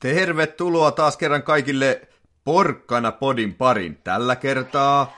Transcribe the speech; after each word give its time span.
Tervetuloa 0.00 0.90
taas 0.90 1.16
kerran 1.16 1.42
kaikille 1.42 2.08
Porkkana 2.44 3.12
Podin 3.12 3.54
parin. 3.54 3.98
Tällä 4.04 4.36
kertaa 4.36 5.16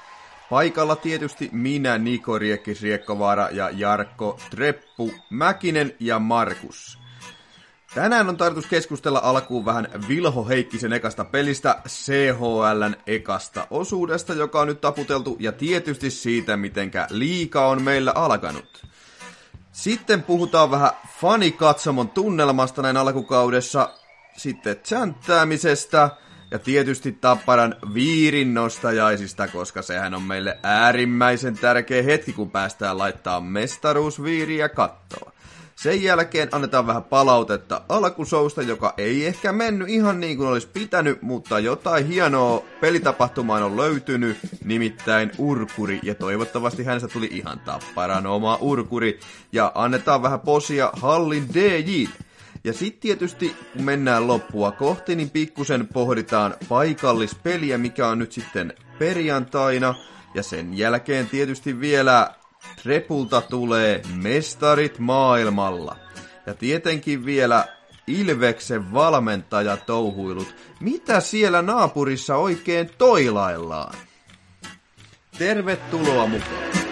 paikalla 0.50 0.96
tietysti 0.96 1.48
minä, 1.52 1.98
Niko 1.98 2.38
Riekkis 2.38 2.82
Riekkovaara 2.82 3.48
ja 3.50 3.70
Jarkko 3.70 4.38
Treppu 4.50 5.12
Mäkinen 5.30 5.94
ja 6.00 6.18
Markus. 6.18 6.98
Tänään 7.94 8.28
on 8.28 8.36
tarkoitus 8.36 8.70
keskustella 8.70 9.20
alkuun 9.22 9.64
vähän 9.64 9.88
Vilho 10.08 10.48
Heikkisen 10.48 10.92
ekasta 10.92 11.24
pelistä, 11.24 11.82
CHLn 11.88 12.94
ekasta 13.06 13.66
osuudesta, 13.70 14.34
joka 14.34 14.60
on 14.60 14.66
nyt 14.66 14.80
taputeltu, 14.80 15.36
ja 15.40 15.52
tietysti 15.52 16.10
siitä, 16.10 16.56
mitenkä 16.56 17.06
liika 17.10 17.66
on 17.66 17.82
meillä 17.82 18.12
alkanut. 18.14 18.86
Sitten 19.72 20.22
puhutaan 20.22 20.70
vähän 20.70 20.90
fanikatsomon 21.20 22.08
tunnelmasta 22.08 22.82
näin 22.82 22.96
alkukaudessa, 22.96 23.90
sitten 24.38 24.76
chanttäämisestä 24.76 26.10
ja 26.50 26.58
tietysti 26.58 27.12
Tapparan 27.12 27.74
viirin 27.94 28.54
nostajaisista, 28.54 29.48
koska 29.48 29.82
sehän 29.82 30.14
on 30.14 30.22
meille 30.22 30.58
äärimmäisen 30.62 31.58
tärkeä 31.58 32.02
hetki, 32.02 32.32
kun 32.32 32.50
päästään 32.50 32.98
laittaa 32.98 33.40
mestaruusviiriä 33.40 34.68
kattoa. 34.68 35.32
Sen 35.76 36.02
jälkeen 36.02 36.48
annetaan 36.52 36.86
vähän 36.86 37.04
palautetta 37.04 37.82
alkusousta, 37.88 38.62
joka 38.62 38.94
ei 38.96 39.26
ehkä 39.26 39.52
mennyt 39.52 39.88
ihan 39.88 40.20
niin 40.20 40.36
kuin 40.36 40.48
olisi 40.48 40.68
pitänyt, 40.72 41.22
mutta 41.22 41.58
jotain 41.58 42.06
hienoa 42.06 42.62
pelitapahtumaan 42.80 43.62
on 43.62 43.76
löytynyt, 43.76 44.38
nimittäin 44.64 45.30
Urkuri, 45.38 46.00
ja 46.02 46.14
toivottavasti 46.14 46.84
hänestä 46.84 47.08
tuli 47.08 47.28
ihan 47.32 47.60
tapparan 47.60 48.26
oma 48.26 48.58
Urkuri, 48.60 49.20
ja 49.52 49.72
annetaan 49.74 50.22
vähän 50.22 50.40
posia 50.40 50.90
Hallin 50.92 51.54
DJ. 51.54 52.04
Ja 52.64 52.72
sitten 52.72 53.00
tietysti, 53.00 53.56
kun 53.72 53.82
mennään 53.82 54.26
loppua 54.26 54.72
kohti, 54.72 55.16
niin 55.16 55.30
pikkusen 55.30 55.88
pohditaan 55.88 56.54
paikallispeliä, 56.68 57.78
mikä 57.78 58.08
on 58.08 58.18
nyt 58.18 58.32
sitten 58.32 58.72
perjantaina, 58.98 59.94
ja 60.34 60.42
sen 60.42 60.78
jälkeen 60.78 61.26
tietysti 61.26 61.80
vielä 61.80 62.34
Repulta 62.84 63.40
tulee 63.40 64.02
Mestarit 64.14 64.98
maailmalla. 64.98 65.96
Ja 66.46 66.54
tietenkin 66.54 67.24
vielä 67.24 67.66
Ilveksen 68.06 68.92
valmentaja 68.92 69.76
touhuilut. 69.76 70.54
Mitä 70.80 71.20
siellä 71.20 71.62
naapurissa 71.62 72.36
oikein 72.36 72.90
toilaillaan? 72.98 73.94
Tervetuloa 75.38 76.26
mukaan! 76.26 76.87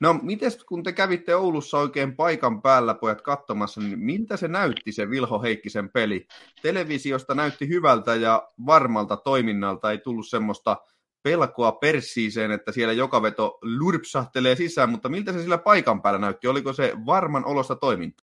No, 0.00 0.18
miten 0.22 0.52
kun 0.68 0.82
te 0.82 0.92
kävitte 0.92 1.36
Oulussa 1.36 1.78
oikein 1.78 2.16
paikan 2.16 2.62
päällä, 2.62 2.94
pojat, 2.94 3.22
katsomassa, 3.22 3.80
niin 3.80 3.98
miltä 3.98 4.36
se 4.36 4.48
näytti 4.48 4.92
se 4.92 5.10
Vilho 5.10 5.42
Heikkisen 5.42 5.90
peli? 5.90 6.26
Televisiosta 6.62 7.34
näytti 7.34 7.68
hyvältä 7.68 8.14
ja 8.14 8.48
varmalta 8.66 9.16
toiminnalta, 9.16 9.90
ei 9.90 9.98
tullut 9.98 10.28
semmoista 10.28 10.76
pelkoa 11.22 11.72
perssiiseen, 11.72 12.50
että 12.50 12.72
siellä 12.72 12.92
joka 12.92 13.22
veto 13.22 13.58
lurpsahtelee 13.78 14.56
sisään, 14.56 14.90
mutta 14.90 15.08
miltä 15.08 15.32
se 15.32 15.42
sillä 15.42 15.58
paikan 15.58 16.02
päällä 16.02 16.18
näytti? 16.18 16.48
Oliko 16.48 16.72
se 16.72 16.92
varman 17.06 17.44
olosta 17.44 17.76
toiminta? 17.76 18.24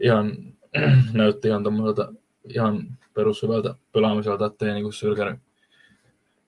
Ihan 0.00 0.36
näytti 1.12 1.48
ihan 1.48 1.64
tommoselta 1.64 2.12
ihan 2.54 2.98
perushyvältä 3.14 3.74
pelaamiselta, 3.92 4.46
ettei 4.46 4.72
niinku 4.72 4.92
sylkänyt, 4.92 5.40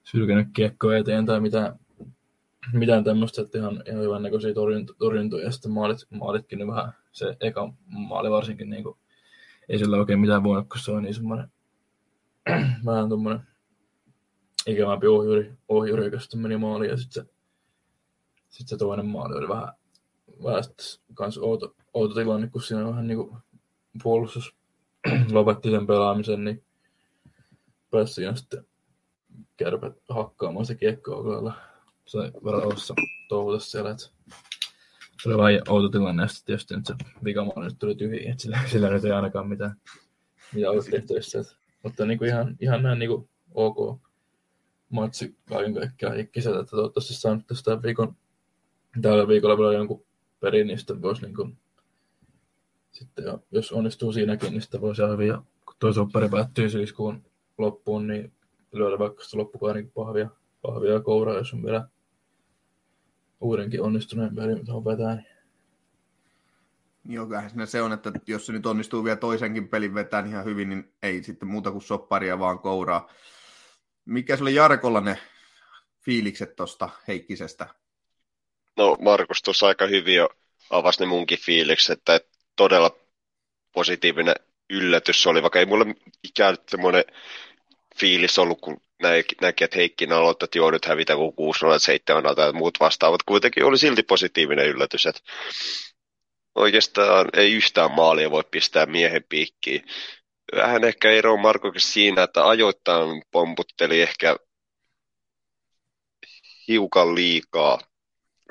sylkänyt 0.02 0.48
kiekkoa 0.52 0.96
eteen 0.96 1.26
tai 1.26 1.40
mitään 1.40 1.78
mitään 2.72 3.04
tämmöistä, 3.04 3.42
että 3.42 3.58
ihan, 3.58 3.82
ihan 3.86 4.02
hyvän 4.02 4.22
näköisiä 4.22 4.54
torjuntoja, 4.54 4.96
torjuntoja. 4.98 5.44
Ja 5.44 5.50
sitten 5.50 5.72
maalit, 5.72 5.98
maalitkin 6.10 6.58
niin 6.58 6.68
vähän, 6.68 6.92
se 7.12 7.36
eka 7.40 7.72
maali 7.86 8.30
varsinkin, 8.30 8.70
niin 8.70 8.82
kuin, 8.82 8.98
ei 9.68 9.78
sillä 9.78 9.96
oikein 9.96 10.20
mitään 10.20 10.42
voinut, 10.42 10.68
kun 10.68 10.80
se 10.80 10.92
on 10.92 11.02
niin 11.02 11.14
semmoinen 11.14 11.48
vähän 12.86 13.08
tuommoinen 13.08 13.46
ikävämpi 14.66 15.06
ohjuri, 15.06 15.52
ohjuri 15.68 16.04
joka 16.04 16.18
sitten 16.18 16.40
meni 16.40 16.56
maaliin 16.56 16.90
ja 16.90 16.96
sitten 16.96 17.24
se, 17.24 17.32
sit 18.48 18.68
se 18.68 18.76
toinen 18.76 19.06
maali 19.06 19.38
oli 19.38 19.48
vähän, 19.48 19.68
vähän 20.44 20.62
kans 21.14 21.38
outo, 21.38 21.74
outo 21.94 22.14
tilanne, 22.14 22.48
kun 22.48 22.62
siinä 22.62 22.86
vähän 22.86 23.06
niin 23.06 23.18
kuin 23.18 23.36
puolustus 24.02 24.56
lopetti 25.32 25.70
sen 25.70 25.86
pelaamisen, 25.86 26.44
niin 26.44 26.64
pääsi 27.90 28.22
sitten 28.34 28.66
kärpät 29.56 29.96
hakkaamaan 30.08 30.66
se 30.66 30.74
kiekkoa 30.74 31.54
sai 32.12 32.30
varaussa 32.44 32.94
touhuta 33.28 33.58
siellä, 33.58 33.90
että 33.90 34.04
se 35.22 35.28
oli 35.28 35.38
vähän 35.38 35.62
outo 35.68 35.88
tilanne, 35.88 36.28
sitten 36.28 36.46
tietysti 36.46 36.76
nyt 36.76 36.86
se 36.86 36.94
vikamaali 37.24 37.64
nyt 37.64 37.78
tuli 37.78 37.94
tyhjiä, 37.94 38.30
että 38.30 38.42
sillä, 38.42 38.58
sillä 38.66 38.90
nyt 38.90 39.04
ei 39.04 39.12
ainakaan 39.12 39.48
mitään, 39.48 39.76
mitään 40.54 40.70
ollut 40.70 40.86
tehtävissä. 40.90 41.40
Että, 41.40 41.52
mutta 41.82 42.06
niin 42.06 42.18
kuin 42.18 42.28
ihan, 42.28 42.56
ihan 42.60 42.82
näin 42.82 42.98
niin 42.98 43.10
kuin 43.10 43.28
ok 43.54 44.00
matsi 44.88 45.36
kaiken 45.48 45.74
kaikkiaan 45.74 46.20
ikkiseltä, 46.20 46.60
että 46.60 46.70
toivottavasti 46.70 47.14
saanut 47.14 47.46
tästä 47.46 47.82
viikon, 47.82 48.16
tällä 49.02 49.28
viikolla 49.28 49.58
vielä 49.58 49.72
jonkun 49.72 50.04
perin, 50.40 50.66
niin 50.66 50.78
sitten 50.78 51.02
voisi 51.02 51.22
niin 51.22 51.34
kuin, 51.34 51.58
sitten 52.92 53.24
jos 53.50 53.72
onnistuu 53.72 54.12
siinäkin, 54.12 54.50
niin 54.50 54.62
sitten 54.62 54.80
voisi 54.80 55.02
ihan 55.02 55.12
hyvin, 55.12 55.32
kun 55.66 55.74
tuo 55.78 55.92
soppari 55.92 56.28
päättyy 56.28 56.70
syyskuun 56.70 57.24
loppuun, 57.58 58.06
niin 58.06 58.32
lyödä 58.72 58.98
vaikka 58.98 59.24
sitä 59.24 59.38
loppukauden 59.38 59.90
pahvia, 59.90 60.30
pahvia 60.62 61.00
kouraa, 61.00 61.36
jos 61.36 61.52
on 61.52 61.62
vielä 61.62 61.88
uudenkin 63.42 63.82
onnistuneen 63.82 64.36
pelin 64.36 64.66
tuohon 64.66 64.84
vetää. 64.84 65.14
Niin... 65.14 65.26
Joo, 67.04 67.26
kyllähän 67.26 67.66
se 67.66 67.82
on, 67.82 67.92
että 67.92 68.12
jos 68.26 68.46
se 68.46 68.52
nyt 68.52 68.66
onnistuu 68.66 69.04
vielä 69.04 69.16
toisenkin 69.16 69.68
pelin 69.68 69.94
vetään 69.94 70.26
ihan 70.26 70.44
hyvin, 70.44 70.68
niin 70.68 70.92
ei 71.02 71.22
sitten 71.22 71.48
muuta 71.48 71.70
kuin 71.70 71.82
sopparia 71.82 72.38
vaan 72.38 72.58
kouraa. 72.58 73.12
Mikä 74.04 74.36
se 74.36 74.42
oli 74.42 74.54
Jarkolla 74.54 75.00
ne 75.00 75.18
fiilikset 76.04 76.56
tuosta 76.56 76.88
Heikkisestä? 77.08 77.66
No 78.76 78.96
Markus 79.00 79.42
tuossa 79.42 79.66
aika 79.66 79.86
hyvin 79.86 80.14
jo 80.14 80.28
avasi 80.70 81.00
ne 81.00 81.06
munkin 81.06 81.38
fiilikset, 81.38 81.98
että 81.98 82.20
todella 82.56 82.96
positiivinen 83.72 84.34
yllätys 84.70 85.22
se 85.22 85.28
oli, 85.28 85.42
vaikka 85.42 85.58
ei 85.58 85.66
mulle 85.66 85.94
ikään 86.22 86.56
semmoinen 86.68 87.04
fiilis 87.96 88.38
ollut, 88.38 88.60
kun 88.60 88.80
näki, 89.02 89.64
että 89.64 89.76
Heikkinen 89.78 90.16
aloitti, 90.18 90.44
että 90.44 90.58
joo, 90.58 90.70
nyt 90.70 90.84
hävitä 90.84 91.16
kuin 91.16 91.34
6 91.34 91.60
7 91.78 92.22
tai 92.36 92.52
muut 92.52 92.80
vastaavat. 92.80 93.22
Kuitenkin 93.22 93.64
oli 93.64 93.78
silti 93.78 94.02
positiivinen 94.02 94.68
yllätys, 94.68 95.06
että 95.06 95.20
oikeastaan 96.54 97.28
ei 97.36 97.52
yhtään 97.52 97.92
maalia 97.92 98.30
voi 98.30 98.44
pistää 98.50 98.86
miehen 98.86 99.24
piikkiin. 99.28 99.86
Vähän 100.56 100.84
ehkä 100.84 101.10
ero 101.10 101.36
Markokin 101.36 101.80
siinä, 101.80 102.22
että 102.22 102.48
ajoittain 102.48 103.22
pomputteli 103.30 104.02
ehkä 104.02 104.36
hiukan 106.68 107.14
liikaa, 107.14 107.78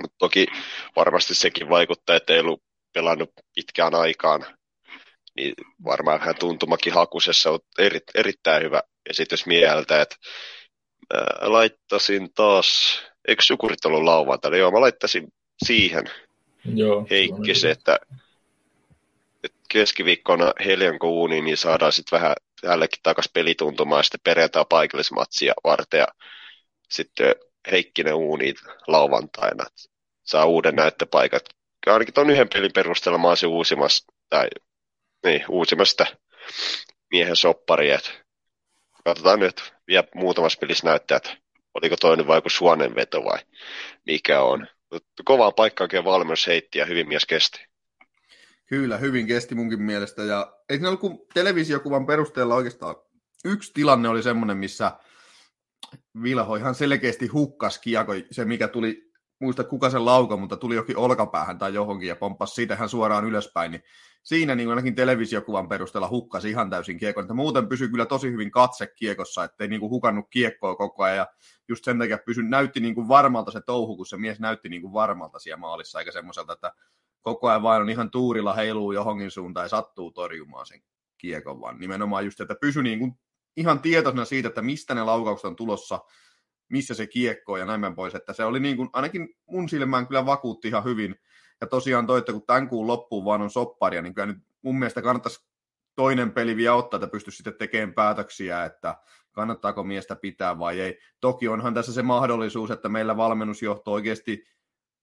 mutta 0.02 0.16
toki 0.18 0.48
varmasti 0.96 1.36
sekin 1.36 1.70
vaikuttaa, 1.70 2.16
että 2.16 2.34
ei 2.34 2.40
ollut 2.40 2.64
pelannut 2.94 3.32
pitkään 3.56 3.96
aikaan. 3.96 4.46
Niin 5.36 5.54
varmaan 5.86 6.20
vähän 6.20 6.36
tuntumakin 6.40 6.94
hakusessa, 6.94 7.52
mutta 7.52 7.84
eri, 7.84 8.00
erittäin 8.16 8.64
hyvä 8.64 8.82
esitys 9.10 9.46
mieltä, 9.46 10.02
että 10.02 10.16
ää, 11.14 11.38
laittasin 11.42 12.34
taas, 12.34 13.02
eikö 13.28 13.44
Sukurit 13.44 13.86
ollut 13.86 14.04
lauantaina? 14.04 14.58
Joo, 14.58 14.72
mä 14.72 14.82
laittasin 14.82 15.28
siihen 15.66 16.04
Joo, 16.76 17.08
Heikkisen, 17.10 17.72
että, 17.72 18.00
että 19.44 19.58
keskiviikkona 19.70 20.54
Helianko 20.66 21.10
uuni, 21.10 21.42
niin 21.42 21.58
saadaan 21.58 21.92
sitten 21.92 22.20
vähän 22.20 22.36
jällekin 22.64 23.00
takaisin 23.04 23.32
pelituntumaan 23.34 24.00
ja 24.00 24.04
sitten 24.04 24.20
perjantai 24.24 24.66
paikallismatsia 24.70 25.54
varten 25.64 25.98
ja 25.98 26.08
sitten 26.90 27.36
Heikkinen 27.72 28.14
uuni 28.14 28.54
lauantaina. 28.88 29.66
Saa 30.24 30.46
uuden 30.46 30.76
näyttöpaikat. 30.76 31.44
Ainakin 31.88 32.14
tuon 32.14 32.30
yhden 32.30 32.50
pelin 32.54 32.74
perusteella 32.74 33.18
mä 33.18 33.30
olisin 33.30 33.50
uusimassa, 33.50 34.14
tai 34.30 34.48
niin, 35.24 35.46
uusimasta 35.50 36.06
miehen 37.12 37.36
soppari, 37.36 37.92
että 37.92 38.12
katsotaan 39.06 39.40
nyt 39.40 39.74
vielä 39.88 40.08
muutamassa 40.16 40.60
pelissä 40.60 40.88
näyttää, 40.88 41.18
että 41.18 41.38
oliko 41.74 41.96
toinen 41.98 42.28
vai 42.28 42.38
joku 42.38 42.50
suonen 42.50 42.96
veto 42.96 43.24
vai 43.24 43.40
mikä 44.06 44.42
on. 44.42 44.68
Kovaa 45.26 45.52
paikkaa 45.52 45.86
oikein 45.86 46.04
valmennus 46.04 46.48
heitti 46.48 46.80
ja 46.80 46.86
hyvin 46.86 47.08
mies 47.08 47.26
kesti. 47.26 47.66
Kyllä, 48.66 48.98
hyvin 48.98 49.28
kesti 49.28 49.56
munkin 49.56 49.82
mielestä. 49.82 50.24
Ja 50.24 50.54
eikö 50.70 50.82
ne 50.82 50.88
ollut 50.88 51.02
kun 51.02 51.26
televisiokuvan 51.34 52.06
perusteella 52.06 52.56
oikeastaan 52.56 52.96
yksi 53.46 53.72
tilanne 53.74 54.10
oli 54.10 54.24
semmoinen, 54.24 54.58
missä 54.58 54.92
Vilho 56.24 56.56
ihan 56.56 56.76
selkeästi 56.76 57.28
hukkas 57.28 57.80
kiekko, 57.80 58.14
se 58.32 58.46
mikä 58.46 58.68
tuli 58.68 59.11
muista 59.42 59.64
kuka 59.64 59.90
sen 59.90 60.06
lauka, 60.06 60.38
mutta 60.38 60.58
tuli 60.58 60.76
jokin 60.76 60.98
olkapäähän 60.98 61.58
tai 61.58 61.74
johonkin 61.74 62.10
ja 62.10 62.16
pomppasi 62.16 62.54
siitä 62.54 62.74
ihan 62.74 62.90
suoraan 62.90 63.26
ylöspäin, 63.26 63.72
niin 63.72 63.84
siinä 64.24 64.56
niin 64.56 64.70
ainakin 64.70 64.96
televisiokuvan 64.96 65.70
perusteella 65.70 66.10
hukkasi 66.10 66.50
ihan 66.50 66.70
täysin 66.70 66.98
kiekon. 66.98 67.24
Että 67.24 67.34
muuten 67.34 67.68
pysyi 67.68 67.90
kyllä 67.90 68.06
tosi 68.06 68.32
hyvin 68.32 68.52
katse 68.52 68.88
kiekossa, 68.96 69.44
ettei 69.44 69.68
niin 69.68 69.80
kuin 69.80 69.90
hukannut 69.90 70.26
kiekkoa 70.30 70.76
koko 70.76 71.04
ajan. 71.04 71.18
Ja 71.18 71.28
just 71.70 71.86
sen 71.86 72.00
takia 72.00 72.18
pysy, 72.26 72.44
näytti 72.44 72.80
niin 72.80 72.96
kuin 72.96 73.08
varmalta 73.08 73.52
se 73.52 73.62
touhu, 73.66 73.98
kun 73.98 74.06
se 74.06 74.18
mies 74.18 74.40
näytti 74.40 74.70
niin 74.70 74.82
kuin 74.82 74.94
varmalta 74.94 75.40
siellä 75.40 75.60
maalissa, 75.60 76.00
eikä 76.00 76.12
semmoiselta, 76.12 76.54
että 76.54 76.74
koko 77.22 77.50
ajan 77.50 77.64
vain 77.64 77.82
on 77.82 77.90
ihan 77.90 78.12
tuurilla 78.12 78.54
heiluu 78.54 78.92
johonkin 78.92 79.32
suuntaan 79.32 79.66
ja 79.66 79.70
sattuu 79.70 80.12
torjumaan 80.12 80.66
sen 80.66 80.82
kiekon, 81.18 81.62
vaan 81.62 81.80
nimenomaan 81.80 82.26
just, 82.26 82.42
että 82.42 82.56
pysy 82.62 82.84
niin 82.84 83.00
kuin 83.00 83.20
ihan 83.58 83.80
tietoisena 83.80 84.26
siitä, 84.26 84.48
että 84.48 84.62
mistä 84.62 84.96
ne 84.96 85.04
laukaukset 85.04 85.46
on 85.46 85.56
tulossa, 85.56 86.00
missä 86.72 86.94
se 86.94 87.08
kiekko 87.08 87.58
ja 87.58 87.66
näin 87.66 87.96
pois, 87.96 88.16
että 88.16 88.34
se 88.34 88.44
oli 88.44 88.60
niin 88.60 88.78
kuin, 88.78 88.90
ainakin 88.94 89.30
mun 89.46 89.70
silmään 89.70 90.08
kyllä 90.08 90.26
vakuutti 90.26 90.68
ihan 90.68 90.84
hyvin, 90.84 91.16
ja 91.62 91.68
tosiaan 91.68 92.08
toi, 92.08 92.20
että 92.20 92.32
kun 92.32 92.46
tämän 92.46 92.70
kuun 92.70 92.88
loppuun 92.88 93.26
vaan 93.26 93.42
on 93.42 93.50
sopparia, 93.50 94.02
niin 94.02 94.14
kyllä 94.14 94.26
nyt 94.26 94.38
mun 94.62 94.80
mielestä 94.80 95.02
kannattaisi 95.02 95.46
toinen 95.96 96.32
peli 96.32 96.56
vielä 96.56 96.76
ottaa, 96.76 96.98
että 96.98 97.08
pystyisi 97.08 97.38
sitten 97.38 97.54
tekemään 97.54 97.94
päätöksiä, 97.94 98.66
että 98.66 98.96
kannattaako 99.32 99.84
miestä 99.84 100.16
pitää 100.16 100.60
vai 100.60 100.80
ei. 100.80 101.00
Toki 101.20 101.48
onhan 101.48 101.74
tässä 101.74 101.94
se 101.94 102.02
mahdollisuus, 102.02 102.72
että 102.72 102.90
meillä 102.90 103.18
valmennusjohto 103.18 103.92
oikeasti 103.92 104.46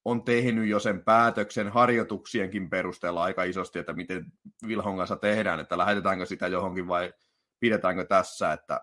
on 0.04 0.24
tehnyt 0.24 0.68
jo 0.68 0.80
sen 0.80 1.04
päätöksen 1.04 1.68
harjoituksienkin 1.68 2.70
perusteella 2.70 3.22
aika 3.22 3.44
isosti, 3.44 3.78
että 3.78 3.92
miten 3.92 4.26
Vilhon 4.68 4.96
kanssa 4.96 5.16
tehdään, 5.16 5.60
että 5.60 5.78
lähetetäänkö 5.78 6.26
sitä 6.26 6.46
johonkin 6.46 6.88
vai 6.88 7.12
pidetäänkö 7.60 8.04
tässä, 8.04 8.52
että 8.52 8.80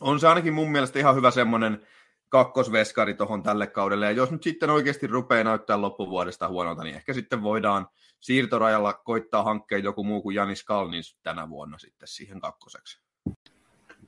on 0.00 0.20
se 0.20 0.28
ainakin 0.28 0.54
mun 0.54 0.72
mielestä 0.72 0.98
ihan 0.98 1.16
hyvä 1.16 1.30
semmoinen 1.30 1.86
kakkosveskari 2.28 3.14
tuohon 3.14 3.42
tälle 3.42 3.66
kaudelle, 3.66 4.06
ja 4.06 4.12
jos 4.12 4.30
nyt 4.30 4.42
sitten 4.42 4.70
oikeasti 4.70 5.06
rupeaa 5.06 5.44
näyttää 5.44 5.80
loppuvuodesta 5.80 6.48
huonolta, 6.48 6.84
niin 6.84 6.96
ehkä 6.96 7.12
sitten 7.12 7.42
voidaan 7.42 7.88
siirtorajalla 8.20 8.92
koittaa 8.92 9.42
hankkia 9.42 9.78
joku 9.78 10.04
muu 10.04 10.22
kuin 10.22 10.34
Janis 10.34 10.64
Kalnins 10.64 11.18
tänä 11.22 11.48
vuonna 11.48 11.78
sitten 11.78 12.08
siihen 12.08 12.40
kakkoseksi. 12.40 13.00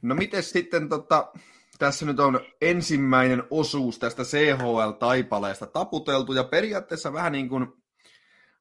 No 0.03 0.15
miten 0.15 0.43
sitten 0.43 0.89
tota, 0.89 1.33
tässä 1.79 2.07
nyt 2.07 2.21
on 2.21 2.41
ensimmäinen 2.61 3.43
osuus 3.51 3.99
tästä 3.99 4.23
CHL-taipaleesta 4.23 5.67
taputeltu, 5.67 6.33
ja 6.33 6.45
periaatteessa 6.45 7.13
vähän 7.13 7.33
niin 7.33 7.49
kuin 7.49 7.80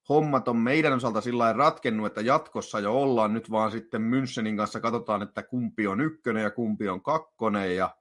hommat 0.09 0.47
on 0.47 0.57
meidän 0.57 0.93
osalta 0.93 1.21
sillä 1.21 1.53
ratkennut, 1.53 2.07
että 2.07 2.21
jatkossa 2.21 2.79
jo 2.79 3.01
ollaan 3.01 3.33
nyt 3.33 3.51
vaan 3.51 3.71
sitten 3.71 4.01
Münchenin 4.01 4.57
kanssa, 4.57 4.79
katsotaan, 4.79 5.21
että 5.21 5.43
kumpi 5.43 5.87
on 5.87 6.01
ykkönen 6.01 6.43
ja 6.43 6.51
kumpi 6.51 6.89
on 6.89 7.03
kakkonen, 7.03 7.75
ja 7.75 7.95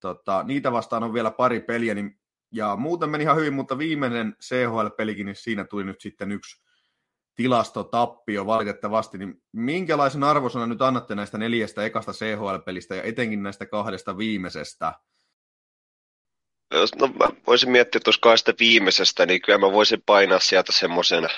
tota, 0.00 0.42
niitä 0.42 0.72
vastaan 0.72 1.02
on 1.02 1.14
vielä 1.14 1.30
pari 1.30 1.60
peliä, 1.60 1.94
niin, 1.94 2.20
ja 2.52 2.76
muuten 2.76 3.10
meni 3.10 3.24
ihan 3.24 3.36
hyvin, 3.36 3.54
mutta 3.54 3.78
viimeinen 3.78 4.36
CHL-pelikin, 4.44 5.26
niin 5.26 5.36
siinä 5.36 5.64
tuli 5.64 5.84
nyt 5.84 6.00
sitten 6.00 6.32
yksi 6.32 6.62
tilastotappio 7.34 8.46
valitettavasti, 8.46 9.18
niin 9.18 9.42
minkälaisen 9.52 10.24
arvosanan 10.24 10.68
nyt 10.68 10.82
annatte 10.82 11.14
näistä 11.14 11.38
neljästä 11.38 11.84
ekasta 11.84 12.12
CHL-pelistä 12.12 12.94
ja 12.94 13.02
etenkin 13.02 13.42
näistä 13.42 13.66
kahdesta 13.66 14.18
viimeisestä? 14.18 14.92
No 16.70 17.06
mä 17.06 17.28
voisin 17.46 17.70
miettiä 17.70 18.00
tuossa 18.04 18.20
kahdesta 18.20 18.52
viimeisestä, 18.60 19.26
niin 19.26 19.42
kyllä 19.42 19.58
mä 19.58 19.72
voisin 19.72 20.02
painaa 20.06 20.40
sieltä 20.40 20.72
semmoisen, 20.72 21.28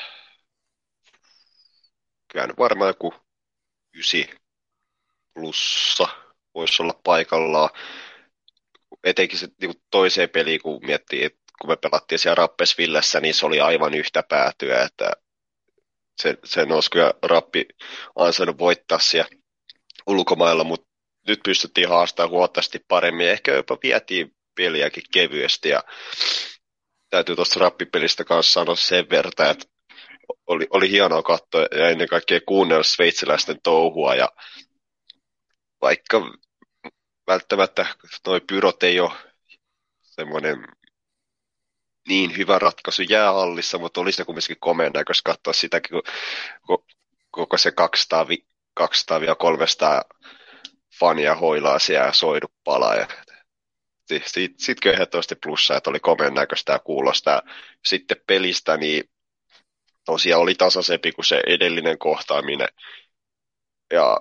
kyllä 2.32 2.48
varmaan 2.58 2.88
joku 2.88 3.14
ysi 3.94 4.30
plussa 5.34 6.08
voisi 6.54 6.82
olla 6.82 7.00
paikallaan. 7.04 7.70
Etenkin 9.04 9.38
se 9.38 9.48
niin 9.60 9.74
toiseen 9.90 10.30
peliin, 10.30 10.62
kun 10.62 10.86
miettii, 10.86 11.24
että 11.24 11.42
kun 11.60 11.70
me 11.70 11.76
pelattiin 11.76 12.18
siellä 12.18 12.34
Rappesvillessä, 12.34 13.20
niin 13.20 13.34
se 13.34 13.46
oli 13.46 13.60
aivan 13.60 13.94
yhtä 13.94 14.22
päätyä, 14.28 14.82
että 14.82 15.12
sen, 16.22 16.38
sen 16.44 16.72
olisi 16.72 16.90
kyllä 16.90 17.14
Rappi 17.22 17.66
ansainnut 18.16 18.58
voittaa 18.58 18.98
siellä 18.98 19.30
ulkomailla, 20.06 20.64
mutta 20.64 20.88
nyt 21.28 21.40
pystyttiin 21.44 21.88
haastamaan 21.88 22.30
huomattavasti 22.30 22.80
paremmin. 22.88 23.28
Ehkä 23.28 23.52
jopa 23.52 23.78
vietiin 23.82 24.34
peliäkin 24.54 25.02
kevyesti 25.12 25.68
ja 25.68 25.84
täytyy 27.10 27.36
tuosta 27.36 27.60
rappipelistä 27.60 28.24
kanssa 28.24 28.52
sanoa 28.52 28.76
sen 28.76 29.10
verran, 29.10 29.32
että 29.50 29.66
oli, 30.46 30.66
oli 30.70 30.90
hienoa 30.90 31.22
katsoa 31.22 31.60
ja 31.60 31.88
ennen 31.88 32.08
kaikkea 32.08 32.40
kuunnella 32.46 32.82
sveitsiläisten 32.82 33.60
touhua 33.62 34.14
ja 34.14 34.28
vaikka 35.80 36.32
välttämättä 37.26 37.86
noi 38.26 38.40
pyrot 38.40 38.82
ei 38.82 39.00
ole 39.00 39.12
semmoinen 40.02 40.64
niin 42.08 42.36
hyvä 42.36 42.58
ratkaisu 42.58 43.02
jäähallissa, 43.02 43.78
mutta 43.78 44.00
oli 44.00 44.12
se 44.12 44.24
kumminkin 44.24 44.56
komeen 44.60 44.92
näköistä 44.92 45.22
katsoa 45.30 45.52
sitä, 45.52 45.80
kun 45.80 46.02
koko 47.30 47.58
se 47.58 47.72
200-300 48.80 48.84
fania 50.98 51.34
hoilaa 51.34 51.78
siellä 51.78 52.06
ja 52.06 52.12
soidu 52.12 52.46
palaa. 52.64 52.94
Ja 52.94 53.06
siitä, 54.26 54.54
siitä 54.58 54.90
ehdottomasti 54.90 55.34
plussa, 55.34 55.76
että 55.76 55.90
oli 55.90 56.00
komeen 56.00 56.34
näköistä 56.34 56.72
ja 56.72 56.78
kuulosta. 56.78 57.42
Sitten 57.84 58.16
pelistä, 58.26 58.76
niin 58.76 59.10
tosiaan 60.04 60.42
oli 60.42 60.54
tasaisempi 60.54 61.12
kuin 61.12 61.24
se 61.24 61.42
edellinen 61.46 61.98
kohtaaminen. 61.98 62.68
Ja 63.92 64.16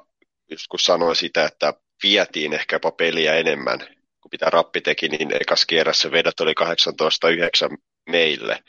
just 0.51 0.67
kun 0.67 0.79
sanoin 0.79 1.15
sitä, 1.15 1.45
että 1.45 1.73
vietiin 2.03 2.53
ehkä 2.53 2.75
jopa 2.75 2.91
peliä 2.91 3.35
enemmän, 3.35 3.79
kun 4.21 4.29
mitä 4.31 4.45
rappi 4.49 4.81
teki, 4.81 5.07
niin 5.07 5.35
ekas 5.41 5.65
kierrässä 5.65 6.11
vedot 6.11 6.39
oli 6.39 6.53
18-9 7.73 7.77
meille. 8.09 8.63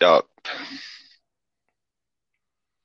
Ja 0.00 0.22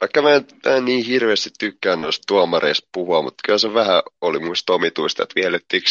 vaikka 0.01 0.21
mä 0.21 0.33
en, 0.33 0.45
mä 0.65 0.75
en 0.75 0.85
niin 0.85 1.05
hirveästi 1.05 1.49
tykkään 1.59 2.01
noista 2.01 2.23
tuomareista 2.27 2.87
puhua, 2.93 3.21
mutta 3.21 3.41
kyllä 3.45 3.59
se 3.59 3.73
vähän 3.73 4.01
oli 4.21 4.39
muista 4.39 4.73
omituista, 4.73 5.23
että 5.23 5.35
vielettikö 5.35 5.89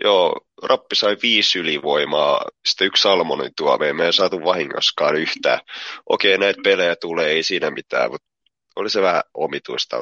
Joo, 0.00 0.40
Rappi 0.62 0.94
sai 0.94 1.16
viisi 1.22 1.58
ylivoimaa, 1.58 2.44
sitten 2.66 2.86
yksi 2.86 3.02
Salmonin 3.02 3.52
tuomio, 3.56 3.94
me 3.94 4.06
ei 4.06 4.12
saatu 4.12 4.44
vahingoskaan 4.44 5.16
yhtään. 5.16 5.60
Okei, 6.06 6.38
näitä 6.38 6.60
pelejä 6.64 6.96
tulee, 6.96 7.30
ei 7.30 7.42
siinä 7.42 7.70
mitään, 7.70 8.10
mutta 8.10 8.28
oli 8.76 8.90
se 8.90 9.02
vähän 9.02 9.22
omituista. 9.34 9.96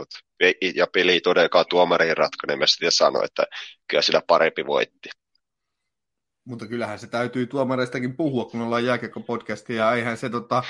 Ja 0.75 0.87
peli 0.87 1.13
ei 1.13 1.21
todellakaan 1.21 1.65
tuomareihin 1.71 2.17
ratkainen, 2.17 2.59
mä 2.59 2.67
sitten 2.67 2.93
sanoin, 2.93 3.25
että 3.25 3.45
kyllä 3.89 4.03
sillä 4.03 4.23
parempi 4.27 4.67
voitti. 4.67 5.09
Mutta 6.45 6.67
kyllähän 6.67 6.99
se 6.99 7.07
täytyy 7.07 7.47
tuomareistakin 7.47 8.17
puhua, 8.17 8.45
kun 8.45 8.61
ollaan 8.61 8.85
jääkiekko-podcastia, 8.85 9.77
ja 9.77 9.93
eihän 9.93 10.17
se 10.17 10.31
tota... 10.31 10.63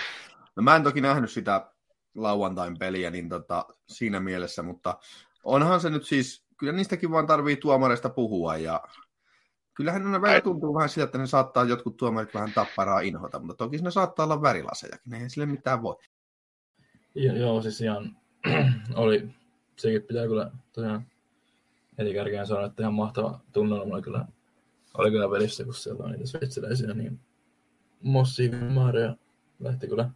No 0.57 0.63
mä 0.63 0.77
en 0.77 0.83
toki 0.83 1.01
nähnyt 1.01 1.31
sitä 1.31 1.73
lauantain 2.15 2.79
peliä, 2.79 3.11
niin 3.11 3.29
tota, 3.29 3.67
siinä 3.89 4.21
mielessä, 4.21 4.63
mutta 4.63 4.99
onhan 5.45 5.81
se 5.81 5.91
nyt 5.91 6.05
siis, 6.05 6.47
kyllä 6.57 6.73
niistäkin 6.73 7.11
vaan 7.11 7.27
tarvii 7.27 7.57
tuomareista 7.57 8.09
puhua 8.09 8.57
ja 8.57 8.81
kyllähän 9.75 10.13
ne 10.13 10.21
välillä 10.21 10.41
tuntuu 10.41 10.75
vähän 10.75 10.89
siltä, 10.89 11.05
että 11.05 11.19
ne 11.19 11.27
saattaa 11.27 11.65
jotkut 11.65 11.97
tuomarit 11.97 12.35
vähän 12.35 12.53
tapparaa 12.53 13.01
inhota, 13.01 13.39
mutta 13.39 13.65
toki 13.65 13.79
ne 13.79 13.91
saattaa 13.91 14.25
olla 14.25 14.43
värilasejakin, 14.43 15.15
eihän 15.15 15.31
sille 15.31 15.47
mitään 15.47 15.83
voi. 15.83 15.97
Ja, 17.15 17.39
joo, 17.39 17.63
siis 17.63 17.81
ihan 17.81 18.17
oli, 18.95 19.29
sekin 19.77 20.03
pitää 20.03 20.27
kyllä 20.27 20.51
tosiaan 20.73 21.07
heti 21.99 22.15
kärkeen 22.15 22.47
sanoa, 22.47 22.67
että 22.67 22.83
ihan 22.83 22.95
mahtava 22.95 23.41
tunnelma 23.53 23.95
oli 23.95 24.03
kyllä, 24.03 24.27
oli 24.99 25.11
kyllä 25.11 25.29
pelissä, 25.29 25.65
kun 25.65 25.75
siellä 25.75 26.05
on 26.05 26.11
niitä 26.11 26.27
sveitsiläisiä, 26.27 26.95
niin 26.95 27.21
Mossi 28.03 28.51
ja 29.01 29.17
lähti 29.61 29.89
kyllä 29.89 30.11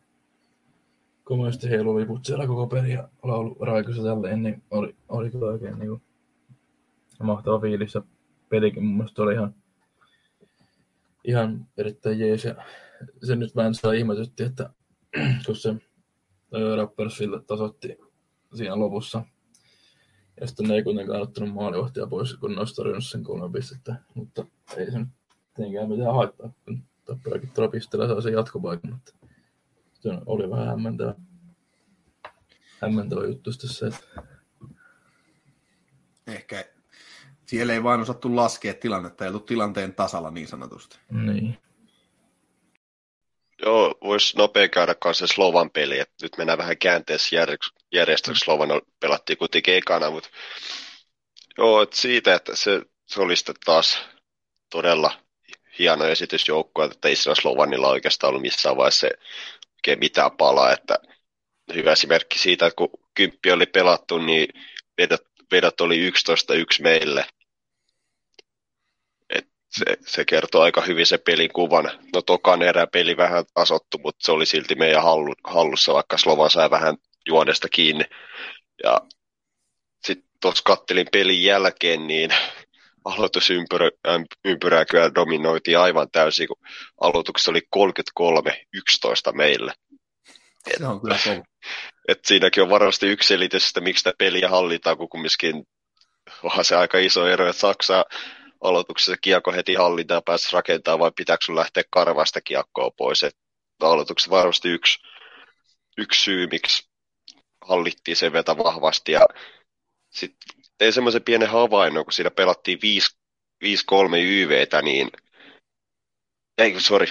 komeasti 1.27 1.71
heilu 1.71 1.97
liput 1.97 2.25
siellä 2.25 2.47
koko 2.47 2.67
peli 2.67 2.93
ja 2.93 3.09
laulu 3.23 3.57
raikussa 3.61 4.03
tälleen, 4.03 4.43
niin 4.43 4.63
oli, 4.71 4.97
oli 5.09 5.31
kyllä 5.31 5.47
oikein 5.47 5.79
niin 5.79 5.89
kuin, 5.89 6.03
mahtava 7.23 7.61
fiilis 7.61 7.95
ja 7.95 8.03
pelikin 8.49 8.85
mun 8.85 8.97
mielestä 8.97 9.23
oli 9.23 9.35
ihan, 9.35 9.55
ihan 11.25 11.67
erittäin 11.79 12.19
jees. 12.19 12.45
Ja 12.45 12.55
se 13.23 13.37
nyt 13.37 13.57
vähän 13.57 13.75
saa 13.75 13.93
ihmetytti, 13.93 14.43
että 14.43 14.71
kun 15.47 15.57
se 15.57 15.75
Rappersville 16.77 17.43
tasotti 17.43 17.99
siinä 18.55 18.79
lopussa 18.79 19.23
ja 20.41 20.47
sitten 20.47 20.69
ne 20.69 20.75
ei 20.75 20.83
kuitenkaan 20.83 21.23
ottanut 21.23 21.55
maalivahtia 21.55 22.07
pois, 22.07 22.35
kun 22.35 22.53
ne 22.53 22.59
olisi 22.59 22.75
tarjonnut 22.75 23.05
sen 23.05 23.23
kolme 23.23 23.53
pistettä, 23.53 23.97
mutta 24.15 24.47
ei 24.77 24.91
se 24.91 24.99
nyt 24.99 25.09
tietenkään 25.55 25.89
mitään 25.89 26.15
haittaa, 26.15 26.51
kun 26.65 26.83
Tapparakin 27.05 27.51
tuolla 27.55 28.09
saa 28.09 28.21
sen 28.21 28.33
jatkopaikan, 28.33 28.93
mutta 28.93 29.26
se 30.07 30.19
oli 30.27 30.51
vähän 30.51 30.67
hämmentävä, 30.67 31.15
hämmentävä 32.81 33.27
juttu 33.27 33.51
tässä. 33.53 33.87
Että... 33.87 34.23
Ehkä 36.27 36.65
siellä 37.47 37.73
ei 37.73 37.83
vain 37.83 38.01
osattu 38.01 38.37
laskea 38.37 38.75
tilannetta, 38.75 39.25
ei 39.25 39.29
ollut 39.29 39.47
tilanteen 39.47 39.95
tasalla 39.95 40.31
niin 40.31 40.49
sanotusti. 40.49 40.99
Niin. 41.11 41.59
Joo, 43.63 43.95
voisi 44.03 44.37
nopea 44.37 44.69
käydä 44.69 44.95
kanssa 44.95 45.27
Slovan 45.27 45.71
peli. 45.71 45.99
Et 45.99 46.11
nyt 46.23 46.37
mennään 46.39 46.59
vähän 46.59 46.79
käänteessä 46.79 47.37
järjestyksessä. 47.93 48.45
Slovan 48.45 48.83
pelattiin 49.01 49.39
kuitenkin 49.39 49.75
ekana, 49.75 50.11
mutta 50.11 50.29
joo, 51.59 51.83
et 51.83 51.93
siitä, 51.93 52.35
että 52.35 52.57
se, 52.57 52.83
se 53.07 53.21
oli 53.21 53.37
sitten 53.37 53.55
taas 53.65 53.99
todella 54.71 55.13
hieno 55.79 56.05
esitys 56.05 56.49
joukkueelta, 56.49 56.95
että 56.95 57.09
ei 57.09 57.17
siinä 57.17 57.35
Slovanilla 57.35 57.89
oikeastaan 57.89 58.29
ollut 58.29 58.43
missään 58.43 58.77
vaiheessa 58.77 59.01
se 59.01 59.11
oikein 59.79 59.99
mitään 59.99 60.31
palaa, 60.37 60.73
että 60.73 60.99
hyvä 61.75 61.93
esimerkki 61.93 62.39
siitä, 62.39 62.67
että 62.67 62.77
kun 62.77 62.91
kymppi 63.15 63.53
oli 63.53 63.67
pelattu, 63.67 64.19
niin 64.19 64.49
vedot, 64.99 65.23
vedot 65.53 65.81
oli 65.81 66.11
11-1 66.11 66.13
meille. 66.83 67.27
Et 69.31 69.49
se, 69.71 69.85
se 70.07 70.25
kertoo 70.25 70.63
aika 70.63 70.81
hyvin 70.81 71.07
se 71.07 71.19
pelin 71.19 71.53
kuvan. 71.53 71.91
No 72.15 72.23
tokan 72.23 72.63
erä 72.63 72.87
peli 72.87 73.17
vähän 73.17 73.45
tasottu, 73.55 73.99
mutta 73.99 74.25
se 74.25 74.33
oli 74.33 74.47
silti 74.47 74.75
meidän 74.75 75.03
hallu, 75.03 75.35
hallussa, 75.45 75.95
vaikka 75.95 76.19
Slovan 76.19 76.51
sai 76.51 76.71
vähän 76.71 76.97
juonesta 77.29 77.69
kiinni. 77.69 78.05
Ja 78.85 79.01
sitten 80.05 80.31
tuossa 80.41 80.63
kattelin 80.65 81.07
pelin 81.13 81.43
jälkeen, 81.43 82.07
niin 82.07 82.31
aloitusympyrää 83.07 84.85
kyllä 84.91 85.15
dominoitiin 85.15 85.79
aivan 85.79 86.09
täysin, 86.13 86.49
kun 86.49 86.57
aloituksessa 87.01 87.51
oli 87.51 87.63
33-11 87.77 89.33
meille. 89.33 89.73
Se 90.79 90.87
on 90.87 91.01
kyllä 91.01 91.19
kova. 91.25 91.45
Et 92.09 92.25
siinäkin 92.25 92.63
on 92.63 92.71
varmasti 92.71 93.07
yksi 93.07 93.29
selitys, 93.29 93.69
että 93.69 93.81
miksi 93.81 94.01
sitä 94.01 94.13
peliä 94.19 94.49
hallitaan, 94.49 94.97
kun 94.97 95.09
kumminkin 95.09 95.65
onhan 96.43 96.65
se 96.65 96.77
aika 96.77 96.99
iso 96.99 97.29
ero, 97.29 97.49
että 97.49 97.61
Saksa 97.61 98.05
aloituksessa 98.61 99.17
kiekko 99.21 99.53
heti 99.53 99.75
hallintaan 99.75 100.23
pääsi 100.25 100.49
rakentamaan, 100.53 101.01
vai 101.01 101.11
pitääkö 101.17 101.45
sun 101.45 101.57
lähteä 101.57 101.83
karvasta 101.91 102.41
kiekkoa 102.41 102.91
pois. 102.97 103.23
Et 103.23 103.37
aloituksessa 103.81 104.31
varmasti 104.31 104.69
yksi, 104.69 104.99
yksi 105.99 106.23
syy, 106.23 106.47
miksi 106.47 106.89
hallittiin 107.65 108.17
sen 108.17 108.33
vetä 108.33 108.59
vahvasti. 108.59 109.13
Ja 109.13 109.21
sitten 110.11 110.65
tein 110.79 110.93
semmoisen 110.93 111.23
pienen 111.23 111.49
havainnon, 111.49 112.05
kun 112.05 112.13
siinä 112.13 112.31
pelattiin 112.31 112.79
5-3 113.65 114.17
YVtä, 114.23 114.83
niin 114.83 115.11
ei, 116.59 116.81
sorry, 116.81 117.07
5-3 117.07 117.09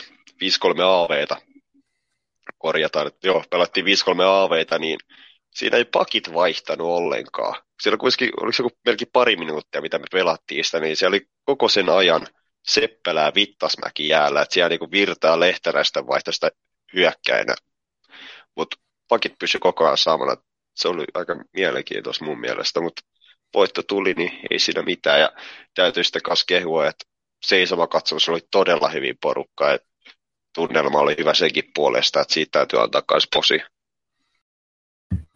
AVtä, 0.82 1.38
korjataan, 2.58 3.08
että 3.08 3.28
joo, 3.28 3.44
pelattiin 3.50 3.86
5-3 3.86 3.90
AVtä, 4.22 4.80
niin 4.80 4.98
siinä 5.56 5.78
ei 5.78 5.86
pakit 5.86 6.34
vaihtanut 6.34 6.88
ollenkaan. 6.88 7.64
Siellä 7.82 7.98
kuitenkin, 7.98 8.32
oliko 8.42 8.54
se 8.54 8.64
joku 8.64 8.78
melkein 8.86 9.10
pari 9.14 9.36
minuuttia, 9.36 9.82
mitä 9.82 10.00
me 10.00 10.06
pelattiin 10.12 10.66
sitä, 10.66 10.80
niin 10.80 10.98
se 10.98 11.08
oli 11.08 11.28
koko 11.46 11.70
sen 11.70 11.90
ajan 11.90 12.28
Seppälää 12.68 13.32
Vittasmäki 13.36 14.08
jäällä, 14.08 14.42
että 14.42 14.54
siellä 14.54 14.70
niinku 14.70 14.92
virtaa 14.92 15.40
Lehtänästä 15.40 16.08
vaihtoista 16.08 16.50
hyökkäinä. 16.94 17.56
Mutta 18.56 18.78
pakit 19.08 19.34
pysy 19.40 19.60
koko 19.60 19.86
ajan 19.86 19.98
samana. 19.98 20.36
Se 20.76 20.88
oli 20.88 21.06
aika 21.14 21.36
mielenkiintoista 21.54 22.26
mun 22.26 22.40
mielestä, 22.40 22.82
mutta 22.82 23.02
voitto 23.56 23.82
tuli, 23.84 24.14
niin 24.14 24.32
ei 24.52 24.60
siinä 24.60 24.82
mitään. 24.82 25.20
Ja 25.20 25.32
täytyy 25.76 26.04
sitten 26.04 26.22
myös 26.28 26.46
kehua, 26.46 26.88
että 26.88 27.06
seisoma 27.46 27.88
katsomus 27.88 28.30
oli 28.30 28.40
todella 28.52 28.90
hyvin 28.90 29.16
porukka, 29.22 29.74
että 29.74 29.88
tunnelma 30.56 31.00
oli 31.00 31.16
hyvä 31.20 31.34
senkin 31.34 31.72
puolesta, 31.76 32.22
että 32.22 32.34
siitä 32.34 32.52
täytyy 32.52 32.82
antaa 32.82 33.02
myös 33.12 33.28
posi. 33.36 33.60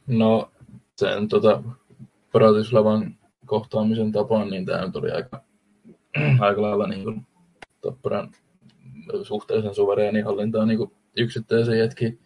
No, 0.07 0.51
sen 0.95 1.27
tota, 1.27 1.63
Bratislavan 2.31 3.15
kohtaamisen 3.45 4.11
tapaan, 4.11 4.49
niin 4.49 4.65
tämä 4.65 4.85
nyt 4.85 4.95
oli 4.95 5.11
aika, 5.11 5.41
aika 6.47 6.61
lailla 6.61 6.87
niin 6.87 7.03
kuin, 7.03 7.27
Tapparan 7.81 8.31
suhteellisen 9.23 9.75
suvereeni 9.75 10.21
hallintaa 10.21 10.65
niin 10.65 10.77
kuin 10.77 10.91
yksittäisen 11.17 11.77
hetki, 11.77 12.19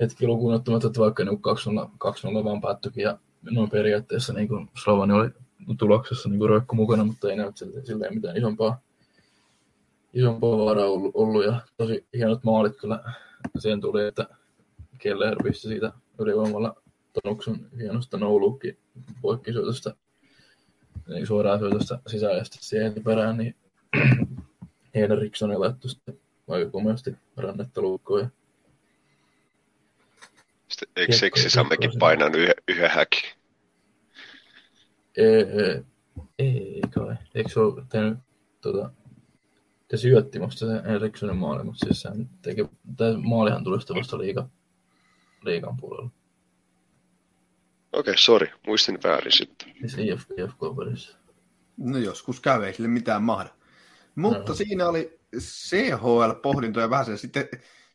hetki 0.00 0.26
lukuun 0.26 0.54
ottamatta, 0.54 0.86
että 0.86 1.00
vaikka 1.00 1.24
niin 1.24 1.38
2-0 2.40 2.44
vaan 2.44 2.60
päättyikin 2.60 3.02
ja 3.02 3.18
noin 3.50 3.70
periaatteessa 3.70 4.32
niin 4.32 4.48
kuin 4.48 4.68
Slovani 4.74 5.12
oli 5.12 5.30
tuloksessa 5.78 6.28
niin 6.28 6.48
roikku 6.48 6.74
mukana, 6.74 7.04
mutta 7.04 7.30
ei 7.30 7.36
näytä 7.36 7.66
silleen 7.84 8.14
mitään 8.14 8.36
isompaa, 8.36 8.80
isompaa 10.14 10.58
vaaraa 10.58 10.86
ollut, 10.86 11.10
ollut, 11.14 11.44
ja 11.44 11.60
tosi 11.76 12.06
hienot 12.16 12.44
maalit 12.44 12.76
kyllä 12.76 13.04
siihen 13.58 13.80
tuli, 13.80 14.06
että 14.06 14.26
Keller 14.98 15.42
pisti 15.42 15.68
siitä 15.68 15.92
ylivoimalla 16.18 16.82
Tonuksen 17.12 17.66
hienosta 17.78 18.18
no-lookin 18.18 18.78
poikkisyötöstä, 19.22 19.94
niin 21.08 21.26
suoraan 21.26 21.58
syötöstä 21.58 21.98
sisäisesti 22.06 22.58
siihen 22.60 22.94
perään, 23.04 23.36
niin 23.36 23.56
Henriksson 24.94 25.60
laittoi 25.60 25.90
sitten 25.90 26.18
aika 26.48 26.70
rannetta 27.36 27.80
eikö 30.96 31.12
seksisammekin 31.12 31.90
painan 31.98 32.34
yhden, 32.34 32.54
yhden 32.68 32.90
häkin? 32.90 33.30
Ei, 35.16 35.26
ei, 35.26 35.84
ei 36.38 36.80
kai. 36.94 37.16
Eikö 37.34 37.50
se 37.50 37.60
ole 37.60 37.82
tehnyt 37.88 38.18
tota, 38.60 38.90
se 39.90 39.96
syötti 39.96 40.38
musta 40.38 40.66
se 40.66 40.94
Erikssonin 40.94 41.36
maali, 41.36 41.64
mutta 41.64 41.86
siis 41.86 42.02
sehän 42.02 42.28
teki, 42.42 42.68
tämä 42.96 43.18
maalihan 43.18 43.64
tuli 43.64 43.80
sitten 43.80 43.96
vasta 43.96 44.18
liiga, 44.18 44.48
liigan 45.44 45.76
puolella. 45.76 46.10
Okei, 47.92 48.00
okay, 48.00 48.14
sorry, 48.16 48.48
muistin 48.66 48.98
väärin 49.04 49.32
sitten. 49.32 49.72
Siis 49.78 49.98
IF, 49.98 50.30
IFK-pelissä. 50.30 51.16
No 51.76 51.98
joskus 51.98 52.40
käy, 52.40 52.64
ei 52.64 52.74
sille 52.74 52.88
mitään 52.88 53.22
mahda. 53.22 53.50
Mutta 54.14 54.52
no. 54.52 54.54
siinä 54.54 54.88
oli 54.88 55.20
CHL-pohdintoja 55.38 56.90
vähän 56.90 57.06
se. 57.06 57.16
Sitten 57.16 57.48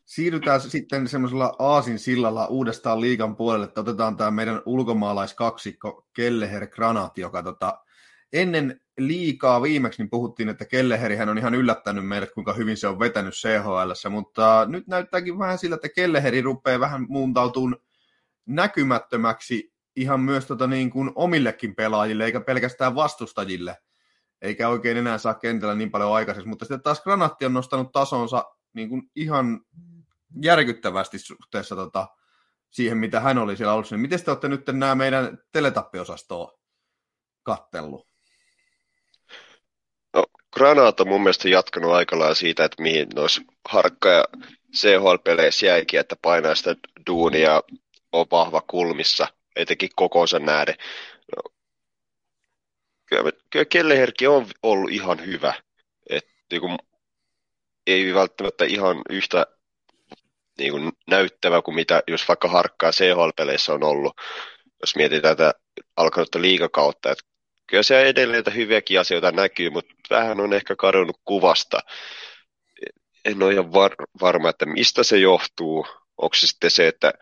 siirrytään 0.07 0.61
sitten 0.61 1.07
semmoisella 1.07 1.55
Aasin 1.59 1.99
sillalla 1.99 2.45
uudestaan 2.45 3.01
liigan 3.01 3.35
puolelle, 3.35 3.65
että 3.65 3.81
otetaan 3.81 4.17
tämä 4.17 4.31
meidän 4.31 4.61
ulkomaalaiskaksikko 4.65 6.07
Kelleher 6.13 6.67
Granat, 6.67 7.17
joka 7.17 7.43
tota, 7.43 7.79
ennen 8.33 8.81
liikaa 8.97 9.61
viimeksi 9.61 10.01
niin 10.01 10.09
puhuttiin, 10.09 10.49
että 10.49 10.65
Kelleherihän 10.65 11.29
on 11.29 11.37
ihan 11.37 11.55
yllättänyt 11.55 12.07
meidät, 12.07 12.31
kuinka 12.31 12.53
hyvin 12.53 12.77
se 12.77 12.87
on 12.87 12.99
vetänyt 12.99 13.33
CHL, 13.33 14.09
mutta 14.09 14.65
nyt 14.69 14.87
näyttääkin 14.87 15.39
vähän 15.39 15.57
sillä, 15.57 15.75
että 15.75 15.89
Kelleheri 15.89 16.41
rupeaa 16.41 16.79
vähän 16.79 17.05
muuntautumaan 17.09 17.81
näkymättömäksi 18.45 19.73
ihan 19.95 20.19
myös 20.19 20.45
tota 20.45 20.67
niin 20.67 20.89
kuin 20.89 21.11
omillekin 21.15 21.75
pelaajille, 21.75 22.25
eikä 22.25 22.39
pelkästään 22.39 22.95
vastustajille, 22.95 23.77
eikä 24.41 24.69
oikein 24.69 24.97
enää 24.97 25.17
saa 25.17 25.33
kentällä 25.33 25.75
niin 25.75 25.91
paljon 25.91 26.13
aikaiseksi, 26.13 26.49
mutta 26.49 26.65
sitten 26.65 26.81
taas 26.81 27.03
Granatti 27.03 27.45
on 27.45 27.53
nostanut 27.53 27.91
tasonsa 27.91 28.45
niin 28.73 28.89
kuin 28.89 29.03
ihan 29.15 29.61
järkyttävästi 30.41 31.19
suhteessa 31.19 31.75
tota, 31.75 32.07
siihen, 32.69 32.97
mitä 32.97 33.19
hän 33.19 33.37
oli 33.37 33.57
siellä 33.57 33.73
alussa. 33.73 33.97
Miten 33.97 34.23
te 34.23 34.31
olette 34.31 34.47
nyt 34.47 34.67
nämä 34.67 34.95
meidän 34.95 35.37
teletappiosastoa 35.51 36.59
kattellut? 37.43 38.07
No, 40.13 40.23
Granat 40.53 40.99
on 40.99 41.07
mun 41.07 41.21
mielestä 41.21 41.49
jatkanut 41.49 41.91
aika 41.91 42.19
lailla 42.19 42.35
siitä, 42.35 42.65
että 42.65 42.83
mihin 42.83 43.07
noissa 43.15 43.41
harkka- 43.69 44.09
ja 44.09 44.23
CHL-peleissä 44.75 45.65
jäikin, 45.65 45.99
että 45.99 46.15
painaa 46.21 46.55
sitä 46.55 46.75
duunia, 47.09 47.61
on 48.11 48.25
vahva 48.31 48.61
kulmissa, 48.61 49.27
etenkin 49.55 49.89
kokoonsa 49.95 50.39
nähden. 50.39 50.75
No, 51.35 51.51
kyllä, 53.05 53.31
kyllä 53.49 53.65
Kelleherki 53.65 54.27
on 54.27 54.45
ollut 54.63 54.91
ihan 54.91 55.25
hyvä. 55.25 55.53
Et, 56.09 56.25
niin 56.51 56.61
kuin, 56.61 56.77
ei 57.87 58.13
välttämättä 58.13 58.65
ihan 58.65 59.01
yhtä 59.09 59.45
niin 60.57 60.71
kuin 60.71 60.91
näyttävä 61.07 61.61
kuin 61.61 61.75
mitä 61.75 62.03
jos 62.07 62.27
vaikka 62.27 62.47
harkkaa 62.47 62.91
CHL-peleissä 62.91 63.73
on 63.73 63.83
ollut, 63.83 64.13
jos 64.81 64.95
mietitään 64.95 65.37
tätä 65.37 65.53
alkanutta 65.97 66.41
liikakautta. 66.41 67.11
Että 67.11 67.23
kyllä 67.67 67.83
siellä 67.83 68.07
edelleen 68.07 68.43
hyviäkin 68.55 68.99
asioita 68.99 69.31
näkyy, 69.31 69.69
mutta 69.69 69.93
vähän 70.09 70.39
on 70.39 70.53
ehkä 70.53 70.75
kadonnut 70.75 71.19
kuvasta. 71.25 71.79
En 73.25 73.43
ole 73.43 73.53
ihan 73.53 73.73
var- 73.73 74.07
varma, 74.21 74.49
että 74.49 74.65
mistä 74.65 75.03
se 75.03 75.17
johtuu. 75.17 75.87
Onko 76.17 76.35
se 76.35 76.47
sitten 76.47 76.71
se, 76.71 76.87
että 76.87 77.13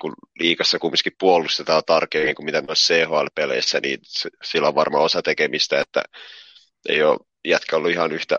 kun 0.00 0.12
liikassa 0.38 0.78
kumminkin 0.78 1.12
puolustetaan 1.18 1.82
tarkemmin 1.86 2.34
kuin 2.34 2.44
mitä 2.44 2.60
noissa 2.60 2.94
CHL-peleissä, 2.94 3.80
niin 3.80 3.98
sillä 4.42 4.68
on 4.68 4.74
varmaan 4.74 5.04
osa 5.04 5.22
tekemistä, 5.22 5.80
että 5.80 6.02
ei 6.88 7.02
ole 7.02 7.18
jätkä 7.44 7.76
ollut 7.76 7.90
ihan 7.90 8.12
yhtä, 8.12 8.38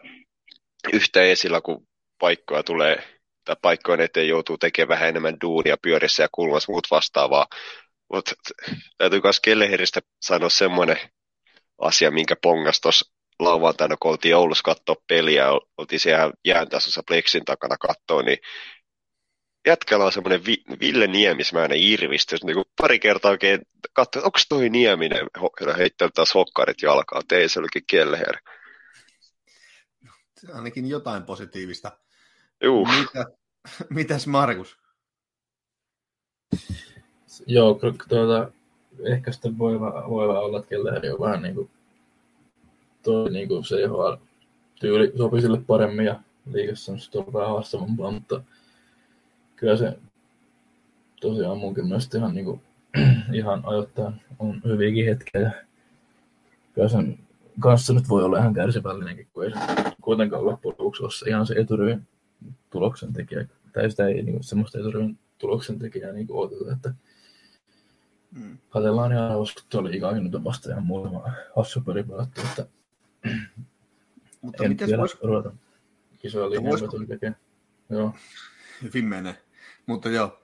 yhtä 0.93 1.21
esillä, 1.21 1.61
kun 1.61 1.87
paikkoja 2.19 2.63
tulee 2.63 3.20
tai 3.45 3.55
paikkojen 3.61 4.01
eteen 4.01 4.27
joutuu 4.27 4.57
tekemään 4.57 4.89
vähän 4.89 5.09
enemmän 5.09 5.41
duunia 5.41 5.77
pyörissä 5.81 6.23
ja 6.23 6.29
kulmassa 6.31 6.71
muut 6.71 6.87
vastaavaa. 6.91 7.47
Mutta 8.13 8.31
täytyy 8.97 9.21
myös 9.23 9.39
Kelleheristä 9.39 9.99
sanoa 10.21 10.49
semmoinen 10.49 10.97
asia, 11.77 12.11
minkä 12.11 12.35
pongas 12.41 12.81
tuossa 12.81 13.11
lauantaina, 13.39 13.97
kun 13.99 14.11
oltiin 14.11 14.35
Oulussa 14.35 14.63
katsoa 14.63 14.95
peliä, 15.07 15.45
oltiin 15.77 15.99
siellä 15.99 16.31
jään 16.45 16.69
tasossa 16.69 17.03
Plexin 17.07 17.45
takana 17.45 17.77
katsoa, 17.77 18.21
niin 18.21 18.37
jätkällä 19.67 20.05
on 20.05 20.11
semmoinen 20.11 20.45
vi, 20.45 20.57
Ville 20.79 21.07
Niemismäinen 21.07 21.77
irvistys, 21.81 22.43
niin 22.43 22.63
pari 22.81 22.99
kertaa 22.99 23.31
oikein 23.31 23.61
katsoin, 23.93 24.25
onko 24.25 24.39
toi 24.49 24.69
Nieminen 24.69 25.27
heittänyt 25.77 26.13
taas 26.13 26.33
hokkarit 26.33 26.81
jalkaan, 26.81 27.23
ei 27.31 27.49
se 27.49 27.59
olikin 27.59 27.83
Kelleher. 27.87 28.37
Ainakin 30.53 30.89
jotain 30.89 31.23
positiivista 31.23 31.91
Juu. 32.63 32.85
Mitä, 32.85 33.25
mitäs 33.89 34.27
Markus? 34.27 34.77
Joo, 37.45 37.79
tuota, 38.09 38.51
ehkä 39.05 39.31
sitten 39.31 39.57
voi, 39.57 39.79
voi 39.79 40.37
olla, 40.37 40.59
että 40.59 40.69
Kelleri 40.69 41.09
on 41.09 41.19
vähän 41.19 41.41
niin 41.41 41.55
kuin, 41.55 41.69
toi 43.03 43.31
niin 43.31 43.47
kuin 43.47 43.63
CHL, 43.63 44.15
tyyli 44.79 45.11
sopi 45.17 45.41
sille 45.41 45.61
paremmin 45.67 46.05
ja 46.05 46.19
liikassa 46.51 46.91
on 46.91 46.99
sitten 46.99 47.33
vähän 47.33 47.49
haastavampaa, 47.49 48.11
mutta 48.11 48.43
kyllä 49.55 49.77
se 49.77 49.99
tosiaan 51.21 51.57
munkin 51.57 51.85
mielestä 51.85 52.17
ihan, 52.17 52.35
niin 52.35 52.45
kuin, 52.45 52.61
ihan 53.33 53.63
ajoittain 53.65 54.13
on 54.39 54.61
hyviäkin 54.65 55.05
hetkiä. 55.05 55.41
Ja 55.41 55.51
kyllä 56.73 56.89
sen 56.89 57.19
kanssa 57.59 57.93
nyt 57.93 58.09
voi 58.09 58.23
olla 58.23 58.37
ihan 58.37 58.53
kärsivällinenkin, 58.53 59.27
kun 59.33 59.45
ei 59.45 59.51
se 59.51 59.57
kuitenkaan 60.01 60.45
loppujen 60.45 60.75
lopuksi 60.79 61.03
ole 61.03 61.29
ihan 61.29 61.47
se 61.47 61.53
eturyvin 61.53 62.07
tuloksen 62.69 63.13
tekijä. 63.13 63.47
Tai 63.73 63.91
sitä 63.91 64.07
ei 64.07 64.13
niin 64.13 64.31
kuin, 64.31 64.43
semmoista 64.43 64.79
eturyvin 64.79 65.19
tuloksen 65.37 65.79
tekijää 65.79 66.13
niin 66.13 66.27
odoteta, 66.29 66.71
että 66.71 66.93
mm. 68.31 68.57
katsellaan 68.69 69.11
ihan 69.11 69.39
uskottua 69.39 69.83
liikaa 69.83 70.11
nyt 70.11 70.35
on 70.35 70.43
vasta 70.43 70.69
ihan 70.69 70.85
muutama 70.85 71.23
hassu 71.55 71.81
peli 71.81 72.03
pelattu, 72.03 72.41
että 72.41 72.65
mutta 74.41 74.63
en 74.63 74.77
tiedä 74.77 74.97
vois... 74.97 75.17
ruveta 75.23 75.51
kisoja 76.19 76.49
linjanvetoja 76.49 77.07
tekemään. 77.07 77.39
Joo. 77.89 78.15
Hyvin 78.81 79.05
menee. 79.05 79.43
Mutta 79.85 80.09
joo, 80.09 80.39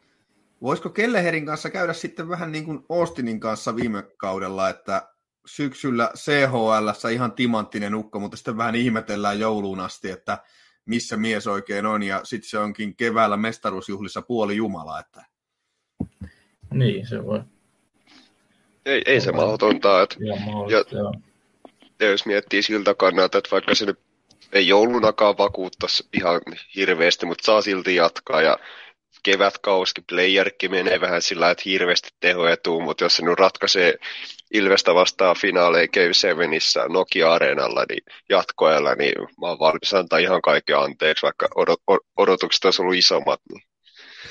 voisiko 0.62 0.90
Kelleherin 0.90 1.46
kanssa 1.46 1.70
käydä 1.70 1.94
sitten 1.94 2.30
vähän 2.30 2.52
niin 2.52 2.66
kuin 2.66 2.86
Austinin 2.90 3.40
kanssa 3.40 3.76
viime 3.76 4.04
kaudella, 4.18 4.70
että 4.70 5.10
syksyllä 5.46 6.12
CHL 6.16 7.10
ihan 7.14 7.32
timanttinen 7.32 7.96
ukko, 7.96 8.20
mutta 8.20 8.38
sitten 8.38 8.58
vähän 8.58 8.76
ihmetellään 8.76 9.40
jouluun 9.40 9.80
asti, 9.80 10.10
että 10.10 10.38
missä 10.88 11.18
mies 11.18 11.48
oikein 11.48 11.86
on, 11.86 12.04
ja 12.04 12.22
sitten 12.24 12.50
se 12.50 12.58
onkin 12.58 12.96
keväällä 12.96 13.38
mestaruusjuhlissa 13.38 14.22
puoli 14.22 14.56
jumala. 14.56 15.00
Että... 15.00 15.26
Niin, 16.74 17.08
se 17.08 17.26
voi. 17.26 17.42
Ei, 18.86 19.02
ei 19.06 19.22
se 19.22 19.32
mahdotonta. 19.32 20.02
Että... 20.02 20.16
Ja, 20.20 21.02
ja 22.00 22.12
jos 22.12 22.26
miettii 22.26 22.64
siltä 22.64 22.94
kannalta, 22.94 23.38
että 23.38 23.50
vaikka 23.52 23.76
se 23.76 23.86
nyt 23.86 24.00
ei 24.54 24.68
joulunakaan 24.68 25.38
vakuuttaisi 25.38 26.08
ihan 26.14 26.42
hirveästi, 26.76 27.26
mutta 27.26 27.46
saa 27.46 27.62
silti 27.62 27.96
jatkaa 27.96 28.42
ja 28.42 28.58
kevätkauskin 29.28 30.04
playerkki 30.10 30.70
menee 30.70 31.02
vähän 31.02 31.22
sillä 31.22 31.52
että 31.52 31.64
hirveästi 31.66 32.10
tehoja 32.20 32.58
tuu, 32.58 32.82
mutta 32.82 33.04
jos 33.04 33.16
se 33.16 33.26
nyt 33.26 33.40
ratkaisee 33.40 33.94
Ilvestä 34.54 34.94
vastaan 34.94 35.36
finaaleja 35.36 35.88
Game 35.88 36.14
7 36.14 36.50
Nokia-areenalla 36.90 37.86
niin 37.90 38.04
jatkoajalla, 38.30 38.96
niin 38.96 39.14
mä 39.42 39.48
oon 39.48 39.60
valmis 39.60 39.94
antaa 39.94 40.20
ihan 40.20 40.42
kaiken 40.42 40.80
anteeksi, 40.80 41.24
vaikka 41.24 41.48
odot- 41.60 42.06
odotukset 42.18 42.66
olisi 42.66 42.82
ollut 42.82 42.96
isommat. 42.96 43.42
Niin. 43.52 43.64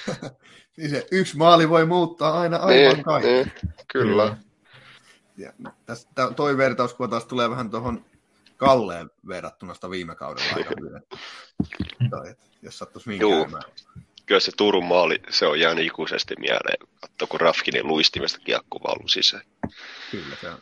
niin 0.76 0.90
se 0.90 1.06
yksi 1.12 1.36
maali 1.36 1.68
voi 1.68 1.86
muuttaa 1.86 2.40
aina 2.40 2.56
aivan 2.56 2.94
niin, 2.94 3.04
kaikki. 3.04 3.28
Niin, 3.28 3.52
kyllä. 3.92 4.36
Ja 5.36 5.52
tästä, 5.86 6.30
toi 6.36 6.56
vertauskuva 6.56 7.08
taas 7.08 7.24
tulee 7.24 7.50
vähän 7.50 7.70
tuohon 7.70 8.04
Kalleen 8.56 9.10
verrattuna 9.28 9.74
sitä 9.74 9.90
viime 9.90 10.14
kaudella 10.14 10.56
aika 10.56 10.70
hyvin. 10.80 11.02
jos 12.62 12.78
sattuisi 12.78 13.10
niin 13.10 13.20
käymään. 13.20 13.62
Kyllä 14.26 14.40
se 14.40 14.52
Turun 14.56 14.84
maali, 14.84 15.22
se 15.30 15.46
on 15.46 15.60
jäänyt 15.60 15.86
ikuisesti 15.86 16.34
mieleen. 16.38 16.88
Katso, 17.00 17.26
kun 17.26 17.40
Rafkinin 17.40 17.86
luistimesta 17.86 18.38
kiekko 18.38 18.78
valuu 18.78 19.08
sisään. 19.08 19.44
Kyllä, 20.10 20.36
se 20.40 20.50
on 20.50 20.58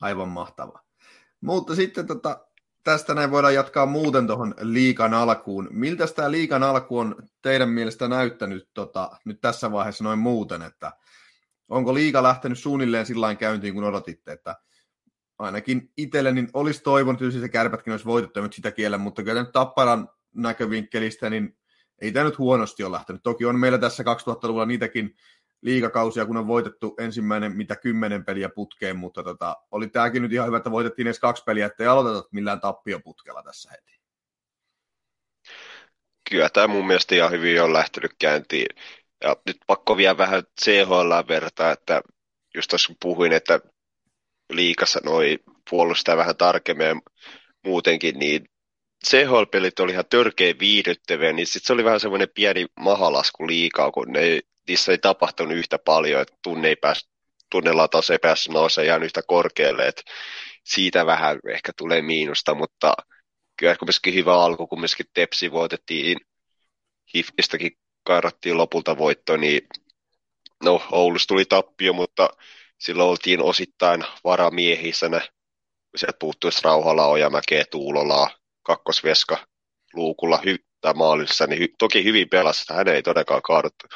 aivan 0.00 0.28
mahtava. 0.28 0.82
Mutta 1.40 1.74
sitten 1.74 2.06
tota, 2.06 2.46
tästä 2.84 3.14
näin 3.14 3.30
voidaan 3.30 3.54
jatkaa 3.54 3.86
muuten 3.86 4.26
tuohon 4.26 4.54
liikan 4.60 5.14
alkuun. 5.14 5.68
Miltä 5.70 6.06
tämä 6.06 6.30
liikan 6.30 6.62
alku 6.62 6.98
on 6.98 7.16
teidän 7.42 7.68
mielestä 7.68 8.08
näyttänyt 8.08 8.68
tota, 8.74 9.10
nyt 9.24 9.40
tässä 9.40 9.72
vaiheessa 9.72 10.04
noin 10.04 10.18
muuten, 10.18 10.62
että 10.62 10.92
onko 11.68 11.94
liiga 11.94 12.22
lähtenyt 12.22 12.58
suunnilleen 12.58 13.06
sillä 13.06 13.34
käyntiin, 13.34 13.74
kun 13.74 13.84
odotitte, 13.84 14.32
että 14.32 14.56
ainakin 15.38 15.92
itselleni 15.96 16.48
olisi 16.52 16.82
toivonut, 16.82 17.22
että 17.22 17.40
se 17.40 17.48
kärpätkin 17.48 17.92
olisi 17.92 18.06
voitettu, 18.06 18.40
nyt 18.40 18.52
sitä 18.52 18.70
kielen, 18.70 19.00
mutta 19.00 19.22
kyllä 19.22 19.42
nyt 19.42 19.52
Tapparan 19.52 20.08
näkövinkkelistä, 20.34 21.30
niin 21.30 21.56
ei 22.00 22.12
tämä 22.12 22.24
nyt 22.24 22.38
huonosti 22.38 22.84
ole 22.84 22.92
lähtenyt. 22.92 23.22
Toki 23.22 23.44
on 23.44 23.60
meillä 23.60 23.78
tässä 23.78 24.02
2000-luvulla 24.02 24.66
niitäkin 24.66 25.16
liigakausia, 25.62 26.26
kun 26.26 26.36
on 26.36 26.46
voitettu 26.46 26.94
ensimmäinen 26.98 27.56
mitä 27.56 27.76
kymmenen 27.76 28.24
peliä 28.24 28.48
putkeen, 28.48 28.96
mutta 28.96 29.22
tota, 29.22 29.56
oli 29.70 29.88
tämäkin 29.88 30.22
nyt 30.22 30.32
ihan 30.32 30.46
hyvä, 30.46 30.56
että 30.56 30.70
voitettiin 30.70 31.06
edes 31.06 31.20
kaksi 31.20 31.44
peliä, 31.44 31.66
ettei 31.66 31.86
aloiteta 31.86 32.28
millään 32.32 32.60
tappioputkella 32.60 33.42
tässä 33.42 33.70
heti. 33.70 34.00
Kyllä 36.30 36.48
tämä 36.48 36.66
mun 36.66 36.86
mielestä 36.86 37.14
ihan 37.14 37.30
hyvin 37.30 37.62
on 37.62 37.72
lähtenyt 37.72 38.12
käyntiin. 38.18 38.66
Ja 39.24 39.36
nyt 39.46 39.56
pakko 39.66 39.96
vielä 39.96 40.18
vähän 40.18 40.42
CHL 40.62 41.28
vertaa, 41.28 41.72
että 41.72 42.02
just 42.54 42.68
tuossa 42.68 42.94
puhuin, 43.02 43.32
että 43.32 43.60
liikassa 44.52 45.00
noi 45.04 45.38
puolustaa 45.70 46.16
vähän 46.16 46.36
tarkemmin 46.36 47.02
muutenkin, 47.64 48.18
niin 48.18 48.48
CHL-pelit 49.10 49.80
oli 49.80 49.92
ihan 49.92 50.04
törkeä 50.10 50.54
viihdyttäviä, 50.60 51.32
niin 51.32 51.46
sitten 51.46 51.66
se 51.66 51.72
oli 51.72 51.84
vähän 51.84 52.00
semmoinen 52.00 52.28
pieni 52.34 52.66
mahalasku 52.80 53.46
liikaa, 53.46 53.90
kun 53.90 54.12
ne, 54.12 54.40
niissä 54.68 54.92
ei 54.92 54.98
tapahtunut 54.98 55.56
yhtä 55.56 55.78
paljon, 55.78 56.22
että 56.22 56.34
tunne 56.42 56.68
ei 56.68 56.76
pääs, 56.76 57.08
tunnelataso 57.50 58.12
ei 58.12 58.18
päässyt 58.18 58.52
nousemaan 58.52 58.86
ihan 58.86 59.02
yhtä 59.02 59.22
korkealle, 59.26 59.86
että 59.88 60.02
siitä 60.64 61.06
vähän 61.06 61.38
ehkä 61.48 61.72
tulee 61.76 62.02
miinusta, 62.02 62.54
mutta 62.54 62.94
kyllä 63.56 63.76
kumminkin 63.76 64.14
hyvä 64.14 64.34
alku, 64.34 64.66
kun 64.66 64.80
myöskin 64.80 65.06
Tepsi 65.14 65.52
voitettiin, 65.52 66.18
Hifkistäkin 67.14 67.72
kairattiin 68.04 68.56
lopulta 68.56 68.98
voitto, 68.98 69.36
niin 69.36 69.60
no 70.64 70.82
Oulussa 70.92 71.28
tuli 71.28 71.44
tappio, 71.44 71.92
mutta 71.92 72.30
silloin 72.78 73.10
oltiin 73.10 73.42
osittain 73.42 74.04
varamiehissä, 74.24 75.10
sieltä 75.96 76.16
puuttuisi 76.18 76.60
Rauhala, 76.64 77.06
Ojamäkeä, 77.06 77.64
Tuulolaa, 77.70 78.30
kakkosveska 78.66 79.46
luukulla 79.94 80.36
hy- 80.36 80.64
tai 80.80 80.94
maalissa, 80.94 81.46
niin 81.46 81.62
hy- 81.62 81.74
toki 81.78 82.04
hyvin 82.04 82.28
pelasi, 82.28 82.74
hän 82.74 82.88
ei 82.88 83.02
todellakaan 83.02 83.42
kaaduttu. 83.42 83.86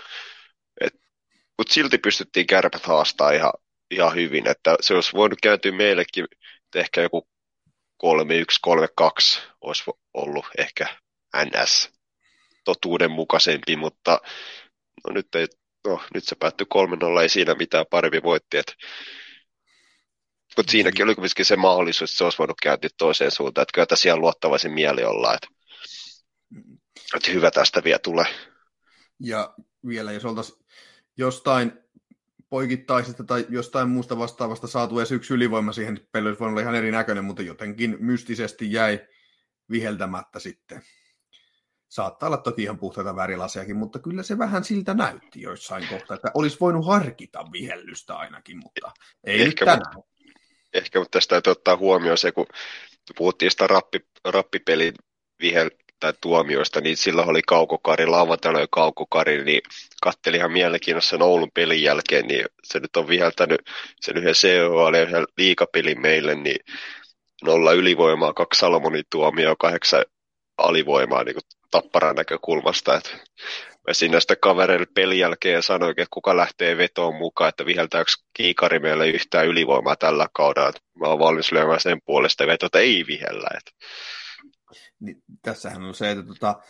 Mutta 1.58 1.72
silti 1.74 1.98
pystyttiin 1.98 2.46
kärpät 2.46 2.86
haastaa 2.86 3.30
ihan, 3.30 3.52
ihan 3.90 4.14
hyvin, 4.14 4.48
että 4.48 4.76
se 4.80 4.94
olisi 4.94 5.12
voinut 5.12 5.38
kääntyä 5.42 5.72
meillekin, 5.72 6.26
ehkä 6.74 7.00
joku 7.00 7.28
3-1-3-2 8.04 9.40
olisi 9.60 9.84
ollut 10.14 10.46
ehkä 10.58 10.86
NS 11.36 11.90
totuudenmukaisempi, 12.64 13.76
mutta 13.76 14.20
no 15.06 15.12
nyt, 15.12 15.34
ei, 15.34 15.46
no, 15.86 16.02
nyt 16.14 16.24
se 16.24 16.36
päättyi 16.36 16.66
3-0, 17.18 17.22
ei 17.22 17.28
siinä 17.28 17.54
mitään 17.54 17.86
parempi 17.90 18.22
voitti, 18.22 18.56
että 18.56 18.72
mutta 20.60 20.70
siinäkin 20.70 21.04
oli 21.04 21.14
kuitenkin 21.14 21.44
se 21.44 21.56
mahdollisuus, 21.56 22.10
että 22.10 22.18
se 22.18 22.24
olisi 22.24 22.38
voinut 22.38 22.60
kääntyä 22.62 22.90
toiseen 22.98 23.30
suuntaan, 23.30 23.62
että 23.62 23.72
kyllä 23.74 23.86
tässä 23.86 24.08
ihan 24.08 24.20
luottavaisin 24.20 24.72
mieli 24.72 25.04
ollaan, 25.04 25.34
että, 25.34 25.48
että 27.16 27.30
hyvä 27.32 27.50
tästä 27.50 27.84
vielä 27.84 27.98
tulee. 27.98 28.26
Ja 29.20 29.54
vielä, 29.86 30.12
jos 30.12 30.24
oltaisiin 30.24 30.64
jostain 31.16 31.72
poikittaisesta 32.50 33.24
tai 33.24 33.46
jostain 33.48 33.88
muusta 33.88 34.18
vastaavasta 34.18 34.66
saatu 34.66 34.98
edes 34.98 35.12
yksi 35.12 35.34
ylivoima 35.34 35.72
siihen 35.72 36.00
peliin, 36.12 36.26
olisi 36.26 36.40
voinut 36.40 36.52
olla 36.52 36.62
ihan 36.62 36.74
erinäköinen, 36.74 37.24
mutta 37.24 37.42
jotenkin 37.42 37.96
mystisesti 38.00 38.72
jäi 38.72 39.06
viheltämättä 39.70 40.38
sitten. 40.38 40.82
Saattaa 41.88 42.26
olla 42.26 42.36
toki 42.36 42.62
ihan 42.62 42.78
puhtaita 42.78 43.16
värilasiakin, 43.16 43.76
mutta 43.76 43.98
kyllä 43.98 44.22
se 44.22 44.38
vähän 44.38 44.64
siltä 44.64 44.94
näytti 44.94 45.42
joissain 45.42 45.88
kohtaa, 45.88 46.14
että 46.14 46.30
olisi 46.34 46.56
voinut 46.60 46.86
harkita 46.86 47.44
vihellystä 47.52 48.16
ainakin, 48.16 48.58
mutta 48.58 48.90
ei 49.24 49.42
Ehkä, 49.42 49.46
nyt 49.46 49.80
tänään 49.80 50.10
ehkä 50.74 50.98
mutta 50.98 51.16
tästä 51.16 51.30
täytyy 51.30 51.50
ottaa 51.50 51.76
huomioon 51.76 52.18
se, 52.18 52.32
kun 52.32 52.46
puhuttiin 53.16 53.50
sitä 53.50 53.66
rappi, 53.66 54.00
rappipelin 54.24 54.94
vihel, 55.40 55.70
tai 56.00 56.12
tuomioista, 56.20 56.80
niin 56.80 56.96
silloin 56.96 57.28
oli 57.28 57.42
kaukokari, 57.42 58.06
lauantaina 58.06 58.66
kaukokari, 58.70 59.44
niin 59.44 59.60
kattelin 60.02 60.38
ihan 60.38 60.52
mielenkiinnossa 60.52 61.10
sen 61.10 61.22
Oulun 61.22 61.50
pelin 61.54 61.82
jälkeen, 61.82 62.26
niin 62.26 62.44
se 62.64 62.80
nyt 62.80 62.96
on 62.96 63.08
viheltänyt 63.08 63.60
sen 64.00 64.16
yhden 64.16 64.34
CHL 64.34 64.94
ja 64.94 65.02
yhden 65.02 65.24
liikapelin 65.36 66.00
meille, 66.00 66.34
niin 66.34 66.56
nolla 67.42 67.72
ylivoimaa, 67.72 68.32
kaksi 68.32 68.58
Salomonin 68.58 69.04
tuomioa, 69.10 69.56
kahdeksan 69.58 70.04
alivoimaa 70.58 71.24
niin 71.24 71.36
tapparan 71.70 72.16
näkökulmasta. 72.16 72.96
Että 72.96 73.10
mä 73.88 73.94
siinä 73.94 74.20
sitä 74.20 74.36
kavereille 74.36 74.86
pelin 74.94 75.18
jälkeen 75.18 75.62
sanoin, 75.62 75.90
että 75.90 76.06
kuka 76.10 76.36
lähtee 76.36 76.76
vetoon 76.76 77.14
mukaan, 77.14 77.48
että 77.48 77.66
viheltääkö 77.66 78.10
kiikari 78.32 78.78
meille 78.78 79.08
yhtään 79.08 79.46
ylivoimaa 79.46 79.96
tällä 79.96 80.26
kaudella. 80.32 80.72
Mä 81.00 81.06
oon 81.06 81.18
valmis 81.18 81.52
lyömään 81.52 81.80
sen 81.80 82.00
puolesta 82.04 82.46
vetoa, 82.46 82.66
että 82.66 82.78
ei 82.78 83.04
vihellä. 83.06 83.48
Niin, 85.00 85.16
tässähän 85.42 85.82
on 85.82 85.94
se, 85.94 86.10
että 86.10 86.24
tota, 86.24 86.62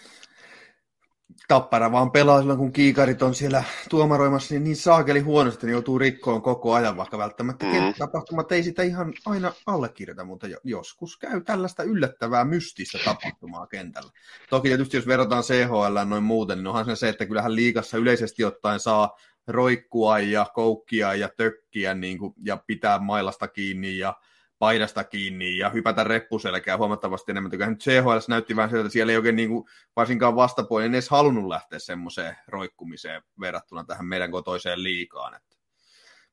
Tappara 1.48 1.92
vaan 1.92 2.10
pelaa 2.10 2.38
silloin, 2.40 2.58
kun 2.58 2.72
kiikarit 2.72 3.22
on 3.22 3.34
siellä 3.34 3.64
tuomaroimassa 3.88 4.54
niin, 4.54 4.64
niin 4.64 4.76
saakeli 4.76 5.20
huonosti, 5.20 5.56
että 5.56 5.66
ne 5.66 5.72
joutuu 5.72 5.98
rikkoon 5.98 6.42
koko 6.42 6.74
ajan, 6.74 6.96
vaikka 6.96 7.18
välttämättä 7.18 7.66
mm. 7.66 7.94
tapahtumat 7.98 8.52
ei 8.52 8.62
sitä 8.62 8.82
ihan 8.82 9.12
aina 9.26 9.52
allekirjoita, 9.66 10.24
mutta 10.24 10.46
joskus 10.64 11.16
käy 11.16 11.40
tällaista 11.40 11.82
yllättävää 11.82 12.44
mystistä 12.44 12.98
tapahtumaa 13.04 13.66
kentällä. 13.66 14.10
Toki 14.50 14.68
tietysti 14.68 14.96
jos 14.96 15.06
verrataan 15.06 15.42
CHL 15.42 15.98
noin 16.04 16.22
muuten, 16.22 16.58
niin 16.58 16.66
onhan 16.66 16.84
se 16.84 16.96
se, 16.96 17.08
että 17.08 17.26
kyllähän 17.26 17.56
liikassa 17.56 17.98
yleisesti 17.98 18.44
ottaen 18.44 18.80
saa 18.80 19.16
roikkua 19.46 20.18
ja 20.18 20.46
koukkia 20.54 21.14
ja 21.14 21.28
tökkiä 21.36 21.94
niin 21.94 22.18
kuin, 22.18 22.34
ja 22.44 22.56
pitää 22.66 22.98
mailasta 22.98 23.48
kiinni 23.48 23.98
ja 23.98 24.14
paidasta 24.60 25.04
kiinni 25.04 25.56
ja 25.56 25.70
hypätä 25.70 26.04
reppuselkää 26.04 26.76
huomattavasti 26.76 27.32
enemmän. 27.32 27.50
Kyllähän 27.50 27.78
CHL 27.78 28.18
näytti 28.28 28.56
vähän 28.56 28.70
sieltä 28.70 28.86
että 28.86 28.92
siellä 28.92 29.12
ei 29.12 29.16
oikein 29.16 29.36
niin 29.36 29.48
kuin, 29.48 29.64
varsinkaan 29.96 30.36
vastapuolen 30.36 30.94
edes 30.94 31.08
halunnut 31.08 31.48
lähteä 31.48 31.78
semmoiseen 31.78 32.36
roikkumiseen 32.48 33.22
verrattuna 33.40 33.84
tähän 33.84 34.06
meidän 34.06 34.30
kotoiseen 34.30 34.82
liikaan. 34.82 35.40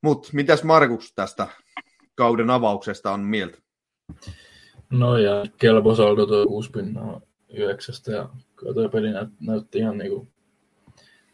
Mutta 0.01 0.29
mitäs 0.33 0.63
Markus 0.63 1.13
tästä 1.13 1.47
kauden 2.15 2.49
avauksesta 2.49 3.11
on 3.11 3.19
mieltä? 3.19 3.57
No 4.89 5.17
ja 5.17 5.45
kelpo 5.57 5.95
saldo 5.95 6.25
tuo 6.25 6.45
kuusi 6.45 6.71
pinnaa 6.71 7.21
yhdeksästä 7.49 8.11
ja 8.11 8.29
kyllä 8.55 8.73
tuo 8.73 8.89
peli 8.89 9.11
näyt, 9.11 9.29
näytti 9.39 9.77
ihan 9.77 9.97
niin 9.97 10.11
kuin 10.11 10.31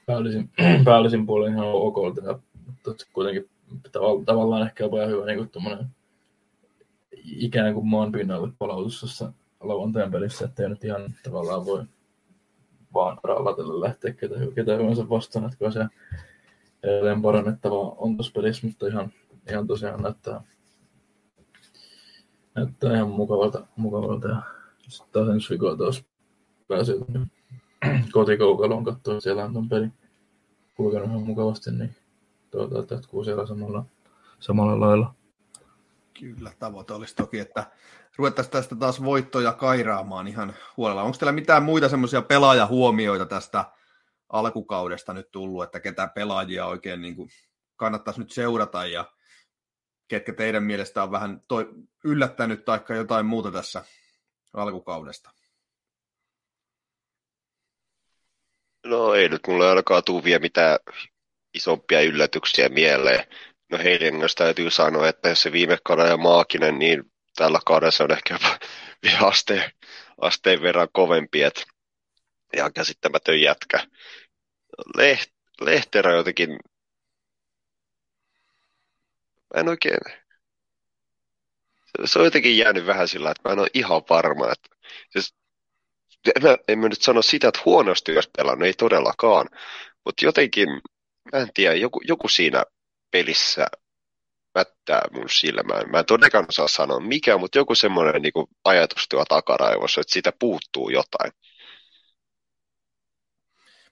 päällisin, 0.06 0.50
päällisin 0.86 1.26
puolen 1.26 1.54
ihan 1.54 1.68
okolta 1.68 2.22
ja 2.26 2.40
kuitenkin 3.14 3.50
tavallaan 4.26 4.62
ehkä 4.68 4.84
jopa 4.84 5.06
hyvä 5.06 5.26
niin 5.26 5.38
kuin 5.38 5.50
ikään 7.26 7.74
kuin 7.74 7.88
maan 7.88 8.12
pinnalle 8.12 8.52
palautussa 8.60 9.34
lauantain 9.60 10.12
pelissä, 10.12 10.46
ettei 10.46 10.70
nyt 10.70 10.84
ihan 10.84 11.16
tavallaan 11.24 11.66
voi 11.66 11.84
vaan 12.94 13.18
rallatella 13.24 13.82
lähteä 13.82 14.14
ketä, 14.14 14.36
ketä 14.56 14.76
hyvänsä 14.76 15.10
vastaan, 15.10 15.46
että 15.46 15.72
se 15.72 15.86
edelleen 16.84 17.22
parannettavaa 17.22 17.96
on 17.98 18.18
tuossa 18.18 18.32
pelissä, 18.36 18.68
mutta 18.68 18.88
ihan, 18.88 19.12
ihan 19.50 19.68
tosiaan 19.68 20.02
näyttää, 20.02 20.42
näyttää 22.56 22.96
ihan 22.96 23.10
mukavalta, 23.10 23.68
mukavalta 23.76 24.28
ja 24.28 24.42
sitten 24.88 25.12
taas 25.12 25.30
ensi 25.30 25.50
viikolla 25.50 25.78
taas 25.78 26.04
pääsee 26.68 26.96
kotikoukaloon 28.14 28.84
katsoa, 28.84 29.20
siellä 29.20 29.46
on 29.46 29.54
tuon 29.54 29.70
peli 29.70 29.88
kulkenut 30.76 31.08
ihan 31.08 31.24
mukavasti, 31.24 31.72
niin 31.72 31.96
toivotaan, 32.52 32.84
että 32.84 32.96
jatkuu 32.96 33.24
siellä 33.24 33.46
samalla, 33.46 33.86
samalla 34.40 34.80
lailla. 34.80 35.14
Kyllä, 36.20 36.52
tavoite 36.60 36.94
olisi 36.94 37.16
toki, 37.16 37.40
että 37.40 37.72
ruvettaisiin 38.16 38.52
tästä 38.52 38.76
taas 38.76 39.04
voittoja 39.04 39.54
kairaamaan 39.54 40.28
ihan 40.28 40.56
huolella. 40.78 41.04
Onko 41.04 41.18
teillä 41.18 41.32
mitään 41.32 41.64
muita 41.64 41.90
semmoisia 41.90 42.22
pelaajahuomioita 42.22 43.26
tästä 43.26 43.66
alkukaudesta 44.30 45.14
nyt 45.14 45.32
tullut, 45.32 45.64
että 45.64 45.80
ketä 45.80 46.08
pelaajia 46.08 46.66
oikein 46.66 47.02
niin 47.02 47.16
kuin 47.16 47.30
kannattaisi 47.76 48.20
nyt 48.20 48.32
seurata 48.32 48.86
ja 48.86 49.06
ketkä 50.08 50.34
teidän 50.34 50.64
mielestä 50.64 51.04
on 51.04 51.12
vähän 51.12 51.42
toi 51.48 51.70
yllättänyt 52.04 52.66
tai 52.66 52.80
jotain 52.90 53.26
muuta 53.26 53.52
tässä 53.52 53.86
alkukaudesta? 54.54 55.30
No 58.86 59.14
ei 59.14 59.30
nyt 59.30 59.42
mulle 59.48 59.70
alkaa 59.70 60.02
tuu 60.02 60.24
vielä 60.24 60.40
mitään 60.40 60.80
isompia 61.54 62.02
yllätyksiä 62.02 62.70
mieleen. 62.70 63.28
No 63.74 63.80
Heidingöstä 63.84 64.44
täytyy 64.44 64.72
sanoa, 64.72 65.08
että 65.08 65.30
jos 65.30 65.42
se 65.42 65.52
viime 65.52 65.78
kaudella 65.84 66.18
maakinen, 66.18 66.80
niin 66.80 67.04
tällä 67.36 67.60
kaudella 67.66 67.92
se 67.92 68.04
on 68.04 68.12
ehkä 68.12 68.34
jopa 68.34 68.60
vielä 69.04 69.28
asteen, 69.28 69.72
asteen 70.22 70.62
verran 70.62 70.88
kovempi, 70.92 71.44
että 71.44 71.64
ihan 72.58 72.74
käsittämätön 72.74 73.42
jätkä. 73.42 73.88
Leht, 74.98 75.32
Lehterä 75.62 76.12
jotenkin, 76.12 76.50
mä 79.54 79.62
en 79.62 79.70
oikein, 79.70 79.98
se 82.06 82.20
on 82.20 82.26
jotenkin 82.26 82.58
jäänyt 82.58 82.86
vähän 82.86 83.08
sillä, 83.08 83.32
että 83.32 83.50
mä 83.50 83.54
en 83.54 83.60
ole 83.60 83.70
ihan 83.74 84.02
varma, 84.10 84.52
että 84.52 84.70
siis, 85.10 85.36
en, 86.36 86.44
mä, 86.44 86.58
en 86.68 86.80
mä 86.80 86.90
nyt 86.90 87.02
sano 87.02 87.22
sitä, 87.22 87.48
että 87.48 87.62
huonosti 87.66 88.16
olisi 88.16 88.30
pelannut, 88.38 88.66
ei 88.66 88.74
todellakaan, 88.74 89.50
mutta 90.06 90.26
jotenkin, 90.26 90.70
mä 91.32 91.40
en 91.40 91.50
tiedä, 91.54 91.76
joku, 91.76 92.02
joku 92.08 92.28
siinä 92.28 92.64
pelissä 93.14 93.68
mättää 94.56 95.02
mun 95.12 95.30
silmään. 95.30 95.92
Mä 95.92 96.00
en 96.00 96.06
todellakaan 96.06 96.46
osaa 96.50 96.68
sanoa 96.68 97.00
mikä, 97.00 97.38
mutta 97.38 97.58
joku 97.58 97.76
semmoinen 97.76 98.22
niin 98.22 98.48
ajatus 98.64 99.08
tuo 99.10 99.26
takaraivossa, 99.26 100.02
että 100.02 100.14
siitä 100.14 100.32
puuttuu 100.40 100.90
jotain. 100.90 101.32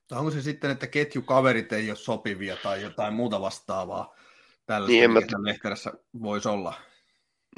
Tai 0.07 0.19
onko 0.19 0.31
se 0.31 0.41
sitten, 0.41 0.71
että 0.71 0.87
ketjukaverit 0.87 1.73
ei 1.73 1.89
ole 1.89 1.97
sopivia 1.97 2.57
tai 2.57 2.81
jotain 2.81 3.13
muuta 3.13 3.41
vastaavaa 3.41 4.15
tällä 4.65 4.87
niin, 4.87 5.11
mikä 5.11 5.37
mä... 5.37 5.47
lehterässä 5.47 5.93
voisi 6.21 6.49
olla? 6.49 6.73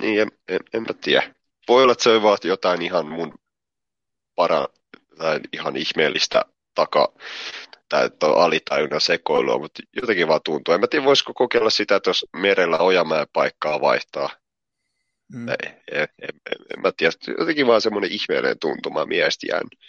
Niin, 0.01 0.21
en, 0.21 0.27
en, 0.47 0.59
en 0.73 0.81
mä 0.81 0.93
tiedä. 1.01 1.33
Voi 1.67 1.83
olla, 1.83 1.91
että 1.91 2.03
se 2.03 2.21
vaatii 2.21 2.49
jotain 2.49 2.81
ihan 2.81 3.07
mun 3.07 3.33
para, 4.35 4.67
tai 5.17 5.39
ihan 5.53 5.77
ihmeellistä 5.77 6.45
takaa? 6.75 7.07
väittää, 7.93 8.13
että 8.13 8.27
on 8.27 8.43
alitajunnan 8.43 9.01
sekoilua, 9.01 9.59
mutta 9.59 9.83
jotenkin 10.01 10.27
vaan 10.27 10.41
tuntuu. 10.45 10.73
En 10.73 10.79
mä 10.79 10.87
tiedä, 10.87 11.05
voisiko 11.05 11.33
kokeilla 11.33 11.69
sitä, 11.69 11.95
että 11.95 12.09
jos 12.09 12.25
merellä 12.37 12.77
Ojamäen 12.77 13.27
paikkaa 13.33 13.81
vaihtaa. 13.81 14.29
Mm. 15.33 15.49
En, 15.49 15.57
en, 15.91 16.07
en, 16.21 16.35
en 16.75 16.81
mä 16.81 16.91
tiedä, 16.97 17.13
jotenkin 17.39 17.67
vaan 17.67 17.81
semmoinen 17.81 18.11
ihmeellinen 18.11 18.59
tuntuma 18.59 19.05
miestä 19.05 19.47
jäänyt. 19.49 19.79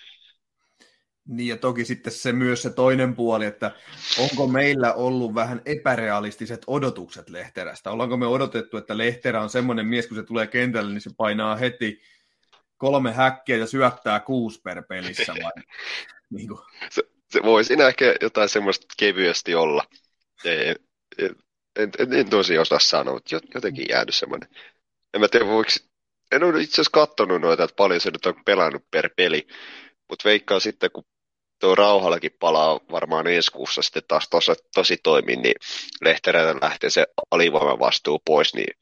Niin 1.29 1.49
ja 1.49 1.57
toki 1.57 1.85
sitten 1.85 2.13
se 2.13 2.33
myös 2.33 2.63
se 2.63 2.71
toinen 2.71 3.15
puoli, 3.15 3.47
että 3.47 3.71
onko 4.19 4.47
meillä 4.47 4.95
ollut 4.95 5.35
vähän 5.35 5.63
epärealistiset 5.67 6.63
odotukset 6.67 7.31
Lehterästä? 7.31 7.91
Ollaanko 7.91 8.17
me 8.17 8.27
odotettu, 8.27 8.77
että 8.77 8.99
Lehterä 8.99 9.43
on 9.43 9.51
semmoinen 9.51 9.87
mies, 9.87 10.07
kun 10.07 10.17
se 10.17 10.23
tulee 10.23 10.47
kentälle, 10.47 10.93
niin 10.93 11.01
se 11.01 11.11
painaa 11.17 11.57
heti 11.57 12.01
kolme 12.77 13.13
häkkiä 13.13 13.57
ja 13.57 13.67
syöttää 13.67 14.21
kuusi 14.21 14.61
per 14.61 14.83
pelissä 14.89 15.35
vai? 15.43 15.53
niin 16.37 16.49
kuin. 16.49 16.61
Se, 16.91 17.03
voi 17.43 17.65
siinä 17.65 17.89
ehkä 17.89 18.15
jotain 18.21 18.49
semmoista 18.49 18.87
kevyesti 18.97 19.55
olla. 19.55 19.85
En, 20.45 20.77
en, 21.19 21.91
en, 21.99 22.13
en 22.13 22.31
tosi 22.31 22.59
osaa 22.59 22.79
sanoa, 22.79 23.15
mutta 23.15 23.41
jotenkin 23.55 23.87
jäänyt 23.89 24.15
semmoinen. 24.15 24.49
En 25.15 25.21
mä 25.21 25.29
tiedä, 25.29 25.47
voiko... 25.47 25.71
En 26.33 26.45
ole 26.45 26.61
itse 26.61 26.75
asiassa 26.75 26.91
katsonut 26.93 27.41
noita, 27.41 27.65
että 27.65 27.77
paljon 27.77 28.01
se 28.01 28.11
nyt 28.11 28.27
on 28.27 28.45
pelannut 28.45 28.91
per 28.91 29.11
peli, 29.17 29.47
mutta 30.09 30.29
veikkaan 30.29 30.61
sitten, 30.61 30.91
kun 30.91 31.05
tuo 31.61 31.75
rauhallakin 31.75 32.37
palaa 32.41 32.81
varmaan 32.91 33.27
ensi 33.27 33.53
kuussa 33.53 33.83
sitten 33.83 34.03
taas 34.09 34.29
tossa, 34.29 34.55
tosi 34.75 34.97
toimii, 34.97 35.37
niin 35.37 35.55
lehtereiltä 36.01 36.67
lähtee 36.67 36.91
se 36.91 37.07
alivoiman 37.31 37.79
vastuu 37.79 38.19
pois, 38.25 38.55
niin 38.55 38.77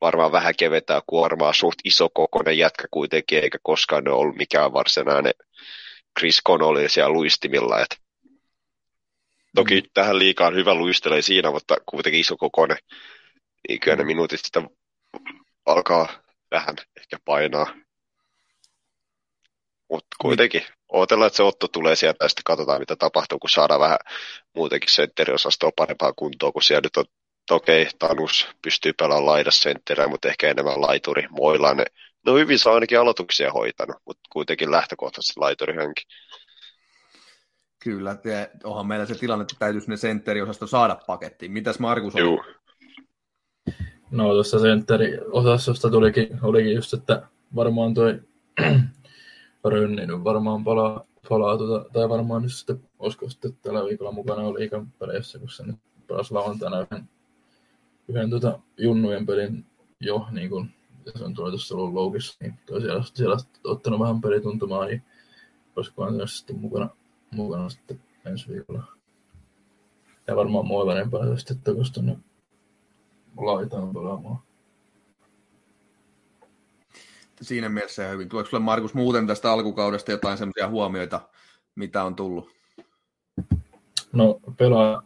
varmaan 0.00 0.32
vähän 0.32 0.54
kevetää 0.58 1.00
kuormaa, 1.06 1.52
suht 1.52 1.78
iso 1.84 2.08
kokoinen 2.08 2.58
jätkä 2.58 2.84
kuitenkin, 2.90 3.38
eikä 3.38 3.58
koskaan 3.62 4.08
ole 4.08 4.16
ollut 4.16 4.36
mikään 4.36 4.72
varsinainen 4.72 5.32
Chris 6.18 6.40
Connolly 6.46 6.88
siellä 6.88 7.12
luistimilla. 7.12 7.80
Et 7.80 8.00
toki 9.54 9.80
mm. 9.80 9.88
tähän 9.94 10.18
liikaan 10.18 10.54
hyvä 10.54 10.74
luistelee 10.74 11.22
siinä, 11.22 11.50
mutta 11.50 11.76
kuitenkin 11.86 12.20
iso 12.20 12.36
kokoinen. 12.36 12.76
Niin 13.68 13.80
kyllä 13.80 13.96
ne 13.96 14.02
mm. 14.02 14.06
minuutit 14.06 14.40
sitä 14.44 14.62
alkaa 15.66 16.08
vähän 16.50 16.76
ehkä 16.96 17.18
painaa. 17.24 17.66
Mutta 19.90 20.08
niin. 20.10 20.18
kuitenkin, 20.20 20.62
mm. 20.62 20.74
odotellaan, 20.88 21.26
että 21.26 21.36
se 21.36 21.42
Otto 21.42 21.68
tulee 21.68 21.96
sieltä 21.96 22.24
ja 22.24 22.28
sitten 22.28 22.44
katsotaan, 22.44 22.80
mitä 22.80 22.96
tapahtuu, 22.96 23.38
kun 23.38 23.50
saadaan 23.50 23.80
vähän 23.80 23.98
muutenkin 24.54 24.90
sentteriosastoa 24.90 25.70
parempaa 25.76 26.12
kuntoa, 26.12 26.52
kun 26.52 26.62
siellä 26.62 26.80
nyt 26.82 26.96
on 26.96 27.04
okei, 27.50 27.82
okay, 27.82 27.92
Tanus 27.98 28.48
pystyy 28.62 28.92
pelaamaan 28.92 29.26
laidassa 29.26 29.62
sentterä, 29.62 30.08
mutta 30.08 30.28
ehkä 30.28 30.50
enemmän 30.50 30.80
laituri. 30.80 31.26
Moilainen 31.30 31.86
no 32.26 32.34
hyvin 32.36 32.58
saa 32.58 32.74
ainakin 32.74 33.00
aloituksia 33.00 33.52
hoitanut, 33.52 33.96
mutta 34.06 34.22
kuitenkin 34.32 34.70
lähtökohtaisesti 34.70 35.40
laiturihanki. 35.40 36.02
Kyllä, 37.84 38.10
ja 38.24 38.48
onhan 38.64 38.86
meillä 38.86 39.06
se 39.06 39.14
tilanne, 39.14 39.42
että 39.42 39.56
täytyisi 39.58 39.90
ne 39.90 39.96
sentteriosasto 39.96 40.66
saada 40.66 40.98
pakettiin. 41.06 41.52
Mitäs 41.52 41.78
Markus 41.78 42.14
on? 42.14 42.20
Juu. 42.20 42.44
No 44.10 44.32
tuossa 44.32 44.58
sentteriosastosta 44.58 45.90
tulikin, 45.90 46.38
olikin 46.42 46.74
just, 46.74 46.94
että 46.94 47.22
varmaan 47.54 47.94
toi 47.94 48.20
Rönninen 49.64 50.24
varmaan 50.24 50.64
palaa, 50.64 51.06
palaa 51.28 51.58
tuota, 51.58 51.90
tai 51.92 52.08
varmaan 52.08 52.42
nyt 52.42 52.52
sitten, 52.52 52.80
olisiko 52.98 53.28
sitten 53.28 53.56
tällä 53.62 53.84
viikolla 53.84 54.12
mukana 54.12 54.42
oli 54.42 54.64
ikan 54.64 54.92
kun 55.40 55.50
se 55.50 55.66
nyt 55.66 55.76
pelasi 56.06 56.34
lauantaina 56.34 56.80
yhden, 56.80 57.08
yhden 58.08 58.30
tuota, 58.30 58.58
junnujen 58.76 59.26
pelin 59.26 59.66
jo 60.00 60.26
niin 60.30 60.50
kuin 60.50 60.74
se 61.16 61.24
on 61.24 61.34
tuolla 61.34 61.58
ollut 61.72 61.94
loukissa, 61.94 62.36
niin 62.40 62.58
siellä, 62.80 63.02
siellä 63.14 63.36
ottanut 63.64 64.00
vähän 64.00 64.20
pelituntumaa, 64.20 64.86
niin 64.86 65.02
olisikohan 65.76 66.16
se 66.16 66.26
sitten 66.26 66.58
mukana, 66.58 66.88
mukana 67.30 67.68
sitten 67.68 68.00
ensi 68.24 68.48
viikolla. 68.48 68.84
Ja 70.26 70.36
varmaan 70.36 70.66
Moilanen 70.66 71.10
pääsee 71.10 71.38
sitten 71.38 71.60
takas 71.60 71.90
tuonne 71.90 72.16
laitaan 73.36 73.92
pelaamaan. 73.92 74.38
Siinä 77.42 77.68
mielessä 77.68 78.02
ihan 78.02 78.14
hyvin. 78.14 78.28
Tuleeko 78.28 78.50
sinulle 78.50 78.64
Markus 78.64 78.94
muuten 78.94 79.26
tästä 79.26 79.52
alkukaudesta 79.52 80.10
jotain 80.10 80.38
sellaisia 80.38 80.68
huomioita, 80.68 81.20
mitä 81.74 82.04
on 82.04 82.16
tullut? 82.16 82.50
No 84.12 84.40
pelaa 84.56 85.02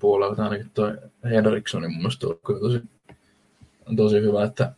puolella 0.00 0.44
ainakin 0.44 0.70
tuo 0.70 0.92
Henrikssonin 1.24 1.90
mun 1.90 1.98
mielestä 1.98 2.26
on 2.26 2.60
tosi, 2.60 2.82
tosi 3.96 4.20
hyvä, 4.20 4.44
että 4.44 4.72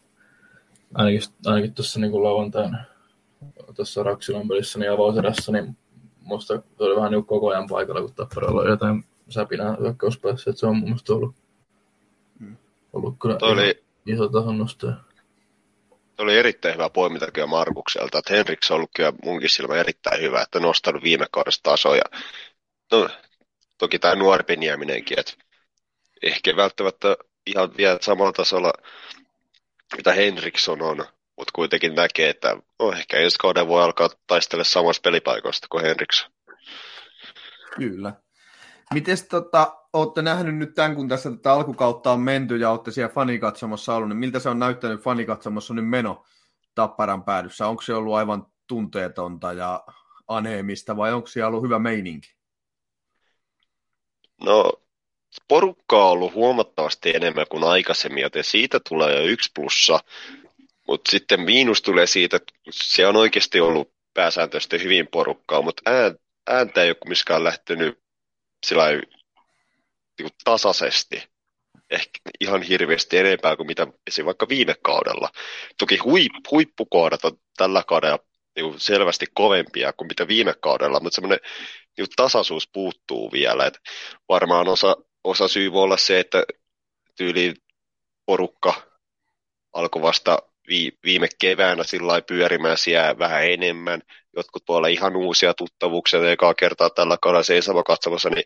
ainakin, 0.94 1.20
ainakin 1.46 1.74
tuossa 1.74 2.00
niin 2.00 2.22
lauantaina 2.22 2.84
tuossa 3.74 4.02
Raksilan 4.02 4.48
pelissä 4.48 4.78
niin 4.78 4.92
avauserässä, 4.92 5.52
niin 5.52 5.76
musta 6.20 6.54
se 6.56 6.84
oli 6.84 6.96
vähän 6.96 7.10
niin 7.10 7.24
koko 7.24 7.48
ajan 7.48 7.66
paikalla, 7.68 8.00
kun 8.00 8.14
Tapparalla 8.14 8.60
oli 8.60 8.70
jotain 8.70 9.04
säpinää 9.28 9.76
hyökkäyspäässä, 9.80 10.50
että 10.50 10.60
se 10.60 10.66
on 10.66 10.76
mun 10.76 10.88
mielestä 10.88 11.12
ollut, 11.12 11.34
mm. 12.38 12.56
ollut 12.92 13.16
kyllä 13.22 13.36
Toi 13.36 13.52
oli, 13.52 13.82
iso 14.06 14.28
tason 14.28 14.58
nostaja. 14.58 14.94
oli 16.18 16.38
erittäin 16.38 16.74
hyvä 16.74 16.90
poiminta 16.90 17.30
kyllä 17.30 17.46
Markukselta, 17.46 18.18
että 18.18 18.34
Henriks 18.34 18.70
on 18.70 18.74
ollut 18.74 18.90
kyllä 18.96 19.12
munkin 19.24 19.50
silmä 19.50 19.74
erittäin 19.74 20.22
hyvä, 20.22 20.42
että 20.42 20.60
nostanut 20.60 21.02
viime 21.02 21.26
kaudesta 21.30 21.70
tasoja. 21.70 22.04
No, 22.92 23.08
toki 23.78 23.98
tämä 23.98 24.14
nuorempi 24.14 24.56
nieminenkin, 24.56 25.20
että 25.20 25.32
ehkä 26.22 26.56
välttämättä 26.56 27.16
ihan 27.46 27.76
vielä 27.76 27.98
samalla 28.00 28.32
tasolla 28.32 28.72
mitä 29.96 30.12
Henriksson 30.12 30.82
on, 30.82 30.96
mutta 31.36 31.52
kuitenkin 31.54 31.94
näkee, 31.94 32.28
että 32.28 32.56
no, 32.78 32.92
ehkä 32.92 33.16
ensi 33.16 33.38
kauden 33.38 33.68
voi 33.68 33.82
alkaa 33.82 34.10
taistella 34.26 34.64
samassa 34.64 35.02
pelipaikoista 35.04 35.66
kuin 35.70 35.84
Henriksson. 35.84 36.30
Kyllä. 37.76 38.12
Miten 38.94 39.16
tota, 39.30 39.76
olette 39.92 40.22
nähnyt 40.22 40.56
nyt 40.56 40.74
tämän, 40.74 40.94
kun 40.94 41.08
tässä 41.08 41.30
tätä 41.30 41.52
alkukautta 41.52 42.12
on 42.12 42.20
menty 42.20 42.56
ja 42.56 42.70
olette 42.70 42.90
siellä 42.90 43.14
fanikatsomossa 43.14 43.94
ollut, 43.94 44.08
niin 44.08 44.18
miltä 44.18 44.38
se 44.38 44.48
on 44.48 44.58
näyttänyt 44.58 45.00
fanikatsomossa 45.00 45.74
nyt 45.74 45.88
meno 45.88 46.24
Tapparan 46.74 47.24
päädyssä? 47.24 47.66
Onko 47.66 47.82
se 47.82 47.94
ollut 47.94 48.14
aivan 48.14 48.46
tunteetonta 48.66 49.52
ja 49.52 49.84
aneemista 50.28 50.96
vai 50.96 51.12
onko 51.12 51.26
siellä 51.26 51.48
ollut 51.48 51.62
hyvä 51.62 51.78
meininki? 51.78 52.34
No, 54.44 54.72
porukkaa 55.48 56.04
on 56.04 56.10
ollut 56.10 56.34
huomattavasti 56.34 57.10
enemmän 57.16 57.46
kuin 57.50 57.64
aikaisemmin, 57.64 58.22
joten 58.22 58.44
siitä 58.44 58.80
tulee 58.88 59.16
jo 59.16 59.22
yksi 59.22 59.50
plussa. 59.54 60.00
Mutta 60.88 61.10
sitten 61.10 61.40
miinus 61.40 61.82
tulee 61.82 62.06
siitä, 62.06 62.36
että 62.36 62.52
se 62.70 63.06
on 63.06 63.16
oikeasti 63.16 63.60
ollut 63.60 63.92
pääsääntöisesti 64.14 64.82
hyvin 64.82 65.06
porukkaa, 65.06 65.62
mutta 65.62 65.82
ääntä 66.46 66.82
ei 66.82 66.90
ole 66.90 66.94
kumminkaan 66.94 67.44
lähtenyt 67.44 67.98
sillä 68.66 68.88
niin 70.18 70.30
tasaisesti 70.44 71.32
ehkä 71.90 72.20
ihan 72.40 72.62
hirveästi 72.62 73.18
enempää 73.18 73.56
kuin 73.56 73.66
mitä 73.66 73.86
esim. 74.06 74.26
vaikka 74.26 74.48
viime 74.48 74.74
kaudella. 74.82 75.30
Toki 75.78 75.96
huip, 75.96 76.32
huippukohdat 76.50 77.24
on 77.24 77.38
tällä 77.56 77.82
kaudella 77.86 78.18
niin 78.56 78.80
selvästi 78.80 79.26
kovempia 79.34 79.92
kuin 79.92 80.08
mitä 80.08 80.28
viime 80.28 80.54
kaudella, 80.60 81.00
mutta 81.00 81.14
semmoinen 81.14 81.40
niin 81.98 82.06
tasaisuus 82.16 82.68
puuttuu 82.72 83.32
vielä. 83.32 83.66
Et 83.66 83.78
varmaan 84.28 84.68
osa, 84.68 84.96
osa 85.24 85.48
syy 85.48 85.72
voi 85.72 85.82
olla 85.82 85.96
se, 85.96 86.20
että 86.20 86.44
tyyli 87.16 87.54
porukka 88.26 88.74
alkoi 89.72 90.02
vasta 90.02 90.38
viime 91.04 91.28
keväänä 91.40 91.84
sillä 91.84 92.22
pyörimään 92.22 92.78
siellä 92.78 93.18
vähän 93.18 93.46
enemmän. 93.50 94.02
Jotkut 94.36 94.62
voi 94.68 94.76
olla 94.76 94.88
ihan 94.88 95.16
uusia 95.16 95.54
tuttavuuksia, 95.54 96.30
ekaa 96.30 96.54
kertaa 96.54 96.90
tällä 96.90 97.16
kaudella 97.22 97.42
seisoma 97.42 97.82
katsomassa, 97.82 98.30
niin 98.30 98.44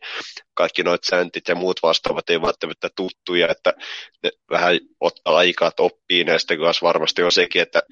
kaikki 0.54 0.82
noit 0.82 1.04
säntit 1.04 1.48
ja 1.48 1.54
muut 1.54 1.82
vastaavat 1.82 2.30
ei 2.30 2.42
välttämättä 2.42 2.88
tuttuja, 2.96 3.48
että 3.48 3.72
ne 4.22 4.30
vähän 4.50 4.78
ottaa 5.00 5.36
aikaa, 5.36 5.68
että 5.68 5.82
oppii 5.82 6.24
näistä 6.24 6.56
kanssa 6.56 6.86
varmasti 6.86 7.22
on 7.22 7.32
sekin, 7.32 7.62
että 7.62 7.82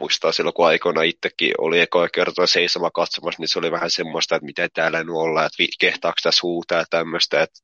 muistaa 0.00 0.32
silloin, 0.32 0.54
kun 0.54 0.66
aikoina 0.66 1.02
itsekin 1.02 1.54
oli 1.58 1.80
ekoja 1.80 2.08
kertoa 2.08 2.46
seisoma 2.46 2.90
katsomassa, 2.90 3.40
niin 3.40 3.48
se 3.48 3.58
oli 3.58 3.70
vähän 3.70 3.90
semmoista, 3.90 4.36
että 4.36 4.46
miten 4.46 4.70
täällä 4.74 4.98
nyt 4.98 5.14
ollaan, 5.14 5.46
että 5.46 5.76
kehtaako 5.80 6.16
tässä 6.22 6.40
huutaa 6.42 6.78
ja 6.78 6.84
tämmöistä. 6.90 7.42
Että, 7.42 7.60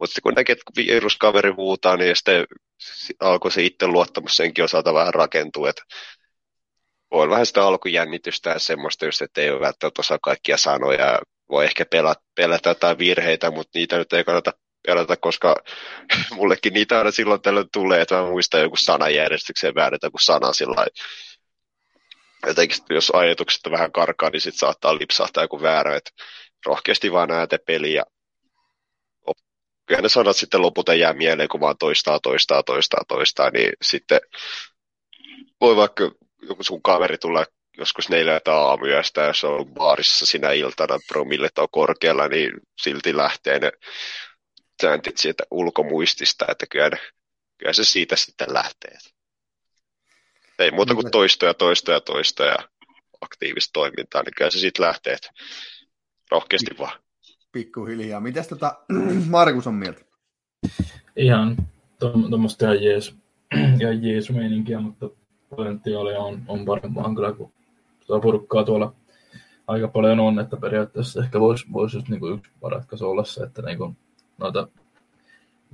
mutta 0.00 0.06
sitten 0.06 0.22
kun 0.22 0.34
näkee, 0.34 0.52
että 0.52 0.82
viruskaveri 0.94 1.50
huutaa, 1.50 1.96
niin 1.96 2.16
sitten 2.16 2.46
alkoi 3.20 3.50
se 3.50 3.62
itse 3.62 3.86
luottamus 3.86 4.36
senkin 4.36 4.64
osalta 4.64 4.94
vähän 4.94 5.14
rakentua, 5.14 5.70
että 5.70 5.82
voi 7.10 7.30
vähän 7.30 7.46
sitä 7.46 7.64
alkujännitystä 7.66 8.50
ja 8.50 8.58
semmoista 8.58 9.04
just, 9.04 9.22
että 9.22 9.40
ei 9.40 9.50
ole 9.50 9.60
välttämättä 9.60 10.00
osaa 10.00 10.18
kaikkia 10.22 10.56
sanoja, 10.56 11.18
voi 11.50 11.64
ehkä 11.64 11.84
pelata, 11.90 12.22
pelätä 12.34 12.70
jotain 12.70 12.98
virheitä, 12.98 13.50
mutta 13.50 13.78
niitä 13.78 13.98
nyt 13.98 14.12
ei 14.12 14.24
kannata 14.24 14.52
pelata, 14.86 15.16
koska 15.16 15.56
mullekin 16.36 16.72
niitä 16.72 16.98
aina 16.98 17.10
silloin 17.10 17.42
tällöin 17.42 17.68
tulee, 17.72 18.00
että 18.00 18.14
mä 18.14 18.30
muistan 18.30 18.60
joku 18.60 18.76
sanajärjestykseen 18.76 19.74
väärätä 19.74 20.10
kuin 20.10 20.24
sana 20.24 20.52
sillä 20.52 20.86
jotenkin 22.46 22.78
jos 22.90 23.10
ajatukset 23.10 23.60
vähän 23.70 23.92
karkaa, 23.92 24.30
niin 24.30 24.40
sitten 24.40 24.58
saattaa 24.58 24.98
lipsahtaa 24.98 25.44
joku 25.44 25.62
väärä, 25.62 25.96
että 25.96 26.10
rohkeasti 26.66 27.12
vaan 27.12 27.28
näette 27.28 27.58
peliä. 27.58 28.02
Kyllä 29.86 30.00
ne 30.00 30.08
sanat 30.08 30.36
sitten 30.36 30.62
lopulta 30.62 30.94
jää 30.94 31.12
mieleen, 31.12 31.48
kun 31.48 31.60
vaan 31.60 31.78
toistaa, 31.78 32.20
toistaa, 32.20 32.62
toistaa, 32.62 33.00
toistaa, 33.08 33.50
niin 33.50 33.72
sitten 33.82 34.20
voi 35.60 35.76
vaikka 35.76 36.10
joku 36.42 36.62
sun 36.62 36.82
kaveri 36.82 37.18
tulla 37.18 37.46
joskus 37.78 38.08
neljältä 38.08 38.54
aamuyöstä, 38.54 39.22
jos 39.22 39.44
on 39.44 39.74
baarissa 39.74 40.26
sinä 40.26 40.52
iltana, 40.52 40.98
promillet 41.08 41.58
on 41.58 41.68
korkealla, 41.70 42.28
niin 42.28 42.52
silti 42.82 43.16
lähtee 43.16 43.58
ne 43.58 43.72
sääntit 44.82 45.18
siitä 45.18 45.44
ulkomuistista, 45.50 46.44
että 46.48 46.66
kyllä, 46.70 46.98
kyllä 47.58 47.72
se 47.72 47.84
siitä 47.84 48.16
sitten 48.16 48.54
lähtee. 48.54 48.98
Ei 50.58 50.70
muuta 50.70 50.94
kuin 50.94 51.10
toistoja, 51.10 51.54
toistoja, 51.54 52.00
toistoja 52.00 52.50
ja 52.50 52.68
aktiivista 53.20 53.72
toimintaa, 53.72 54.22
niin 54.22 54.34
kyllä 54.36 54.50
se 54.50 54.58
sitten 54.58 54.86
lähtee, 54.86 55.12
että 55.12 55.30
rohkeasti 56.30 56.70
vaan. 56.78 56.98
Pikkuhiljaa. 57.52 58.20
Mitäs 58.20 58.48
tota 58.48 58.78
Markus 59.30 59.66
on 59.66 59.74
mieltä? 59.74 60.00
Ihan 61.16 61.56
tuommoista 61.98 62.64
ihan 62.64 62.84
jees, 62.84 63.14
ihan 63.80 64.04
jees 64.04 64.30
meininkiä, 64.30 64.80
mutta 64.80 65.10
potentiaalia 65.56 66.18
on, 66.18 66.42
on 66.48 66.64
parempaan 66.64 67.14
kyllä, 67.14 67.32
kun 67.32 67.52
tuota 68.06 68.22
porukkaa 68.22 68.64
tuolla 68.64 68.94
aika 69.66 69.88
paljon 69.88 70.20
on, 70.20 70.38
että 70.38 70.56
periaatteessa 70.56 71.22
ehkä 71.24 71.40
voisi 71.40 71.66
vois 71.72 71.94
just 71.94 72.08
niinku 72.08 72.28
yksi 72.28 72.50
ratkaisu 72.62 73.10
olla 73.10 73.24
se, 73.24 73.42
että 73.42 73.62
niinku 73.62 73.96
noita 74.38 74.68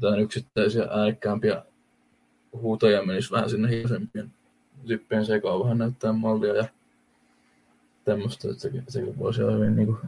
jotain 0.03 0.21
yksittäisiä 0.21 0.89
äänekkäämpiä 0.91 1.63
huutoja 2.53 3.03
menisi 3.03 3.31
vähän 3.31 3.51
sinne 3.51 3.69
hiljaisemmin 3.69 4.33
zippien 4.89 5.27
sekaan 5.27 5.61
vähän 5.65 5.79
näyttää 5.79 6.13
mallia 6.13 6.57
ja 6.57 6.65
tämmöistä, 8.05 8.49
että 8.49 8.61
sekin, 8.61 8.85
sekin 8.89 9.19
voisi 9.19 9.43
olla 9.43 9.53
hyvin 9.53 9.77
niin 9.77 9.87
kuin, 9.87 9.99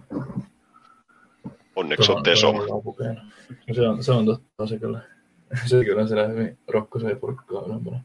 Onneksi 1.77 2.13
on 2.13 2.23
Teso. 2.23 2.53
No 2.53 3.75
se 3.75 3.89
on, 3.89 4.05
se 4.05 4.13
on 4.13 4.27
totta, 4.27 4.67
se 4.67 4.79
kyllä, 4.79 5.01
se 5.67 5.85
kyllä 5.85 6.07
siellä 6.07 6.27
hyvin 6.27 6.59
rokkoseen 6.69 7.21
purkkaa 7.21 7.63
ylempänä. 7.67 8.01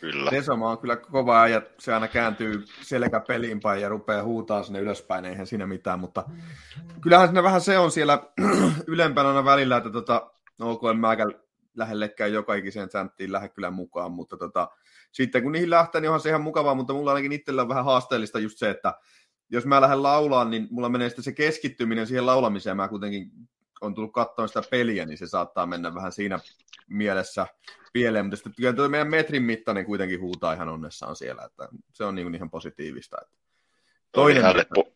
Kyllä. 0.00 0.30
Tesoma 0.30 0.70
on 0.70 0.78
kyllä 0.78 0.96
kova 0.96 1.48
ja 1.48 1.62
se 1.78 1.94
aina 1.94 2.08
kääntyy 2.08 2.64
selkä 2.80 3.20
peliin 3.20 3.60
päin 3.60 3.82
ja 3.82 3.88
rupeaa 3.88 4.22
huutaa 4.22 4.62
sinne 4.62 4.80
ylöspäin, 4.80 5.24
eihän 5.24 5.46
siinä 5.46 5.66
mitään, 5.66 6.00
mutta 6.00 6.24
kyllähän 7.00 7.28
siinä 7.28 7.42
vähän 7.42 7.60
se 7.60 7.78
on 7.78 7.90
siellä 7.90 8.22
ylempänä 8.86 9.28
aina 9.28 9.44
välillä, 9.44 9.76
että 9.76 9.90
tota, 9.90 10.30
no 10.58 10.70
ok, 10.70 10.82
en 10.90 10.98
mäkään 10.98 11.34
lähellekään 11.74 12.32
joka 12.32 12.54
ikiseen 12.54 12.90
sänttiin 12.90 13.32
lähde 13.32 13.48
kyllä 13.48 13.70
mukaan, 13.70 14.12
mutta 14.12 14.36
tota, 14.36 14.68
sitten 15.12 15.42
kun 15.42 15.52
niihin 15.52 15.70
lähtee, 15.70 16.00
niin 16.00 16.08
onhan 16.08 16.20
se 16.20 16.28
ihan 16.28 16.42
mukavaa, 16.42 16.74
mutta 16.74 16.92
mulla 16.92 17.10
ainakin 17.10 17.32
itsellä 17.32 17.62
on 17.62 17.68
vähän 17.68 17.84
haasteellista 17.84 18.38
just 18.38 18.58
se, 18.58 18.70
että 18.70 18.94
jos 19.50 19.66
mä 19.66 19.80
lähden 19.80 20.02
laulaan, 20.02 20.50
niin 20.50 20.68
mulla 20.70 20.88
menee 20.88 21.08
sitten 21.08 21.24
se 21.24 21.32
keskittyminen 21.32 22.06
siihen 22.06 22.26
laulamiseen, 22.26 22.76
mä 22.76 22.88
kuitenkin 22.88 23.30
on 23.80 23.94
tullut 23.94 24.12
katsoa 24.12 24.46
sitä 24.46 24.62
peliä, 24.70 25.06
niin 25.06 25.18
se 25.18 25.26
saattaa 25.26 25.66
mennä 25.66 25.94
vähän 25.94 26.12
siinä 26.12 26.38
mielessä 26.88 27.46
pieleen, 27.92 28.24
mutta 28.24 28.36
sitten 28.36 28.52
kyllä 28.56 28.72
tuo 28.72 28.88
meidän 28.88 29.10
metrin 29.10 29.42
mittainen 29.42 29.86
kuitenkin 29.86 30.20
huutaa 30.20 30.52
ihan 30.52 30.68
onnessaan 30.68 31.16
siellä, 31.16 31.44
että 31.44 31.68
se 31.92 32.04
on 32.04 32.14
niin 32.14 32.34
ihan 32.34 32.50
positiivista. 32.50 33.16
Että 33.22 33.36
toinen 34.12 34.44
po- 34.44 34.92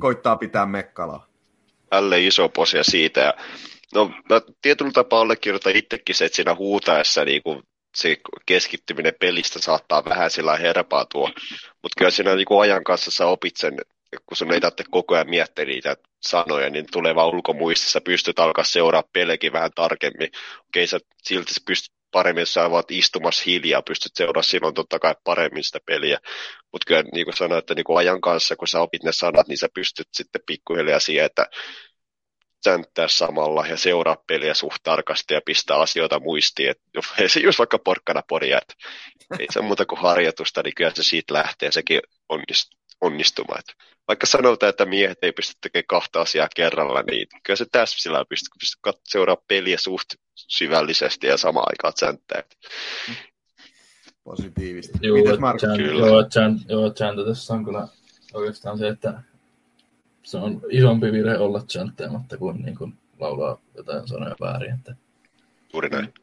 koittaa 0.00 0.36
pitää 0.36 0.66
mekkalaa. 0.66 1.26
Älle 1.92 2.26
iso 2.26 2.48
posia 2.48 2.84
siitä, 2.84 3.20
ja 3.20 3.34
no 3.94 4.08
mä 4.30 4.40
tietyllä 4.62 4.90
tapaa 4.92 5.20
allekirjoitan 5.20 5.76
itsekin 5.76 6.14
se, 6.14 6.24
että 6.24 6.36
siinä 6.36 6.54
huutaessa 6.54 7.24
niin 7.24 7.42
kuin 7.42 7.62
se 7.96 8.16
keskittyminen 8.46 9.14
pelistä 9.20 9.58
saattaa 9.62 10.04
vähän 10.04 10.30
sillä 10.30 10.56
herpaatua, 10.56 11.28
mutta 11.82 11.98
kyllä 11.98 12.10
siinä 12.10 12.34
niin 12.34 12.46
kuin 12.46 12.60
ajan 12.60 12.84
kanssa 12.84 13.10
sä 13.10 13.26
opit 13.26 13.56
sen, 13.56 13.74
kun 14.26 14.36
sun 14.36 14.52
ei 14.52 14.60
tarvitse 14.60 14.84
koko 14.90 15.14
ajan 15.14 15.30
miettiä 15.30 15.64
niitä 15.64 15.96
sanoja, 16.20 16.70
niin 16.70 16.86
tulee 16.92 17.14
vaan 17.14 17.28
ulkomuistissa, 17.28 18.00
pystyt 18.00 18.38
alkaa 18.38 18.64
seuraa 18.64 19.02
pelejäkin 19.12 19.52
vähän 19.52 19.70
tarkemmin. 19.74 20.30
Okei, 20.68 20.86
sä 20.86 20.98
silti 21.22 21.54
sä 21.54 21.60
pystyt 21.66 21.98
paremmin, 22.10 22.42
jos 22.42 22.54
sä 22.54 22.66
oot 22.66 22.90
istumassa 22.90 23.42
hiljaa, 23.46 23.82
pystyt 23.82 24.12
seuraamaan 24.14 24.44
silloin 24.44 24.74
totta 24.74 24.98
kai 24.98 25.14
paremmin 25.24 25.64
sitä 25.64 25.78
peliä. 25.86 26.18
Mutta 26.72 26.84
kyllä 26.86 27.02
niin 27.02 27.26
kuin 27.26 27.36
sanoin, 27.36 27.58
että 27.58 27.74
niin 27.74 27.84
kuin 27.84 27.98
ajan 27.98 28.20
kanssa, 28.20 28.56
kun 28.56 28.68
sä 28.68 28.80
opit 28.80 29.02
ne 29.02 29.12
sanat, 29.12 29.48
niin 29.48 29.58
sä 29.58 29.68
pystyt 29.74 30.08
sitten 30.12 30.40
pikkuhiljaa 30.46 31.00
siihen, 31.00 31.26
että 31.26 31.46
sänttää 32.64 33.08
samalla 33.08 33.66
ja 33.66 33.76
seuraa 33.76 34.16
peliä 34.26 34.54
suht 34.54 34.82
tarkasti 34.82 35.34
ja 35.34 35.40
pistää 35.44 35.76
asioita 35.76 36.20
muistiin. 36.20 36.70
Et, 36.70 36.80
ei 37.18 37.28
se 37.34 37.40
just 37.40 37.58
vaikka 37.58 37.78
porkkana 37.78 38.22
poria, 38.28 38.58
että 38.58 38.74
ei 39.38 39.46
se 39.50 39.60
muuta 39.60 39.86
kuin 39.86 40.00
harjoitusta, 40.00 40.62
niin 40.62 40.74
kyllä 40.76 40.92
se 40.94 41.02
siitä 41.02 41.34
lähtee 41.34 41.72
sekin 41.72 42.00
onnist, 42.28 42.70
onnistumaan. 43.00 43.60
Et 43.60 43.74
vaikka 44.08 44.26
sanotaan, 44.26 44.70
että 44.70 44.84
miehet 44.84 45.18
ei 45.22 45.32
pysty 45.32 45.54
tekemään 45.60 45.86
kahta 45.88 46.20
asiaa 46.20 46.48
kerralla, 46.56 47.02
niin 47.02 47.26
kyllä 47.42 47.56
se 47.56 47.66
tässä 47.72 47.98
sillä 47.98 48.24
pystyy, 48.28 48.50
pystyy 48.60 49.02
seuraamaan 49.04 49.44
peliä 49.48 49.78
suht 49.78 50.08
syvällisesti 50.34 51.26
ja 51.26 51.36
samaan 51.36 51.66
aikaan 51.68 51.92
sänttää. 51.96 52.42
Positiivista. 54.24 54.98
Joo, 55.02 55.16
Mites 55.16 55.38
Marko? 55.38 55.66
Joo, 55.66 56.08
joo, 56.68 56.90
tässä 57.24 57.54
on 57.54 57.64
kyllä 57.64 57.88
oikeastaan 58.34 58.78
se, 58.78 58.88
että 58.88 59.22
se 60.28 60.38
on 60.38 60.60
isompi 60.70 61.12
virhe 61.12 61.38
olla 61.38 61.60
chantteematta 61.60 62.36
kuin, 62.36 62.62
niin 62.62 62.76
kuin 62.76 62.98
laulaa 63.20 63.60
jotain 63.74 64.08
sanoja 64.08 64.36
väärin. 64.40 64.74
Että... 64.74 64.94
Juuri 65.72 65.88
näin. 65.88 66.14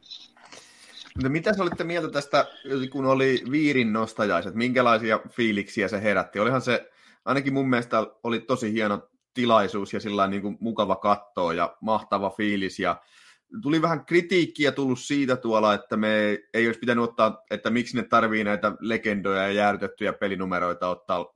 Mutta 1.16 1.28
mitä 1.28 1.52
sä 1.52 1.62
olitte 1.62 1.84
mieltä 1.84 2.10
tästä, 2.10 2.46
kun 2.90 3.06
oli 3.06 3.42
Viirin 3.50 3.92
nostajaiset, 3.92 4.54
minkälaisia 4.54 5.20
fiiliksiä 5.30 5.88
se 5.88 6.02
herätti? 6.02 6.40
Olihan 6.40 6.62
se, 6.62 6.90
ainakin 7.24 7.52
mun 7.52 7.68
mielestä 7.68 8.06
oli 8.22 8.40
tosi 8.40 8.72
hieno 8.72 9.08
tilaisuus 9.34 9.92
ja 9.92 10.00
sillä 10.00 10.26
niin 10.26 10.42
kuin 10.42 10.56
mukava 10.60 10.96
kattoa 10.96 11.54
ja 11.54 11.76
mahtava 11.80 12.30
fiilis 12.30 12.78
ja 12.78 13.00
tuli 13.62 13.82
vähän 13.82 14.06
kritiikkiä 14.06 14.72
tullut 14.72 14.98
siitä 14.98 15.36
tuolla, 15.36 15.74
että 15.74 15.96
me 15.96 16.38
ei 16.54 16.66
olisi 16.66 16.80
pitänyt 16.80 17.04
ottaa, 17.04 17.44
että 17.50 17.70
miksi 17.70 17.96
ne 17.96 18.02
tarvii 18.02 18.44
näitä 18.44 18.72
legendoja 18.80 19.42
ja 19.42 19.52
jäädytettyjä 19.52 20.12
pelinumeroita 20.12 20.88
ottaa 20.88 21.35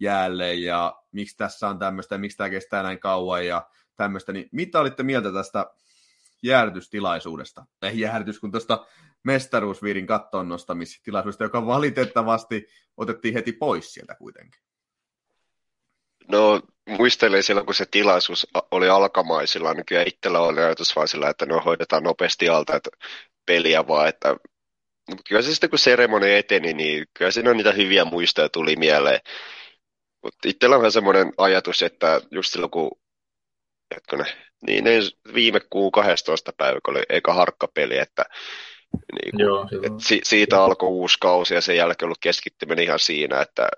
jäälle 0.00 0.54
ja 0.54 1.02
miksi 1.12 1.36
tässä 1.36 1.68
on 1.68 1.78
tämmöistä 1.78 2.18
miksi 2.18 2.36
tämä 2.36 2.50
kestää 2.50 2.82
näin 2.82 2.98
kauan 2.98 3.46
ja 3.46 3.68
tämmöistä, 3.96 4.32
niin 4.32 4.48
mitä 4.52 4.80
olitte 4.80 5.02
mieltä 5.02 5.32
tästä 5.32 5.66
jäädytystilaisuudesta? 6.42 7.66
Ei 7.82 8.00
jäädytys, 8.00 8.40
kun 8.40 8.50
tuosta 8.50 8.86
mestaruusviirin 9.24 10.06
kattoon 10.06 10.48
nostamistilaisuudesta, 10.48 11.44
joka 11.44 11.66
valitettavasti 11.66 12.66
otettiin 12.96 13.34
heti 13.34 13.52
pois 13.52 13.94
sieltä 13.94 14.14
kuitenkin. 14.14 14.60
No 16.28 16.60
muistelen 16.88 17.42
silloin, 17.42 17.66
kun 17.66 17.74
se 17.74 17.86
tilaisuus 17.90 18.46
oli 18.70 18.88
alkamaisilla, 18.88 19.74
niin 19.74 19.86
kyllä 19.86 20.04
itsellä 20.06 20.40
oli 20.40 20.60
ajatus 20.60 20.96
vaan 20.96 21.08
sillä, 21.08 21.30
että 21.30 21.46
no 21.46 21.60
hoidetaan 21.60 22.02
nopeasti 22.02 22.48
alta 22.48 22.76
että 22.76 22.90
peliä 23.46 23.86
vaan, 23.86 24.08
että 24.08 24.36
mutta 25.10 25.22
kyllä 25.28 25.42
se 25.42 25.50
sitten 25.50 25.70
kun 25.70 25.78
seremonia 25.78 26.38
eteni, 26.38 26.72
niin 26.72 27.06
kyllä 27.14 27.30
siinä 27.30 27.50
on 27.50 27.56
niitä 27.56 27.72
hyviä 27.72 28.04
muistoja 28.04 28.48
tuli 28.48 28.76
mieleen. 28.76 29.20
Mutta 30.22 30.48
itsellä 30.48 30.76
on 30.76 30.82
vähän 30.82 30.92
semmoinen 30.92 31.32
ajatus, 31.38 31.82
että 31.82 32.20
just 32.30 32.52
silloin 32.52 32.70
kun 32.70 32.90
hetkone, 33.94 34.24
niin 34.66 34.84
viime 35.34 35.60
kuun 35.70 35.92
12. 35.92 36.52
päivä, 36.56 36.78
kun 36.84 36.96
oli 36.96 37.02
eka 37.08 37.32
harkkapeli, 37.34 37.98
että 37.98 38.24
niin 38.92 39.30
kuin, 39.30 39.40
Joo, 39.40 39.68
et 39.82 39.92
si, 39.98 40.20
siitä 40.24 40.64
alkoi 40.64 40.88
uusi 40.88 41.16
kausi 41.20 41.54
ja 41.54 41.60
sen 41.60 41.76
jälkeen 41.76 42.06
ollut 42.06 42.18
keskittyminen 42.20 42.84
ihan 42.84 42.98
siinä, 42.98 43.40
että 43.40 43.68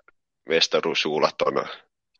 mestaruusjuhlat 0.49 1.41
on 1.41 1.65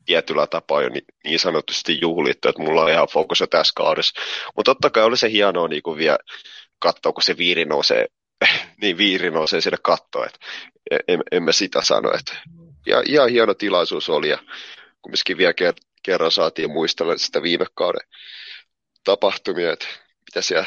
tietyllä 0.06 0.48
tapaa 0.48 0.82
jo 0.82 0.90
niin, 0.90 1.06
niin 1.24 1.40
sanotusti 1.40 2.02
juhlittu, 2.02 2.50
että 2.50 2.62
mulla 2.62 2.82
on 2.82 2.92
ihan 2.92 3.08
fokus 3.08 3.40
jo 3.40 3.48
tässä 3.48 3.74
kaudessa. 3.76 4.22
Mutta 4.56 4.72
totta 4.72 4.90
kai 4.90 5.04
oli 5.04 5.18
se 5.18 5.32
hienoa 5.32 5.68
niin 5.68 5.84
kuin 5.84 5.98
vielä 5.98 6.18
katsoa, 6.80 7.14
kun 7.14 7.24
se 7.24 7.38
viiri 7.38 7.66
nousee, 7.66 8.08
niin 8.82 8.98
viiri 8.98 9.32
nousee 9.32 9.62
sinne 9.62 9.78
kattoon, 9.82 10.26
että 10.26 10.40
en, 11.08 11.24
en 11.32 11.44
mä 11.44 11.52
sitä 11.52 11.82
sano, 11.84 12.12
että 12.14 12.34
ja, 12.86 13.04
ihan 13.06 13.30
hieno 13.30 13.54
tilaisuus 13.54 14.10
oli 14.10 14.30
ja 14.30 14.38
kumminkin 15.02 15.38
vielä 15.38 15.54
ker- 15.62 15.88
kerran 16.04 16.32
saatiin 16.32 16.72
muistella 16.72 17.18
sitä 17.18 17.42
viime 17.42 17.66
kauden 17.74 18.08
tapahtumia, 19.04 19.74
että 19.74 19.88
mitä 20.26 20.42
siellä 20.42 20.66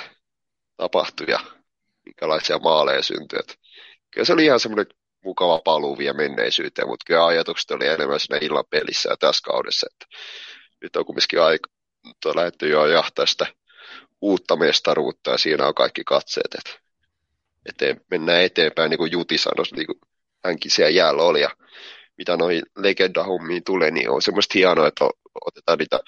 tapahtui 0.77 1.27
ja 1.29 1.41
minkälaisia 2.05 2.59
maaleja 2.59 3.03
syntyi. 3.03 3.39
Että 3.39 3.55
kyllä 4.11 4.25
se 4.25 4.33
oli 4.33 4.45
ihan 4.45 4.61
semmoinen 4.61 4.87
mukava 5.25 5.61
paluu 5.65 5.99
vielä 5.99 6.17
menneisyyteen, 6.17 6.89
mutta 6.89 7.05
kyllä 7.07 7.27
ajatukset 7.27 7.71
oli 7.71 7.87
enemmän 7.87 8.21
siinä 8.21 8.39
illan 8.43 8.65
pelissä 8.71 9.11
ja 9.11 9.17
tässä 9.17 9.43
kaudessa, 9.45 9.87
että 9.93 10.17
nyt 10.83 10.97
on 10.97 11.05
kumminkin 11.05 11.43
aika, 11.43 11.69
on 12.25 12.37
lähdetty 12.37 12.69
jo 12.69 12.87
jahtaa 12.87 13.27
sitä 13.27 13.47
uutta 14.21 14.57
mestaruutta 14.57 15.31
ja 15.31 15.39
siinä 15.39 15.67
on 15.67 15.75
kaikki 15.75 16.05
katseet, 16.05 16.55
että 16.55 16.81
eteen, 17.67 18.01
mennään 18.11 18.43
eteenpäin, 18.43 18.91
niin 18.91 18.99
kuin 18.99 19.13
Juti 19.13 19.39
sanoi, 19.39 19.65
niin 19.77 19.87
kuin 19.87 20.01
hänkin 20.45 20.71
siellä 20.71 20.91
jäällä 20.91 21.23
oli 21.23 21.41
ja 21.41 21.51
mitä 22.19 22.37
noihin 22.37 22.63
legendahommiin 22.77 23.65
tulee, 23.65 23.91
niin 23.91 24.11
on 24.11 24.23
semmoista 24.23 24.53
hienoa, 24.55 24.89
että 24.89 25.05
otetaan 25.45 25.79
niitä 25.79 26.01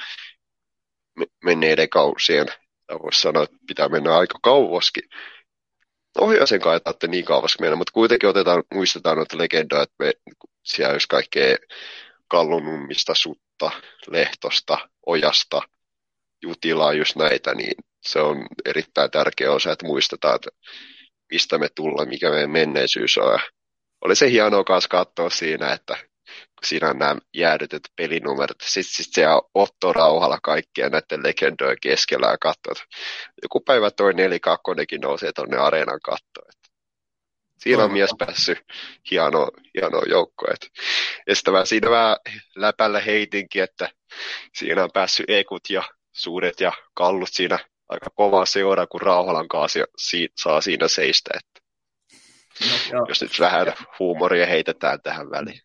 menneiden 1.44 1.88
kausien, 1.88 2.47
voisi 3.03 3.21
sanoa, 3.21 3.42
että 3.42 3.57
pitää 3.66 3.88
mennä 3.88 4.16
aika 4.16 4.38
kauaskin 4.42 5.05
Ohjaisen 6.21 6.61
kai 6.61 6.81
ei 7.03 7.09
niin 7.09 7.25
kauas 7.25 7.59
mennä, 7.61 7.77
mutta 7.77 7.92
kuitenkin 7.92 8.29
otetaan, 8.29 8.62
muistetaan 8.75 9.16
noita 9.16 9.38
legendoja, 9.38 9.83
että 9.83 9.94
me, 9.99 10.12
siellä 10.64 10.92
olisi 10.92 11.09
kaikkea 11.09 11.57
Kallunummista, 12.29 13.14
Sutta, 13.14 13.71
Lehtosta, 14.11 14.88
Ojasta, 15.07 15.62
Jutilaa, 16.42 16.92
just 16.92 17.16
näitä, 17.16 17.55
niin 17.55 17.75
se 18.03 18.21
on 18.21 18.47
erittäin 18.64 19.11
tärkeä 19.11 19.53
osa, 19.53 19.73
että 19.73 19.87
muistetaan, 19.87 20.35
että 20.35 20.51
mistä 21.33 21.59
me 21.59 21.68
tullaan, 21.75 22.09
mikä 22.09 22.31
meidän 22.31 22.51
menneisyys 22.51 23.18
on. 23.18 23.38
Oli 24.01 24.17
se 24.17 24.31
hienoa 24.31 24.65
kanssa 24.65 24.89
katsoa 24.89 25.31
siinä, 25.31 25.73
että 25.73 25.97
kun 26.29 26.67
siinä 26.67 26.91
on 26.91 26.99
nämä 26.99 27.17
jäädytet 27.35 27.83
pelinumerot. 27.97 28.61
Sitten 28.63 28.95
sit 28.95 29.15
se 29.15 29.25
Otto 29.55 29.93
rauhalla 29.93 30.39
kaikkia 30.43 30.89
näiden 30.89 31.23
legendojen 31.23 31.77
keskellä 31.83 32.27
ja 32.27 32.39
katsoo, 32.39 32.75
joku 33.43 33.61
päivä 33.61 33.91
toi 33.91 34.15
nelikakkonenkin 34.15 35.01
nousee 35.01 35.33
tuonne 35.33 35.57
areenan 35.57 36.01
kattoon. 36.05 36.51
Siinä 37.59 37.85
on 37.85 37.93
mies 37.93 38.11
päässyt 38.19 38.59
hieno, 39.11 39.51
hieno 39.75 40.03
joukko. 40.09 40.47
Ja 41.27 41.35
sitten 41.35 41.55
mä 41.55 41.65
siinä 41.65 41.91
vähän 41.91 42.17
läpällä 42.57 43.01
heitinkin, 43.01 43.63
että 43.63 43.91
siinä 44.55 44.85
on 44.85 44.91
päässyt 44.95 45.31
ekut 45.31 45.71
ja 45.71 45.83
suuret 46.13 46.61
ja 46.61 46.73
kallut 46.95 47.29
siinä 47.33 47.59
aika 47.89 48.07
kovaa 48.15 48.47
seuraa, 48.47 48.87
kun 48.87 49.01
Rauhalan 49.01 49.49
kanssa 49.49 49.81
saa 50.43 50.61
siinä 50.61 50.89
seistä. 50.89 51.31
Että 51.35 51.58
no, 52.92 53.07
jos 53.09 53.23
nyt 53.23 53.40
vähän 53.40 53.66
huumoria 53.99 54.47
heitetään 54.47 55.03
tähän 55.03 55.31
väliin. 55.31 55.61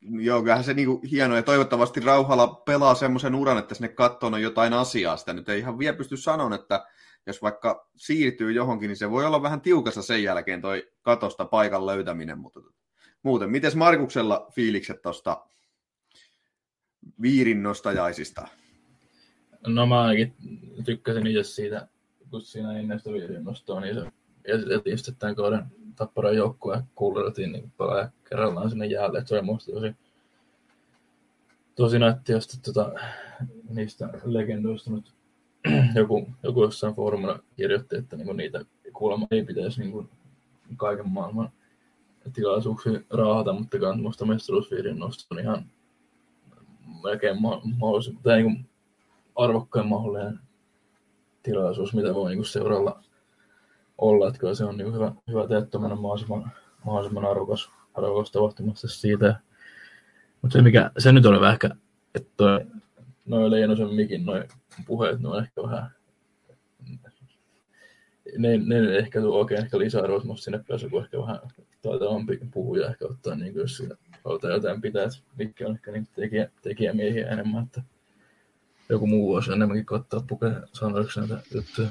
Joo, 0.00 0.40
kyllähän 0.40 0.64
se 0.64 0.74
niinku 0.74 1.00
hieno 1.10 1.36
ja 1.36 1.42
toivottavasti 1.42 2.00
Rauhala 2.00 2.46
pelaa 2.46 2.94
semmoisen 2.94 3.34
uran, 3.34 3.58
että 3.58 3.74
sinne 3.74 3.88
kattoon 3.88 4.34
on 4.34 4.42
jotain 4.42 4.72
asiaa. 4.72 5.16
Sitä 5.16 5.32
nyt 5.32 5.48
ei 5.48 5.58
ihan 5.58 5.78
vielä 5.78 5.96
pysty 5.96 6.16
sanoa, 6.16 6.54
että 6.54 6.86
jos 7.26 7.42
vaikka 7.42 7.88
siirtyy 7.96 8.52
johonkin, 8.52 8.88
niin 8.88 8.96
se 8.96 9.10
voi 9.10 9.26
olla 9.26 9.42
vähän 9.42 9.60
tiukassa 9.60 10.02
sen 10.02 10.22
jälkeen 10.22 10.60
toi 10.60 10.92
katosta 11.02 11.44
paikan 11.44 11.86
löytäminen, 11.86 12.38
mutta 12.38 12.60
muuten. 13.22 13.50
Miten 13.50 13.78
Markuksella 13.78 14.46
fiilikset 14.54 15.02
tuosta 15.02 15.46
viirin 17.22 17.62
nostajaisista? 17.62 18.48
No 19.66 19.86
mä 19.86 20.00
ainakin 20.00 20.34
tykkäsin 20.84 21.26
itse 21.26 21.44
siitä, 21.44 21.88
kun 22.30 22.42
siinä 22.42 22.78
ennen 22.78 22.98
sitä 22.98 23.12
viirin 23.12 23.44
nostoa, 23.44 23.80
niin 23.80 23.94
se 23.94 24.00
tämän 25.18 25.36
kauden 25.36 25.64
tapparan 25.96 26.36
joukkueen 26.36 26.82
kullerotiin 26.94 27.52
niin 27.52 27.72
pelaaja 27.78 28.10
kerrallaan 28.28 28.70
sinne 28.70 28.86
jäälle. 28.86 29.18
Että 29.18 29.28
se 29.28 29.34
oli 29.34 29.42
musta 29.42 29.72
tosi, 29.72 29.94
tosi 31.74 31.98
nätti, 31.98 32.40
sitten 32.40 32.74
tota, 32.74 32.92
niistä 33.68 34.08
legendoista 34.24 34.90
nyt 34.90 35.12
joku, 35.94 36.28
joku 36.42 36.62
jossain 36.62 36.94
foorumilla 36.94 37.38
kirjoitti, 37.56 37.96
että 37.96 38.16
niinku 38.16 38.32
niitä 38.32 38.64
kuulemma 38.92 39.26
ei 39.30 39.44
pitäisi 39.44 39.80
niinku 39.80 40.08
kaiken 40.76 41.08
maailman 41.08 41.50
tilaisuuksia 42.32 43.00
raahata, 43.10 43.52
mutta 43.52 43.78
kans 43.78 44.02
musta 44.02 44.26
mestaruusviirin 44.26 44.98
nosto 44.98 45.34
on 45.34 45.40
ihan 45.40 45.64
melkein 47.02 47.42
ma- 47.42 47.62
mahdollisimman, 47.78 48.22
tai 48.22 48.42
niinku 48.42 48.62
arvokkain 49.36 49.86
mahdollinen 49.86 50.38
tilaisuus, 51.42 51.94
mitä 51.94 52.14
voi 52.14 52.30
niinku 52.30 52.44
seuralla 52.44 53.02
olla, 54.00 54.28
että 54.28 54.40
kyllä 54.40 54.54
se 54.54 54.64
on 54.64 54.76
niin 54.76 54.94
hyvä, 54.94 55.12
hyvä 55.28 55.48
teettä 55.48 55.78
mennä 55.78 55.96
mahdollisimman, 55.96 56.52
mahdollisimman 56.84 57.24
arvokas, 57.24 57.70
arvokas 57.94 58.30
tapahtumassa 58.30 58.88
siitä. 58.88 59.40
Mutta 60.42 60.58
se, 60.58 60.62
mikä, 60.62 60.90
se 60.98 61.12
nyt 61.12 61.26
oli 61.26 61.48
ehkä, 61.52 61.70
että 62.14 62.30
toi, 62.36 62.66
noin 63.26 63.50
Leinosen 63.50 63.94
mikin 63.94 64.26
noin 64.26 64.44
puheet, 64.86 65.20
ne 65.20 65.28
on 65.28 65.38
ehkä 65.38 65.62
vähän, 65.62 65.90
ne, 68.38 68.58
ne 68.58 68.96
ehkä 68.98 69.20
tuo 69.20 69.38
oikein 69.38 69.60
ehkä 69.60 69.78
lisäarvoa, 69.78 70.20
mutta 70.24 70.42
sinne 70.42 70.64
pääsee, 70.68 70.90
kun 70.90 71.02
ehkä 71.02 71.18
vähän 71.18 71.40
taitavampi 71.82 72.40
puhuja 72.50 72.88
ehkä 72.88 73.06
ottaa, 73.06 73.34
niin 73.34 73.52
kuin 73.52 73.62
jos 73.62 73.76
siinä 73.76 73.96
halutaan 74.24 74.54
jotain 74.54 74.80
pitää, 74.80 75.04
että 75.04 75.18
mikki 75.38 75.64
on 75.64 75.74
ehkä 75.74 75.92
niin 75.92 76.08
tekijä, 76.14 76.50
tekijämiehiä 76.62 77.28
enemmän, 77.28 77.64
että 77.64 77.82
joku 78.88 79.06
muu 79.06 79.32
voisi 79.32 79.52
enemmänkin 79.52 79.86
koittaa 79.86 80.24
pukea 80.28 80.60
sanoiksi 80.72 81.20
näitä 81.20 81.40
juttuja. 81.54 81.90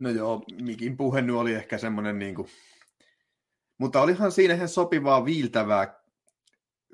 No 0.00 0.10
joo, 0.10 0.44
Mikin 0.62 0.96
puhe 0.96 1.22
nyt 1.22 1.36
oli 1.36 1.54
ehkä 1.54 1.78
semmoinen 1.78 2.18
niin 2.18 2.34
kuin... 2.34 2.48
Mutta 3.78 4.00
olihan 4.00 4.32
siinä 4.32 4.54
ihan 4.54 4.68
sopivaa 4.68 5.24
viiltävää 5.24 6.00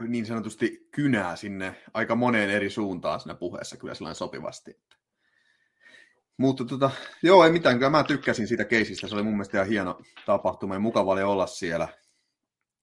niin 0.09 0.27
sanotusti 0.27 0.88
kynää 0.90 1.37
sinne 1.37 1.83
aika 1.95 2.14
moneen 2.14 2.51
eri 2.51 2.71
suuntaan 2.71 3.21
siinä 3.21 3.35
puheessa 3.35 3.77
kyllä 3.77 3.95
sellainen 3.95 4.16
sopivasti. 4.16 4.81
Mutta 6.37 6.64
tota, 6.64 6.90
joo, 7.23 7.45
ei 7.45 7.53
mitään, 7.53 7.77
kyllä 7.77 7.90
mä 7.90 8.05
tykkäsin 8.05 8.49
siitä 8.49 8.64
keisistä, 8.64 9.09
se 9.09 9.14
oli 9.14 9.23
mun 9.23 9.33
mielestä 9.33 9.57
ihan 9.59 9.68
hieno 9.68 10.01
tapahtuma 10.26 10.74
ja 10.74 10.81
mukava 10.81 11.12
oli 11.12 11.22
olla 11.22 11.47
siellä 11.47 11.89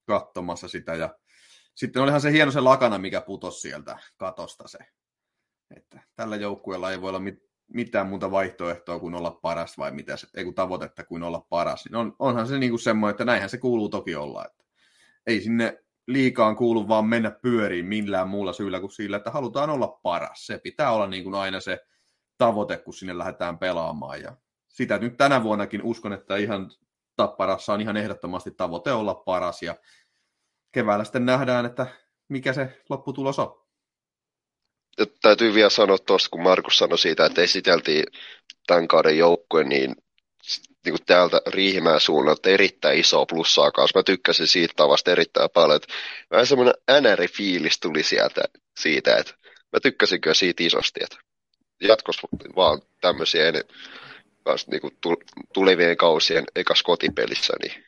katsomassa 0.06 0.68
sitä 0.68 0.96
ja 0.96 1.20
sitten 1.76 2.02
olihan 2.02 2.22
se 2.22 2.32
hieno 2.32 2.52
se 2.52 2.60
lakana, 2.60 2.98
mikä 2.98 3.22
putosi 3.22 3.62
sieltä 3.62 3.98
katosta 4.18 4.68
se. 4.68 4.78
Että 5.76 6.02
tällä 6.16 6.36
joukkueella 6.36 6.92
ei 6.92 7.02
voi 7.02 7.10
olla 7.10 7.20
mit- 7.20 7.53
mitään 7.68 8.08
muuta 8.08 8.32
vaihtoehtoa 8.32 9.00
kuin 9.00 9.16
olla 9.16 9.32
paras 9.32 9.78
vai 9.78 9.92
mitä 9.92 10.18
se, 10.18 10.28
ei 10.36 10.44
kun 10.44 10.56
tavoitetta 10.56 11.04
kuin 11.04 11.24
olla 11.24 11.46
paras. 11.50 11.86
Niin 11.86 11.96
on, 11.96 12.16
onhan 12.20 12.48
se 12.48 12.60
niinku 12.60 12.78
semmoinen, 12.78 13.12
että 13.12 13.26
näinhän 13.26 13.50
se 13.50 13.58
kuuluu 13.58 13.90
toki 13.90 14.16
olla. 14.16 14.46
Että 14.46 14.64
ei 15.28 15.42
sinne 15.42 15.84
liikaan 16.08 16.56
kuulu 16.56 16.88
vaan 16.88 17.06
mennä 17.06 17.32
pyöriin 17.32 17.86
millään 17.86 18.30
muulla 18.30 18.54
syyllä 18.54 18.80
kuin 18.80 18.92
sillä, 18.92 19.18
että 19.18 19.32
halutaan 19.32 19.70
olla 19.70 19.88
paras. 19.88 20.46
Se 20.46 20.58
pitää 20.58 20.92
olla 20.92 21.08
niin 21.08 21.24
kuin 21.24 21.36
aina 21.36 21.60
se 21.60 21.80
tavoite, 22.38 22.78
kun 22.78 22.94
sinne 22.94 23.18
lähdetään 23.18 23.58
pelaamaan. 23.58 24.22
Ja 24.22 24.38
sitä 24.68 24.98
nyt 24.98 25.18
tänä 25.18 25.44
vuonnakin 25.44 25.84
uskon, 25.84 26.14
että 26.14 26.38
ihan 26.38 26.72
Tapparassa 27.16 27.74
on 27.74 27.82
ihan 27.82 27.98
ehdottomasti 27.98 28.52
tavoite 28.52 28.92
olla 28.92 29.16
paras 29.16 29.64
ja 29.64 29.76
keväällä 30.72 31.04
sitten 31.04 31.26
nähdään, 31.26 31.66
että 31.66 31.88
mikä 32.28 32.54
se 32.54 32.82
lopputulos 32.90 33.40
on. 33.40 33.63
Täytyy 35.22 35.54
vielä 35.54 35.70
sanoa 35.70 35.98
tuosta, 35.98 36.30
kun 36.30 36.44
Markus 36.44 36.78
sanoi 36.78 36.98
siitä, 36.98 37.26
että 37.26 37.42
esiteltiin 37.42 38.04
tämän 38.68 38.88
kauden 38.88 39.18
joukkue, 39.18 39.64
niin, 39.64 39.96
niin 40.86 40.94
kuin 40.94 41.06
täältä 41.06 41.42
Riihimäen 41.48 42.00
suunnalta 42.00 42.50
erittäin 42.50 43.00
iso 43.00 43.26
plussaa 43.26 43.72
kanssa. 43.72 44.00
Mä 44.00 44.04
tykkäsin 44.04 44.48
siitä 44.48 44.74
tavasta 44.76 45.12
erittäin 45.12 45.50
paljon. 45.54 45.76
Että 45.76 45.94
vähän 46.32 46.48
semmoinen 46.48 46.74
NR-fiilis 47.02 47.80
tuli 47.82 48.04
sieltä 48.04 48.42
siitä, 48.80 49.18
että 49.18 49.34
mä 49.44 49.80
tykkäsin 49.80 50.22
kyllä 50.22 50.34
siitä 50.34 50.64
isosti, 50.64 51.00
että 51.04 51.18
jatkossa 51.82 52.28
vaan 52.56 52.82
tämmöisiä 53.02 53.48
ennen, 53.48 53.64
kanssa, 54.44 54.72
niin 54.72 54.82
kuin 54.82 54.98
tulevien 55.54 55.98
kausien 55.98 56.44
ekas 56.56 56.84
kotipelissä, 56.84 57.54
niin 57.62 57.86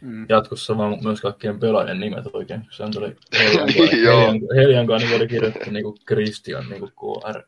Mm. 0.00 0.26
Jatkossa 0.28 0.76
vaan 0.76 0.98
myös 1.02 1.20
kaikkien 1.20 1.60
pelaajien 1.60 2.00
nimet 2.00 2.24
oikein. 2.32 2.66
Se 2.70 2.82
on 2.82 2.92
tuli 2.92 3.06
Helian, 3.38 4.40
Helian 4.56 4.86
kanssa 4.86 5.08
niin 5.08 5.16
oli 5.16 5.28
kirjoittu 5.28 5.70
niin 5.70 5.84
Christian 6.06 6.68
niin 6.68 6.82
KR. 6.82 7.42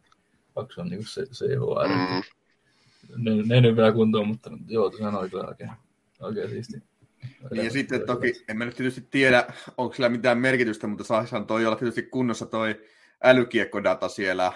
Kaksi 0.54 0.80
on 0.80 0.88
niin 0.88 1.06
se, 1.06 1.22
CHR. 1.26 1.88
Mm. 1.88 2.22
Ne, 3.16 3.42
ne 3.46 3.60
nyt 3.60 3.76
vielä 3.76 3.92
kuntoon, 3.92 4.28
mutta 4.28 4.50
joo, 4.68 4.90
tosiaan 4.90 5.14
oli 5.14 5.30
kyllä 5.30 5.44
oikein, 5.44 5.70
oikein 6.20 6.50
siisti. 6.50 6.82
Niin 7.50 7.64
ja 7.64 7.70
sitten 7.70 8.06
toki, 8.06 8.44
en 8.48 8.58
mä 8.58 8.64
nyt 8.64 8.76
tietysti 8.76 9.06
tiedä, 9.10 9.52
onko 9.76 9.94
sillä 9.94 10.08
mitään 10.08 10.38
merkitystä, 10.38 10.86
mutta 10.86 11.04
saisihan 11.04 11.46
toi 11.46 11.66
olla 11.66 11.76
tietysti 11.76 12.02
kunnossa 12.02 12.46
toi 12.46 12.80
älykiekkodata 13.24 14.08
siellä 14.08 14.52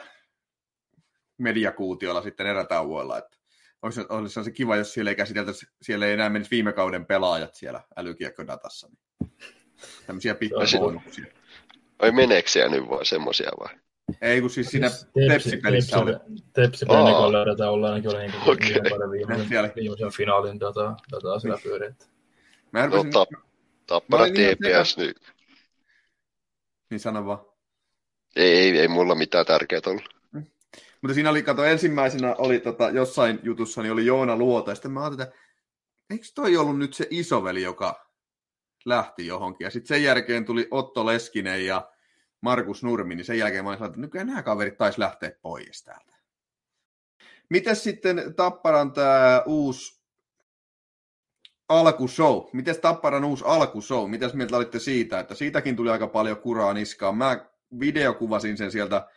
mediakuutiolla 1.39 2.23
sitten 2.23 2.47
erätauoilla, 2.47 3.19
että 3.19 3.37
olisi, 3.85 4.01
olisi 4.09 4.45
se 4.45 4.51
kiva, 4.51 4.76
jos 4.76 4.93
siellä 4.93 5.11
ei 5.11 5.16
käsiteltäisi, 5.16 5.66
siellä 5.82 6.07
ei 6.07 6.12
enää 6.12 6.30
menisi 6.30 6.51
viime 6.51 6.72
kauden 6.72 7.07
pelaajat 7.07 7.55
siellä 7.55 7.80
älykiekkodatassa. 7.97 8.89
Niin. 8.89 9.32
Tämmöisiä 10.07 10.35
pikkubonuksia. 10.35 11.26
Ai 11.99 12.12
meneekö 12.12 12.49
siellä 12.49 12.76
nyt 12.76 12.89
vai 12.89 13.07
semmoisia 13.07 13.51
vai? 13.61 13.74
Ei, 14.20 14.41
kun 14.41 14.51
siis 14.51 14.66
siinä 14.66 14.91
Tepsi-pelissä 15.28 15.99
oli. 15.99 16.12
Tepsi-pelin 16.53 17.32
löydetään 17.32 17.70
olla 17.70 17.89
ainakin 17.89 18.11
oli 18.11 18.18
niin 18.18 18.35
okay. 18.47 18.91
paljon 18.91 19.11
viimeisen, 19.11 19.72
viimeisen 19.76 20.12
finaalin 20.12 20.61
dataa, 20.61 20.97
dataa 21.12 21.39
siellä 21.39 21.59
pyöriä. 21.62 21.95
Mä 22.72 22.87
no, 22.87 23.05
tap, 23.12 23.28
tappara 23.87 24.24
TPS 24.26 24.97
nyt. 24.97 25.32
Niin 26.91 27.01
sano 27.01 27.26
vaan. 27.26 27.47
Ei, 28.37 28.59
ei, 28.59 28.78
ei 28.78 28.89
mulla 28.89 29.14
mitään 29.14 29.47
tärkeää 29.47 29.80
ollut. 29.87 30.14
Mutta 31.05 31.15
siinä 31.15 31.31
oli, 31.31 31.43
kato, 31.43 31.65
ensimmäisenä 31.65 32.35
oli 32.39 32.61
tota, 32.61 32.91
jossain 32.91 33.41
jutussa, 33.43 33.83
niin 33.83 33.93
oli 33.93 34.07
Joona 34.07 34.37
Luota, 34.37 34.71
ja 34.71 34.75
sitten 34.75 34.93
mä 34.93 35.01
ajattelin, 35.01 35.29
että 35.29 35.39
eikö 36.11 36.27
toi 36.35 36.57
ollut 36.57 36.79
nyt 36.79 36.95
se 36.95 37.07
isoveli, 37.11 37.63
joka 37.63 38.11
lähti 38.85 39.27
johonkin. 39.27 39.65
Ja 39.65 39.71
sitten 39.71 39.89
sen 39.89 40.03
jälkeen 40.03 40.45
tuli 40.45 40.69
Otto 40.71 41.07
Leskinen 41.07 41.67
ja 41.67 41.91
Markus 42.41 42.83
Nurmi, 42.83 43.15
niin 43.15 43.25
sen 43.25 43.39
jälkeen 43.39 43.65
mä 43.65 43.71
olin 43.71 43.85
että 43.85 44.01
nykyään 44.01 44.27
nämä 44.27 44.43
kaverit 44.43 44.77
taisi 44.77 45.01
lähteä 45.01 45.33
pois 45.43 45.85
täältä. 45.85 46.17
Miten 47.51 47.77
sitten 47.77 48.35
Tapparan 48.37 48.93
tämä 48.93 49.43
uusi 49.47 50.03
alkushow? 51.69 52.43
Miten 52.53 52.81
Tapparan 52.81 53.25
uusi 53.25 53.45
alkushow? 53.47 54.11
Mitäs 54.11 54.35
mieltä 54.35 54.57
olitte 54.57 54.79
siitä? 54.79 55.21
Että 55.21 55.35
siitäkin 55.35 55.77
tuli 55.77 55.91
aika 55.91 56.07
paljon 56.07 56.37
kuraa 56.37 56.75
niskaan. 56.75 57.17
Mä 57.17 57.47
videokuvasin 57.81 58.57
sen 58.57 58.71
sieltä 58.71 59.09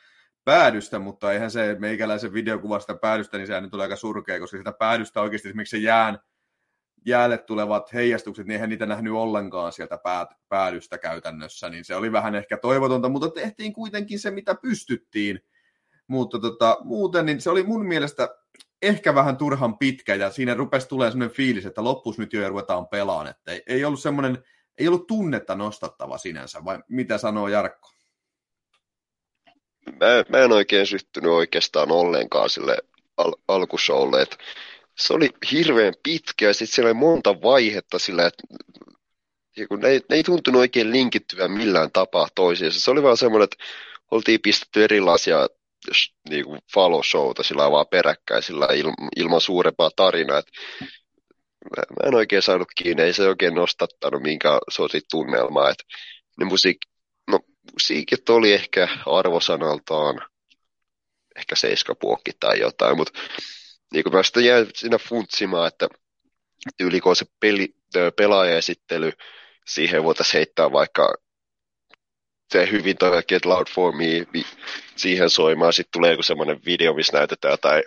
päädystä, 0.47 0.99
mutta 0.99 1.33
eihän 1.33 1.51
se 1.51 1.75
meikäläisen 1.79 2.33
videokuvasta 2.33 2.95
päädystä, 2.95 3.37
niin 3.37 3.47
sehän 3.47 3.63
nyt 3.63 3.71
tulee 3.71 3.83
aika 3.83 3.95
surkea, 3.95 4.39
koska 4.39 4.57
sitä 4.57 4.71
päädystä 4.71 5.21
oikeasti 5.21 5.47
esimerkiksi 5.47 5.77
se 5.77 5.83
jään, 5.83 6.19
jäälle 7.05 7.37
tulevat 7.37 7.93
heijastukset, 7.93 8.47
niin 8.47 8.53
eihän 8.53 8.69
niitä 8.69 8.85
nähnyt 8.85 9.13
ollenkaan 9.13 9.73
sieltä 9.73 9.99
päädystä 10.49 10.97
käytännössä, 10.97 11.69
niin 11.69 11.85
se 11.85 11.95
oli 11.95 12.11
vähän 12.11 12.35
ehkä 12.35 12.57
toivotonta, 12.57 13.09
mutta 13.09 13.29
tehtiin 13.29 13.73
kuitenkin 13.73 14.19
se, 14.19 14.31
mitä 14.31 14.55
pystyttiin. 14.55 15.39
Mutta 16.07 16.39
tota, 16.39 16.77
muuten 16.83 17.25
niin 17.25 17.41
se 17.41 17.49
oli 17.49 17.63
mun 17.63 17.85
mielestä 17.85 18.29
ehkä 18.81 19.15
vähän 19.15 19.37
turhan 19.37 19.77
pitkä, 19.77 20.15
ja 20.15 20.31
siinä 20.31 20.53
rupesi 20.53 20.87
tulee 20.87 21.11
sellainen 21.11 21.35
fiilis, 21.35 21.65
että 21.65 21.83
loppus 21.83 22.17
nyt 22.17 22.33
jo 22.33 22.41
ja 22.41 22.49
ruvetaan 22.49 22.87
pelaan, 22.87 23.27
että 23.27 23.51
ei, 23.51 23.63
ei 23.67 23.85
ollut 23.85 24.01
semmoinen, 24.01 24.43
ei 24.77 24.87
ollut 24.87 25.07
tunnetta 25.07 25.55
nostattava 25.55 26.17
sinänsä, 26.17 26.65
vai 26.65 26.79
mitä 26.89 27.17
sanoo 27.17 27.47
Jarkko? 27.47 27.96
Mä, 29.91 30.23
mä 30.29 30.37
en 30.37 30.51
oikein 30.51 30.87
syttynyt 30.87 31.31
oikeastaan 31.31 31.91
ollenkaan 31.91 32.49
sille 32.49 32.77
al- 33.17 33.35
alkushowlle, 33.47 34.21
että 34.21 34.37
se 34.97 35.13
oli 35.13 35.29
hirveän 35.51 35.93
pitkä 36.03 36.45
ja 36.45 36.53
sitten 36.53 36.75
siellä 36.75 36.87
oli 36.87 36.99
monta 36.99 37.41
vaihetta 37.41 37.99
sillä, 37.99 38.25
että 38.25 38.43
kun 39.69 39.79
ne, 39.79 39.89
ne 39.89 40.15
ei 40.15 40.23
tuntunut 40.23 40.59
oikein 40.59 40.91
linkittyvän 40.91 41.51
millään 41.51 41.91
tapaa 41.91 42.27
toisiinsa. 42.35 42.79
Se 42.79 42.91
oli 42.91 43.03
vaan 43.03 43.17
semmoinen, 43.17 43.43
että 43.43 43.63
oltiin 44.11 44.41
pistetty 44.41 44.83
erilaisia 44.83 45.47
niin 46.29 46.45
kuin 46.45 46.59
follow-showta 46.73 47.43
sillä 47.43 47.71
vaan 47.71 47.87
peräkkäin 47.87 48.43
sillä 48.43 48.67
il, 48.73 48.91
ilman 49.15 49.41
suurempaa 49.41 49.89
tarinaa. 49.95 50.37
Että 50.37 50.51
mä, 51.77 51.83
mä 51.89 52.07
en 52.07 52.15
oikein 52.15 52.41
saanut 52.41 52.67
kiinni, 52.75 53.03
ei 53.03 53.13
se 53.13 53.27
oikein 53.27 53.55
nostattanut 53.55 54.21
minkään 54.21 54.59
sortin 54.69 55.01
tunnelmaa. 55.11 55.69
Että 55.69 55.83
ne 56.39 56.45
musiik, 56.45 56.77
musiikit 57.73 58.29
oli 58.29 58.53
ehkä 58.53 58.87
arvosanaltaan 59.05 60.21
ehkä 61.35 61.55
seiskapuokki 61.55 62.31
tai 62.39 62.59
jotain, 62.59 62.97
mutta 62.97 63.19
niin 63.93 64.03
kuin 64.03 64.13
mä 64.13 64.23
sitten 64.23 64.45
jäin 64.45 64.67
siinä 64.75 64.97
funtsimaan, 64.97 65.67
että 65.67 65.87
yliko 66.79 67.15
se 67.15 67.25
peli, 67.39 67.75
pelaajaesittely, 68.15 69.11
siihen 69.67 70.03
voitaisiin 70.03 70.33
heittää 70.33 70.71
vaikka 70.71 71.13
se 72.53 72.71
hyvin 72.71 72.97
toi 72.97 73.23
Get 73.23 73.45
Loud 73.45 73.67
For 73.69 73.95
Me 73.95 74.43
siihen 74.95 75.29
soimaan, 75.29 75.73
sitten 75.73 75.91
tulee 75.91 76.11
joku 76.11 76.23
semmoinen 76.23 76.59
video, 76.65 76.93
missä 76.93 77.17
näytetään 77.17 77.51
jotain 77.51 77.83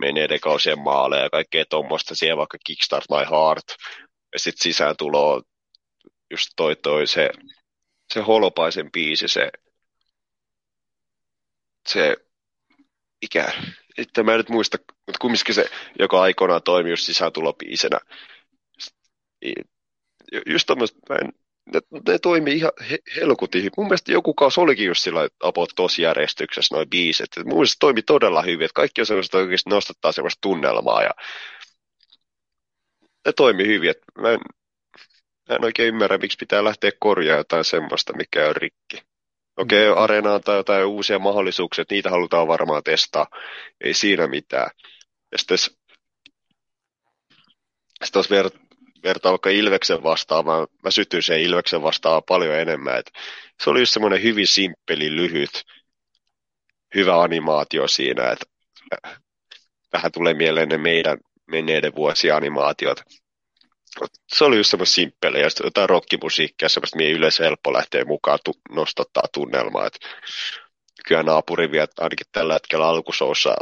menneiden 0.00 0.40
kausien 0.40 0.78
maaleja 0.78 1.22
ja 1.22 1.30
kaikkea 1.30 1.64
tuommoista, 1.70 2.14
siihen 2.14 2.36
vaikka 2.36 2.58
Kickstart 2.66 3.04
My 3.10 3.16
Heart, 3.16 3.64
ja 4.32 4.38
sitten 4.38 4.62
sisään 4.62 4.96
tulo 4.96 5.42
just 6.30 6.48
toi, 6.56 6.76
toi 6.76 7.06
se 7.06 7.30
se 8.14 8.20
holopaisen 8.20 8.92
biisi, 8.92 9.28
se, 9.28 9.50
se 11.88 12.16
mikä, 13.22 13.52
että 13.98 14.22
mä 14.22 14.32
en 14.32 14.38
nyt 14.38 14.48
muista, 14.48 14.78
mutta 15.06 15.18
kumminkin 15.20 15.54
se, 15.54 15.70
joka 15.98 16.22
aikoinaan 16.22 16.62
toimi 16.62 16.90
just 16.90 17.04
sisääntulopiisenä. 17.04 17.98
Just 20.46 20.66
tämmöistä, 20.66 20.98
mä 21.08 21.16
en, 21.16 21.32
ne, 21.74 21.80
ne 22.08 22.18
toimii 22.18 22.56
ihan 22.56 22.72
he, 22.90 22.98
helkutin. 23.16 23.70
Mun 23.76 23.86
mielestä 23.86 24.12
joku 24.12 24.34
kausi 24.34 24.60
olikin 24.60 24.86
just 24.86 25.02
sillä 25.02 25.28
apot 25.40 25.70
tosi 25.76 26.02
järjestyksessä 26.02 26.74
noin 26.74 26.90
biisit. 26.90 27.28
Mun 27.44 27.54
mielestä 27.54 27.76
toimi 27.80 28.02
todella 28.02 28.42
hyvin, 28.42 28.64
että 28.64 28.74
kaikki 28.74 29.00
on 29.00 29.06
sellaista 29.06 29.38
oikeasti 29.38 29.70
nostattaa 29.70 30.12
sellaista 30.12 30.40
tunnelmaa 30.40 31.02
ja 31.02 31.10
ne 33.26 33.32
toimi 33.32 33.66
hyvin. 33.66 33.90
Että 33.90 34.04
mä 34.20 34.30
en, 34.30 34.40
Mä 35.50 35.56
en 35.56 35.64
oikein 35.64 35.88
ymmärrä, 35.88 36.18
miksi 36.18 36.38
pitää 36.40 36.64
lähteä 36.64 36.90
korjaamaan 36.98 37.38
jotain 37.38 37.64
semmoista, 37.64 38.16
mikä 38.16 38.48
on 38.48 38.56
rikki. 38.56 39.02
Okei, 39.56 39.88
okay, 39.88 39.94
mm. 39.94 40.02
areenaan 40.02 40.40
tai 40.40 40.56
jotain 40.56 40.86
uusia 40.86 41.18
mahdollisuuksia, 41.18 41.84
niitä 41.90 42.10
halutaan 42.10 42.48
varmaan 42.48 42.82
testaa. 42.82 43.26
Ei 43.80 43.94
siinä 43.94 44.26
mitään. 44.26 44.70
Ja 45.32 45.38
sitten, 45.38 45.58
sitten 45.58 45.78
jos 48.14 48.30
ver, 48.30 48.50
vertaa 49.02 49.32
vaikka 49.32 49.50
Ilveksen 49.50 50.02
vastaan, 50.02 50.44
mä, 50.44 50.52
mä 50.84 50.90
sytyin 50.90 51.22
sen 51.22 51.40
Ilveksen 51.40 51.82
vastaan 51.82 52.22
paljon 52.28 52.54
enemmän. 52.54 52.98
Et 52.98 53.10
se 53.64 53.70
oli 53.70 53.80
just 53.80 53.92
semmoinen 53.92 54.22
hyvin 54.22 54.46
simppeli, 54.46 55.16
lyhyt, 55.16 55.64
hyvä 56.94 57.22
animaatio 57.22 57.88
siinä, 57.88 58.30
että 58.30 58.46
vähän 59.92 60.12
tulee 60.12 60.34
mieleen 60.34 60.68
ne 60.68 60.78
meidän 60.78 61.18
menneiden 61.46 61.94
vuosien 61.94 62.34
animaatiot 62.36 63.00
se 64.28 64.44
oli 64.44 64.56
just 64.56 64.70
semmoista 64.70 64.94
simppeliä, 64.94 65.40
ja 65.40 65.50
jotain 65.64 65.88
rockimusiikkia, 65.88 66.68
semmoista, 66.68 66.96
mihin 66.96 67.16
yleensä 67.16 67.44
helppo 67.44 67.72
lähteä 67.72 68.04
mukaan 68.04 68.38
tu- 68.44 68.60
nostattaa 68.70 69.24
tunnelmaa. 69.32 69.86
Et 69.86 69.98
kyllä 71.08 71.22
naapuri 71.22 71.70
vie 71.70 71.86
ainakin 71.98 72.26
tällä 72.32 72.52
hetkellä 72.52 72.88
alkusoussa 72.88 73.56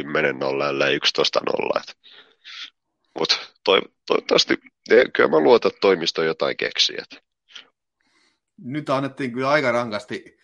10-0 0.00 0.68
ellei 0.68 0.98
11-0. 0.98 1.80
Mutta 3.18 3.36
toi, 3.64 3.80
toivottavasti, 4.06 4.58
kyllä 4.88 5.30
mä 5.30 5.38
luotan, 5.40 5.68
että 5.68 5.80
toimisto 5.80 6.22
jotain 6.22 6.56
keksii. 6.56 6.96
Nyt 8.58 8.90
annettiin 8.90 9.32
kyllä 9.32 9.50
aika 9.50 9.72
rankasti 9.72 10.38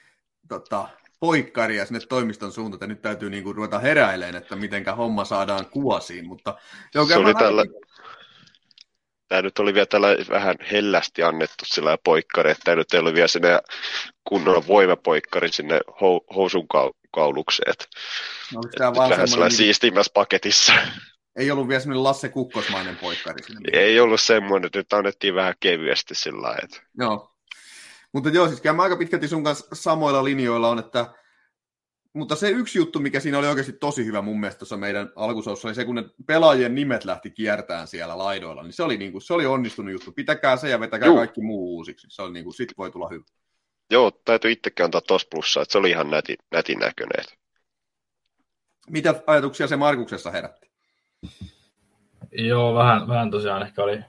tota, 0.48 0.88
poikkaria 1.20 1.86
sinne 1.86 2.00
toimiston 2.00 2.52
suuntaan, 2.52 2.76
että 2.76 2.86
nyt 2.86 3.02
täytyy 3.02 3.30
niinku 3.30 3.52
ruveta 3.52 3.78
heräileen, 3.78 4.36
että 4.36 4.56
mitenkä 4.56 4.94
homma 4.94 5.24
saadaan 5.24 5.66
kuosiin. 5.66 6.26
Mutta, 6.26 6.58
joo, 6.94 7.06
se 7.06 7.16
oli 7.16 7.34
tällä, 7.34 7.62
tämä 9.30 9.42
nyt 9.42 9.58
oli 9.58 9.74
vielä 9.74 9.86
tällä 9.86 10.08
vähän 10.28 10.56
hellästi 10.72 11.22
annettu 11.22 11.64
sillä 11.64 11.98
poikkari, 12.04 12.50
että 12.50 12.64
tämä 12.64 12.76
nyt 12.76 12.94
ei 12.94 13.00
ollut 13.00 13.14
vielä 13.14 13.28
sinne 13.28 13.60
kunnon 14.24 14.66
voimapoikkari 14.66 15.52
sinne 15.52 15.80
housun 16.36 16.66
kaulukseen. 17.14 17.74
No, 18.54 18.60
tämä 18.78 18.94
vaan 18.94 19.10
vähän 19.10 19.28
sellainen 19.28 19.50
niin... 19.50 19.56
siistimmässä 19.56 20.12
paketissa. 20.14 20.72
ei 21.38 21.50
ollut 21.50 21.68
vielä 21.68 21.80
semmoinen 21.80 22.04
Lasse 22.04 22.28
Kukkosmainen 22.28 22.96
poikkari 22.96 23.42
sinne. 23.42 23.70
Ei 23.72 24.00
ollut 24.00 24.20
semmoinen, 24.20 24.66
että 24.66 24.78
nyt 24.78 24.92
annettiin 24.92 25.34
vähän 25.34 25.54
kevyesti 25.60 26.14
sillä 26.14 26.42
lailla. 26.42 26.60
Että... 26.62 26.82
Joo. 26.98 27.34
Mutta 28.12 28.28
joo, 28.28 28.48
siis 28.48 28.60
kyllä 28.60 28.76
mä 28.76 28.82
aika 28.82 28.96
pitkälti 28.96 29.28
sun 29.28 29.44
kanssa 29.44 29.66
samoilla 29.72 30.24
linjoilla 30.24 30.68
on, 30.68 30.78
että 30.78 31.06
mutta 32.12 32.36
se 32.36 32.50
yksi 32.50 32.78
juttu, 32.78 32.98
mikä 32.98 33.20
siinä 33.20 33.38
oli 33.38 33.46
oikeasti 33.46 33.72
tosi 33.72 34.04
hyvä 34.04 34.22
mun 34.22 34.40
mielestä 34.40 34.58
tuossa 34.58 34.76
meidän 34.76 35.12
alkusoussa, 35.16 35.68
oli 35.68 35.74
se, 35.74 35.84
kun 35.84 35.94
ne 35.94 36.04
pelaajien 36.26 36.74
nimet 36.74 37.04
lähti 37.04 37.30
kiertään 37.30 37.86
siellä 37.86 38.18
laidoilla, 38.18 38.62
niin 38.62 38.72
se 38.72 38.82
oli, 38.82 38.96
niin 38.96 39.12
kuin, 39.12 39.22
se 39.22 39.34
oli 39.34 39.46
onnistunut 39.46 39.92
juttu. 39.92 40.12
Pitäkää 40.12 40.56
se 40.56 40.68
ja 40.68 40.80
vetäkää 40.80 41.08
Juh. 41.08 41.16
kaikki 41.16 41.40
muu 41.40 41.76
uusiksi. 41.76 42.06
Se 42.10 42.22
oli 42.22 42.32
niin 42.32 42.44
kuin, 42.44 42.54
sit 42.54 42.72
voi 42.78 42.90
tulla 42.90 43.08
hyvä. 43.08 43.24
Joo, 43.90 44.10
täytyy 44.10 44.50
itsekin 44.50 44.84
antaa 44.84 45.00
tos 45.00 45.26
plussaa, 45.30 45.62
että 45.62 45.72
se 45.72 45.78
oli 45.78 45.90
ihan 45.90 46.10
nätin, 46.10 46.36
nätin 46.50 46.78
näköinen. 46.78 47.24
Mitä 48.90 49.22
ajatuksia 49.26 49.66
se 49.66 49.76
Markuksessa 49.76 50.30
herätti? 50.30 50.70
Joo, 52.32 52.74
vähän, 52.74 53.08
vähän 53.08 53.30
tosiaan 53.30 53.62
ehkä 53.62 53.82
oli, 53.82 54.00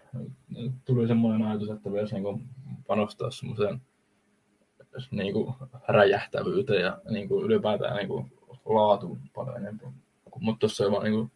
tuli 0.86 1.08
semmoinen 1.08 1.48
ajatus, 1.48 1.70
että 1.70 1.90
myös 1.90 2.12
niin 2.14 2.50
panostaa 2.88 3.32
semmoiseen 3.32 3.82
niin 5.12 5.34
kuin 5.34 5.54
räjähtävyyteen 5.88 6.82
ja 6.82 6.98
niin 7.10 7.28
kuin 7.28 7.46
ylipäätään 7.46 7.96
niin 7.96 8.08
kuin 8.08 8.32
laatuun 8.66 9.20
paljon 9.36 9.58
enemmän. 9.58 9.94
Mutta 10.40 10.60
tuossa 10.60 10.86
on 10.86 11.04
niin 11.04 11.14
kuin, 11.14 11.32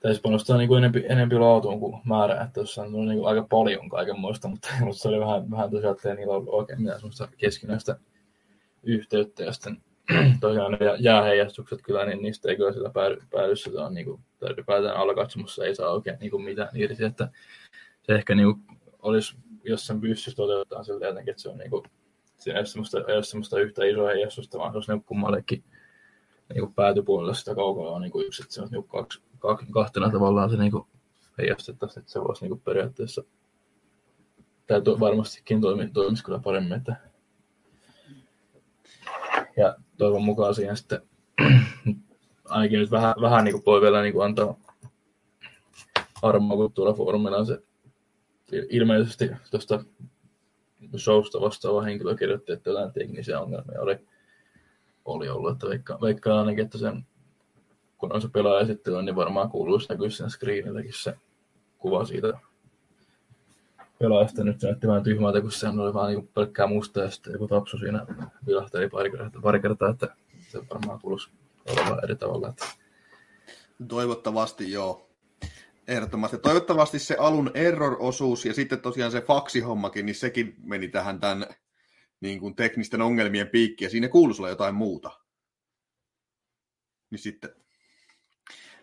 täytyy 0.00 0.20
panostaa 0.22 0.56
niin 0.56 0.68
kuin 0.68 0.78
enempi, 0.78 1.04
enempi 1.08 1.38
laatuun 1.38 1.80
kuin 1.80 2.00
määrä, 2.04 2.34
että 2.34 2.54
tuossa 2.54 2.82
on 2.82 2.92
niin 2.92 3.18
kuin 3.18 3.28
aika 3.28 3.46
paljon 3.50 3.88
kaikenmoista, 3.88 4.48
mutta, 4.48 4.68
mutta 4.84 5.02
se 5.02 5.08
oli 5.08 5.20
vähän, 5.20 5.50
vähän 5.50 5.70
tosiaan, 5.70 5.96
että 5.96 6.14
niillä 6.14 6.34
ollut 6.34 6.54
oikein 6.54 6.80
mitään 6.80 7.00
semmoista 7.00 7.28
keskinäistä 7.36 7.96
yhteyttä. 8.82 9.44
Ja 9.44 9.52
sitten 9.52 9.82
tosiaan 10.40 10.72
ne 10.72 10.78
jääheijastukset 10.98 11.82
kyllä, 11.82 12.06
niin 12.06 12.22
niistä 12.22 12.48
ei 12.48 12.56
kyllä 12.56 12.72
sillä 12.72 12.90
päädy, 12.90 13.16
päädy 13.30 13.56
sitä 13.56 13.86
on 13.86 13.94
niin 13.94 14.06
kuin, 14.06 14.20
tai 14.38 14.52
ylipäätään 14.52 14.96
alakatsomussa 14.96 15.64
ei 15.64 15.74
saa 15.74 15.90
oikein 15.90 16.16
niin 16.20 16.30
kuin 16.30 16.44
mitään 16.44 16.68
irti, 16.74 17.04
että 17.04 17.28
se 18.02 18.14
ehkä 18.14 18.34
niin 18.34 18.46
kuin, 18.46 18.78
olisi, 19.02 19.36
jos 19.64 19.86
sen 19.86 20.00
pystyisi 20.00 20.36
toteuttaa 20.36 20.84
sillä 20.84 21.06
jotenkin, 21.06 21.30
että 21.30 21.42
se 21.42 21.48
on 21.48 21.58
niin 21.58 21.70
kuin, 21.70 21.82
siinä 22.44 22.58
ei 22.58 22.60
ole 22.60 22.66
semmoista, 22.66 22.98
ei 22.98 23.14
ole 23.14 23.22
semmoista 23.22 23.60
yhtä 23.60 23.84
isoa 23.84 24.08
heijastusta, 24.08 24.58
vaan 24.58 24.72
se 24.72 24.76
olisi 24.76 24.92
niin 24.92 25.04
kummallekin 25.04 25.64
niin 26.54 26.74
päätypuolelle 26.74 27.34
sitä 27.34 27.50
on 27.56 28.02
niin 28.02 28.26
yksi, 28.26 28.42
että 28.42 28.54
se 28.54 28.62
on 28.62 28.68
niin 28.70 28.88
kaksi, 28.88 29.22
kahtena 29.72 30.10
tavallaan 30.10 30.50
se 30.50 30.56
niin 30.56 30.72
heijastettaisiin, 31.38 32.00
että 32.00 32.12
se 32.12 32.20
voisi 32.20 32.48
niin 32.48 32.60
periaatteessa, 32.60 33.24
tai 34.66 34.82
to, 34.82 35.00
varmastikin 35.00 35.60
toimi, 35.60 35.90
toimisi 35.90 36.24
kyllä 36.24 36.38
paremmin, 36.38 36.72
että 36.72 36.96
ja 39.56 39.76
toivon 39.98 40.24
mukaan 40.24 40.54
siihen 40.54 40.76
sitten 40.76 41.02
ainakin 42.44 42.78
nyt 42.78 42.90
vähän, 42.90 43.14
vähän 43.20 43.44
niin 43.44 43.52
kuin 43.52 43.64
voi 43.66 43.80
vielä 43.80 44.02
niin 44.02 44.12
kuin 44.12 44.24
antaa 44.24 44.56
armoa, 46.22 46.56
kun 46.56 46.72
tuolla 46.72 46.94
foorumilla 46.94 47.44
se 47.44 47.62
ilmeisesti 48.70 49.30
tuosta 49.50 49.84
showsta 50.96 51.40
vastaava 51.40 51.82
henkilö 51.82 52.16
kirjoitti, 52.16 52.52
että 52.52 52.70
jotain 52.70 52.92
teknisiä 52.92 53.40
ongelmia 53.40 53.80
oli, 53.80 53.98
oli 55.04 55.28
ollut, 55.28 55.52
että 55.52 55.68
veikkaan, 55.68 56.00
veikkaan 56.00 56.38
ainakin, 56.38 56.64
että 56.64 56.78
sen, 56.78 57.06
kun 57.98 58.12
on 58.12 58.22
se 58.22 58.28
pelaajaesittely, 58.28 59.02
niin 59.02 59.16
varmaan 59.16 59.50
kuuluisi 59.50 59.88
näkyä 59.88 60.10
sen 60.10 60.30
screenilläkin 60.30 60.92
se 60.94 61.14
kuva 61.78 62.04
siitä 62.04 62.38
pelaajasta. 63.98 64.44
Nyt 64.44 64.60
se 64.60 64.66
näytti 64.66 64.86
vähän 64.86 65.02
tyhmältä, 65.02 65.40
kun 65.40 65.52
sehän 65.52 65.80
oli 65.80 65.94
vaan 65.94 66.12
niin 66.12 66.28
pelkkää 66.28 66.66
musta 66.66 67.00
ja 67.00 67.10
sitten 67.10 67.32
joku 67.32 67.48
tapsu 67.48 67.78
siinä 67.78 68.06
vilahteli 68.46 68.88
pari 68.88 69.10
kertaa, 69.10 69.42
pari 69.42 69.60
kertaa 69.60 69.90
että 69.90 70.16
se 70.48 70.60
varmaan 70.70 71.00
kuuluisi 71.00 71.30
olla 71.68 72.00
eri 72.02 72.16
tavalla. 72.16 72.48
Että... 72.48 72.64
Toivottavasti 73.88 74.72
joo. 74.72 75.13
Ehdottomasti. 75.88 76.38
Toivottavasti 76.38 76.98
se 76.98 77.16
alun 77.18 77.50
error-osuus 77.54 78.44
ja 78.44 78.54
sitten 78.54 78.80
tosiaan 78.80 79.12
se 79.12 79.20
faksihommakin, 79.20 80.06
niin 80.06 80.16
sekin 80.16 80.54
meni 80.62 80.88
tähän 80.88 81.20
tämän 81.20 81.46
niin 82.20 82.40
kuin 82.40 82.56
teknisten 82.56 83.02
ongelmien 83.02 83.48
piikkiin 83.48 83.86
ja 83.86 83.90
siinä 83.90 84.08
kuuluisi 84.08 84.42
olla 84.42 84.48
jotain 84.48 84.74
muuta. 84.74 85.10
Niin 87.10 87.18
sitten. 87.18 87.50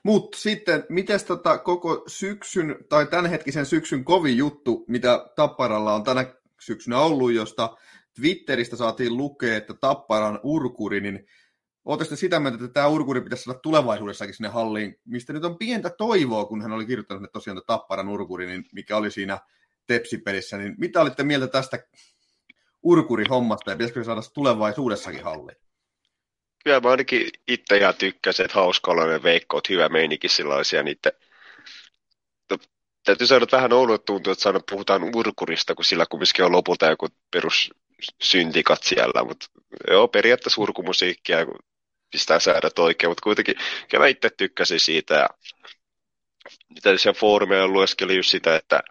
Mutta 0.03 0.37
sitten, 0.37 0.85
miten 0.89 1.25
tota 1.25 1.57
koko 1.57 2.03
syksyn 2.07 2.75
tai 2.89 3.07
tämänhetkisen 3.07 3.65
syksyn 3.65 4.03
kovin 4.03 4.37
juttu, 4.37 4.85
mitä 4.87 5.25
Tapparalla 5.35 5.93
on 5.93 6.03
tänä 6.03 6.33
syksynä 6.59 6.99
ollut, 6.99 7.33
josta 7.33 7.77
Twitteristä 8.15 8.75
saatiin 8.75 9.17
lukea, 9.17 9.57
että 9.57 9.73
Tapparan 9.73 10.39
urkuri, 10.43 11.01
niin 11.01 11.27
Oletteko 11.85 12.15
sitä 12.15 12.39
mieltä, 12.39 12.55
että 12.55 12.73
tämä 12.73 12.87
Urkuri 12.87 13.21
pitäisi 13.21 13.43
saada 13.43 13.59
tulevaisuudessakin 13.59 14.33
sinne 14.33 14.49
halliin, 14.49 14.95
mistä 15.05 15.33
nyt 15.33 15.45
on 15.45 15.57
pientä 15.57 15.89
toivoa, 15.89 16.45
kun 16.45 16.61
hän 16.61 16.71
oli 16.71 16.85
kirjoittanut 16.85 17.23
että 17.23 17.33
tosiaan 17.33 17.61
Tapparan 17.67 18.09
Urkuri, 18.09 18.45
niin 18.45 18.65
mikä 18.73 18.97
oli 18.97 19.11
siinä 19.11 19.39
Tepsipelissä, 19.87 20.57
niin 20.57 20.75
mitä 20.77 21.01
olitte 21.01 21.23
mieltä 21.23 21.47
tästä 21.47 21.79
Urkuri-hommasta 22.83 23.71
ja 23.71 23.75
pitäisikö 23.75 23.99
se 23.99 24.05
saada 24.05 24.21
tulevaisuudessakin 24.33 25.23
halliin? 25.23 25.57
Kyllä 26.63 26.79
mä 26.79 26.89
ainakin 26.89 27.29
itse 27.47 27.77
ihan 27.77 27.95
tykkäsin, 27.95 28.45
että 28.45 28.59
hauska 28.59 28.95
Veikko, 29.23 29.57
että 29.57 29.73
hyvä 29.73 29.89
meininki 29.89 30.29
sellaisia 30.29 30.83
niitä 30.83 31.11
no, 32.49 32.57
täytyy 33.03 33.27
sanoa, 33.27 33.43
että 33.43 33.57
vähän 33.57 33.73
oudot 33.73 34.05
tuntuu, 34.05 34.33
että 34.33 34.59
puhutaan 34.69 35.15
urkurista, 35.15 35.75
kun 35.75 35.85
sillä 35.85 36.05
kumminkin 36.05 36.45
on 36.45 36.51
lopulta 36.51 36.85
joku 36.85 37.07
perus 37.31 37.73
syntikat 38.21 38.83
siellä, 38.83 39.23
mutta 39.23 39.45
joo, 39.89 40.07
periaatteessa 40.07 40.61
urkumusiikkia, 40.61 41.45
kun 41.45 41.55
pistää 42.11 42.39
säädät 42.39 42.79
oikein, 42.79 43.11
mutta 43.11 43.23
kuitenkin 43.23 43.55
kyllä 43.89 44.03
mä 44.03 44.07
itse 44.07 44.29
tykkäsin 44.37 44.79
siitä 44.79 45.13
ja 45.13 45.27
mitä 46.69 46.97
siellä 46.97 47.19
foorumeilla 47.19 47.67
lueskeli 47.67 48.15
just 48.15 48.29
sitä, 48.29 48.55
että 48.55 48.81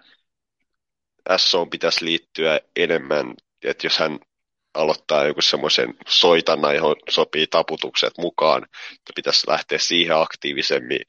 SO 1.37 1.67
pitäisi 1.67 2.05
liittyä 2.05 2.61
enemmän, 2.77 3.35
että 3.65 3.87
jos 3.87 3.99
hän 3.99 4.19
aloittaa 4.75 5.27
joku 5.27 5.43
semmoisen 5.43 5.95
soitanna, 6.09 6.73
johon 6.73 6.97
sopii 7.09 7.47
taputukset 7.47 8.13
mukaan, 8.19 8.65
että 8.93 9.13
pitäisi 9.15 9.51
lähteä 9.51 9.79
siihen 9.79 10.17
aktiivisemmin. 10.17 11.01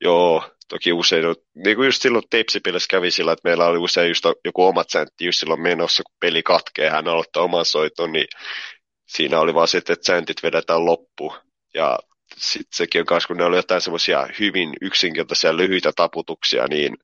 Joo, 0.00 0.50
toki 0.68 0.92
usein, 0.92 1.24
niin 1.54 1.76
kuin 1.76 1.86
just 1.86 2.02
silloin 2.02 2.24
tepsipelissä 2.30 2.86
kävi 2.90 3.10
sillä, 3.10 3.32
että 3.32 3.48
meillä 3.48 3.66
oli 3.66 3.78
usein 3.78 4.08
just 4.08 4.24
joku 4.44 4.66
omat 4.66 4.90
säntti 4.90 5.24
just 5.24 5.40
silloin 5.40 5.60
menossa, 5.60 6.02
kun 6.02 6.16
peli 6.20 6.42
katkee, 6.42 6.90
hän 6.90 7.08
aloittaa 7.08 7.42
oman 7.42 7.64
soiton, 7.64 8.12
niin 8.12 8.26
siinä 9.08 9.40
oli 9.40 9.54
vaan 9.54 9.68
sitten, 9.68 9.92
että 9.94 10.06
säntit 10.06 10.42
vedetään 10.42 10.84
loppu. 10.84 11.34
Ja 11.74 11.98
sitten 12.36 12.76
sekin 12.76 13.00
on 13.00 13.06
kanssa, 13.06 13.26
kun 13.28 13.36
ne 13.36 13.44
oli 13.44 13.56
jotain 13.56 13.80
semmoisia 13.80 14.28
hyvin 14.38 14.72
yksinkertaisia 14.80 15.56
lyhyitä 15.56 15.92
taputuksia, 15.96 16.66
niin 16.66 16.96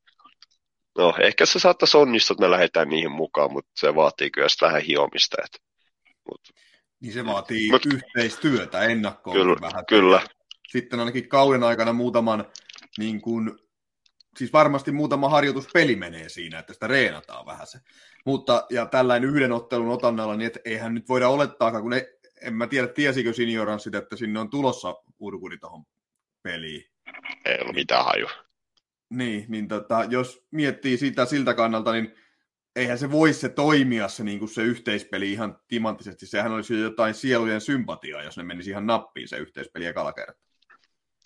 no 0.99 1.15
ehkä 1.21 1.47
se 1.47 1.59
saattaisi 1.59 1.97
onnistua, 1.97 2.35
että 2.35 2.43
me 2.43 2.51
lähdetään 2.51 2.89
niihin 2.89 3.13
mukaan, 3.13 3.53
mutta 3.53 3.71
se 3.77 3.95
vaatii 3.95 4.31
kyllä 4.31 4.47
vähän 4.63 4.83
hiomista. 4.83 5.37
Että, 5.45 5.59
mut, 6.31 6.41
niin 7.01 7.13
se 7.13 7.27
vaatii 7.27 7.71
mut, 7.71 7.87
yhteistyötä 7.87 8.83
ennakkoon. 8.83 9.37
Kyllä, 9.37 9.57
vähän. 9.61 9.87
kyllä. 9.87 10.21
Sitten 10.69 11.01
ainakin 11.01 11.29
kauden 11.29 11.63
aikana 11.63 11.93
muutaman, 11.93 12.47
niin 12.99 13.21
kuin, 13.21 13.59
siis 14.39 14.53
varmasti 14.53 14.93
muutama 14.93 15.29
harjoituspeli 15.29 15.97
menee 15.97 16.29
siinä, 16.29 16.59
että 16.59 16.73
sitä 16.73 16.87
reenataan 16.87 17.47
vähän 17.47 17.67
se. 17.67 17.79
Mutta, 18.27 18.67
ja 18.71 18.87
tällainen 18.87 19.31
yhden 19.31 19.53
ottelun 19.53 19.91
otannalla, 19.91 20.37
niin 20.37 20.47
että 20.47 20.61
eihän 20.65 20.95
nyt 20.95 21.09
voida 21.09 21.29
olettaa, 21.29 21.81
kun 21.81 21.93
ei, 21.93 22.16
en 22.47 22.55
mä 22.55 22.67
tiedä, 22.67 22.87
tiesikö 22.87 23.33
Signoranssit, 23.33 23.95
että 23.95 24.17
sinne 24.17 24.41
on 24.41 24.51
tulossa 24.51 24.95
urkuri 25.19 25.59
tuohon 25.59 25.85
peliin. 26.43 26.85
Ei 27.45 27.59
ollut 27.61 27.75
mitään 27.75 28.05
haju. 28.05 28.27
Niin, 29.11 29.45
niin 29.49 29.69
tota, 29.69 30.05
jos 30.09 30.47
miettii 30.51 30.97
sitä 30.97 31.25
siltä 31.25 31.55
kannalta, 31.55 31.93
niin 31.93 32.15
eihän 32.77 32.99
se 32.99 33.11
voi 33.11 33.33
se 33.33 33.49
toimia 33.49 34.09
se, 34.09 34.25
niin 34.25 34.39
kuin 34.39 34.49
se 34.49 34.63
yhteispeli 34.63 35.33
ihan 35.33 35.59
timanttisesti. 35.69 36.27
Sehän 36.27 36.53
olisi 36.53 36.75
jo 36.75 36.81
jotain 36.81 37.15
sielujen 37.15 37.61
sympatiaa, 37.61 38.23
jos 38.23 38.37
ne 38.37 38.43
menisi 38.43 38.71
ihan 38.71 38.87
nappiin 38.87 39.29
se 39.29 39.37
yhteispeli 39.37 39.87
ekalla 39.87 40.13
kertaa. 40.13 40.47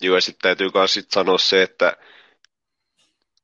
Joo, 0.01 0.15
ja 0.15 0.21
sitten 0.21 0.43
täytyy 0.43 0.71
myös 0.75 0.95
sit 0.95 1.11
sanoa 1.11 1.39
se, 1.39 1.63
että 1.63 1.97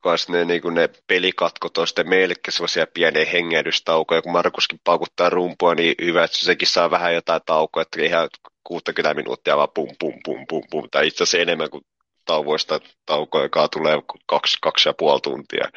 kans 0.06 0.28
ne, 0.28 0.44
niin 0.44 0.74
ne 0.74 0.88
pelikatkot 1.06 1.78
on 1.78 1.86
sitten 1.86 2.08
meillekin 2.08 2.52
sellaisia 2.52 2.86
pieniä 2.94 3.24
hengähdystaukoja, 3.24 4.22
kun 4.22 4.32
Markuskin 4.32 4.80
paukuttaa 4.84 5.30
rumpua, 5.30 5.74
niin 5.74 5.94
hyvä, 6.02 6.24
että 6.24 6.38
sekin 6.38 6.68
saa 6.68 6.90
vähän 6.90 7.14
jotain 7.14 7.40
taukoa, 7.46 7.82
että 7.82 8.02
ihan 8.02 8.28
60 8.64 9.14
minuuttia 9.14 9.56
vaan 9.56 9.68
pum 9.74 9.88
pum 10.00 10.14
pum 10.24 10.46
pum 10.48 10.62
pum, 10.70 10.88
tai 10.90 11.06
itse 11.06 11.22
asiassa 11.22 11.38
enemmän 11.38 11.70
kuin 11.70 11.82
tauvoista 12.24 12.80
taukoja, 13.06 13.44
joka 13.44 13.68
tulee 13.68 13.96
kaksi, 14.26 14.58
kaksi 14.62 14.88
ja 14.88 14.94
puoli 14.98 15.20
tuntia. 15.20 15.68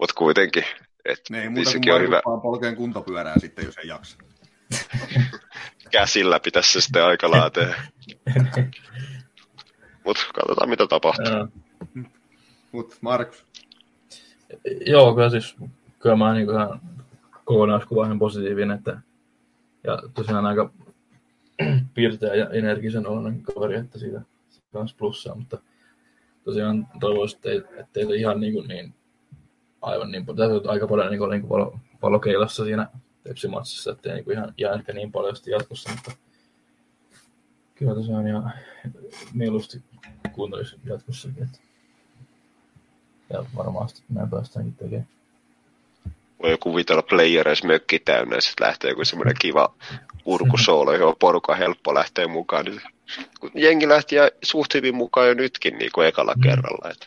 Mutta 0.00 0.14
kuitenkin, 0.18 0.64
että 1.04 1.24
ne 1.30 1.42
ei 1.42 1.48
muuta 1.48 1.70
kuin 1.70 1.94
on 1.94 2.00
hyvä. 2.00 2.20
polkeen 2.42 2.76
kuntopyörää 2.76 3.38
sitten, 3.38 3.64
jos 3.64 3.78
ei 3.78 3.88
jaksa. 3.88 4.16
Käsillä 5.90 6.40
pitäisi 6.40 6.72
se 6.72 6.80
sitten 6.80 7.04
aika 7.04 7.30
lailla 7.30 7.50
Mutta 10.04 10.22
katsotaan, 10.34 10.68
mitä 10.68 10.86
tapahtuu. 10.86 11.34
Mutta 12.72 12.96
Markus? 13.00 13.44
Joo, 14.86 15.14
kyllä 15.14 15.30
siis 15.30 15.56
kyllä 15.98 16.16
mä 16.16 16.34
niin 16.34 16.50
ihan 16.50 16.80
kokonaiskuva 17.44 18.04
ihan 18.04 18.18
positiivinen, 18.18 18.78
että 18.78 19.00
ja 19.84 20.02
tosiaan 20.14 20.46
aika 20.46 20.70
piirteä 21.94 22.34
ja 22.34 22.50
energisen 22.50 23.06
oloinen 23.06 23.42
kaveri, 23.42 23.76
että 23.76 23.98
siitä 23.98 24.22
kans 24.72 24.94
plussaa, 24.94 25.34
mutta 25.34 25.58
tosiaan 26.44 26.86
toivoisin, 27.00 27.40
että 27.44 27.80
ettei 27.80 28.06
se 28.06 28.14
ihan 28.14 28.40
niin, 28.40 28.52
kuin 28.52 28.68
niin 28.68 28.94
aivan 29.82 30.10
niin 30.10 30.26
paljon, 30.26 30.70
aika 30.70 30.86
paljon 30.86 31.10
niin 31.10 31.18
kuin, 31.18 31.30
niin 31.30 31.42
kuin 31.42 31.80
palokeilassa 32.00 32.64
siinä 32.64 32.86
tepsimatsissa, 33.22 33.90
ettei 33.90 34.14
niin 34.14 34.24
kuin 34.24 34.36
ihan 34.36 34.54
jää 34.58 34.74
ehkä 34.74 34.92
niin 34.92 35.12
paljon 35.12 35.36
jatkossa, 35.46 35.90
mutta 35.90 36.12
kyllä 37.74 37.94
tosiaan 37.94 38.26
ihan 38.26 38.52
mieluusti 39.34 39.82
kuuntelisi 40.32 40.76
jatkossakin. 40.84 41.42
Että. 41.42 41.69
Ja 43.30 43.44
varmasti 43.56 44.02
näin 44.08 44.30
päästäänkin 44.30 44.74
tekemään. 44.74 45.08
Voi 46.42 46.58
kuvitella 46.60 47.02
playereissa 47.02 47.66
mökki 47.66 47.98
täynnä 47.98 48.36
ja 48.36 48.40
sitten 48.40 48.66
lähtee 48.66 48.90
joku 48.90 49.04
semmoinen 49.04 49.34
kiva 49.40 49.74
urkusoolo, 50.24 50.92
johon 50.92 51.16
porukan 51.18 51.58
helppo 51.58 51.94
lähteä 51.94 52.28
mukaan. 52.28 52.64
Niin 52.64 52.80
jengi 53.54 53.88
lähti 53.88 54.16
ja 54.16 54.30
suht 54.42 54.74
hyvin 54.74 54.94
mukaan 54.94 55.28
jo 55.28 55.34
nytkin 55.34 55.78
niin 55.78 55.90
kuin 55.94 56.06
ekalla 56.06 56.34
mm. 56.34 56.40
kerralla. 56.40 56.90
Että. 56.90 57.06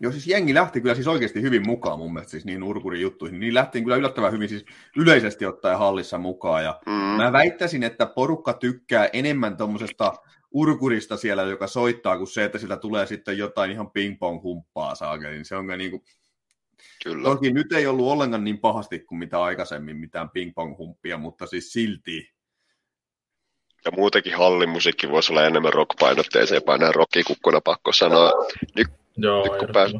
Joo, 0.00 0.12
siis 0.12 0.26
jengi 0.26 0.54
lähti 0.54 0.80
kyllä 0.80 0.94
siis 0.94 1.08
oikeasti 1.08 1.42
hyvin 1.42 1.66
mukaan 1.66 1.98
mun 1.98 2.12
mielestä 2.12 2.30
siis 2.30 2.44
niin 2.44 2.62
urkurin 2.62 3.00
juttuihin. 3.00 3.40
Niin 3.40 3.54
lähtiin 3.54 3.84
kyllä 3.84 3.96
yllättävän 3.96 4.32
hyvin 4.32 4.48
siis 4.48 4.64
yleisesti 4.96 5.46
ottaen 5.46 5.78
hallissa 5.78 6.18
mukaan. 6.18 6.64
Ja 6.64 6.80
mm. 6.86 6.92
Mä 6.92 7.32
väittäisin, 7.32 7.82
että 7.82 8.06
porukka 8.06 8.52
tykkää 8.52 9.08
enemmän 9.12 9.56
tuommoisesta 9.56 10.12
urkurista 10.50 11.16
siellä, 11.16 11.42
joka 11.42 11.66
soittaa, 11.66 12.16
kuin 12.16 12.28
se, 12.28 12.44
että 12.44 12.58
sillä 12.58 12.76
tulee 12.76 13.06
sitten 13.06 13.38
jotain 13.38 13.70
ihan 13.70 13.90
ping-pong-humppaa 13.90 14.94
saakeli. 14.94 15.34
Niin 15.34 15.44
se 15.44 15.56
on 15.56 15.66
niin 15.66 15.90
kuin... 15.90 16.02
Kyllä. 17.04 17.28
Toki 17.28 17.52
nyt 17.52 17.72
ei 17.72 17.86
ollut 17.86 18.06
ollenkaan 18.06 18.44
niin 18.44 18.58
pahasti 18.58 18.98
kuin 18.98 19.18
mitä 19.18 19.42
aikaisemmin 19.42 19.96
mitään 19.96 20.30
ping-pong-humppia, 20.30 21.18
mutta 21.18 21.46
siis 21.46 21.72
silti 21.72 22.38
ja 23.84 23.90
muutenkin 23.90 24.36
hallimusiikki 24.36 25.10
voisi 25.10 25.32
olla 25.32 25.44
enemmän 25.44 25.72
rockpainotteisempaa, 25.72 26.78
näin 26.78 26.94
rockikukkuna 26.94 27.60
pakko 27.60 27.92
sanoa. 27.92 28.32
Nyt, 28.76 28.88
Joo, 29.16 29.42
nyt 29.42 29.58
kun 29.58 29.68
pääs... 29.72 29.92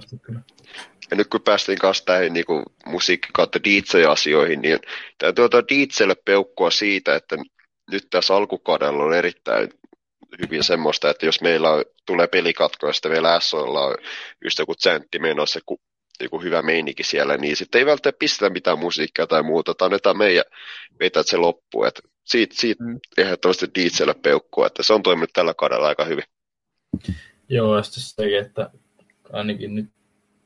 ja 1.11 1.17
nyt 1.17 1.29
kun 1.29 1.41
päästiin 1.41 1.79
kanssa 1.79 2.05
näihin 2.09 2.33
niin 2.33 2.47
kuin 2.47 2.63
musiikki 2.87 3.29
kautta 3.33 3.59
DJ-asioihin, 3.65 4.63
niin 4.63 4.79
täytyy 5.19 5.45
ottaa 5.45 5.63
DJlle 5.69 6.17
peukkua 6.25 6.71
siitä, 6.71 7.17
että 7.17 7.37
nyt 7.91 8.07
tässä 8.11 8.37
alkukaudella 8.37 9.05
on 9.05 9.15
erittäin 9.15 9.69
hyvin 10.43 10.65
semmoista, 10.65 11.11
että 11.11 11.27
jos 11.27 11.41
meillä 11.41 11.71
on, 11.71 11.85
tulee 12.07 12.27
pelikatko 12.27 12.87
ja 12.87 12.93
sitten 12.93 13.13
vielä 13.13 13.41
SOlla 13.41 13.81
on 13.81 13.95
just 14.45 14.59
joku 14.59 14.75
tsentti 14.75 15.19
menossa, 15.19 15.59
joku, 15.59 15.81
joku 16.21 16.39
hyvä 16.39 16.63
meininki 16.63 17.03
siellä, 17.03 17.37
niin 17.37 17.57
sitten 17.57 17.79
ei 17.79 17.87
välttämättä 17.87 18.19
pistetä 18.19 18.51
mitään 18.51 18.79
musiikkia 18.79 19.27
tai 19.27 19.43
muuta, 19.43 19.75
tai 19.75 19.87
annetaan 19.87 20.19
meidän 20.19 20.45
vetää 21.01 21.23
se 21.27 21.37
loppu. 21.37 21.85
Että 21.85 22.03
siitä, 22.25 22.55
siitä 22.59 22.85
mm. 22.85 23.01
ehdottomasti 23.19 23.67
DJlle 23.75 24.15
peukkua, 24.15 24.67
että 24.67 24.83
se 24.83 24.93
on 24.93 25.03
toiminut 25.03 25.31
tällä 25.33 25.55
kaudella 25.55 25.89
aika 25.89 26.05
hyvin. 26.05 26.25
Joo, 27.49 27.77
ja 27.77 27.83
sitten 27.83 28.03
sekin, 28.03 28.39
että 28.39 28.71
ainakin 29.33 29.75
nyt 29.75 29.91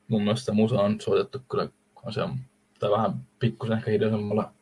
mun 0.08 0.24
mielestä 0.24 0.52
musa 0.52 0.74
on 0.74 1.00
soitettu 1.00 1.38
kyllä 1.50 1.68
se 2.10 2.22
on, 2.22 2.38
tai 2.78 2.90
vähän 2.90 3.12
pikkusen 3.38 3.76
ehkä 3.76 3.90
hiljaisemmalla 3.90 4.52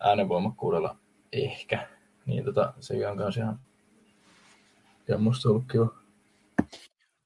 äänenvoimakkuudella 0.00 0.96
ehkä. 1.32 1.88
Niin 2.26 2.44
tota, 2.44 2.74
sekin 2.80 3.08
on 3.08 3.16
myös 3.16 3.36
ihan, 3.36 3.60
ihan 5.08 5.22
musta 5.22 5.48
ollut 5.48 5.64
kiva. 5.72 5.88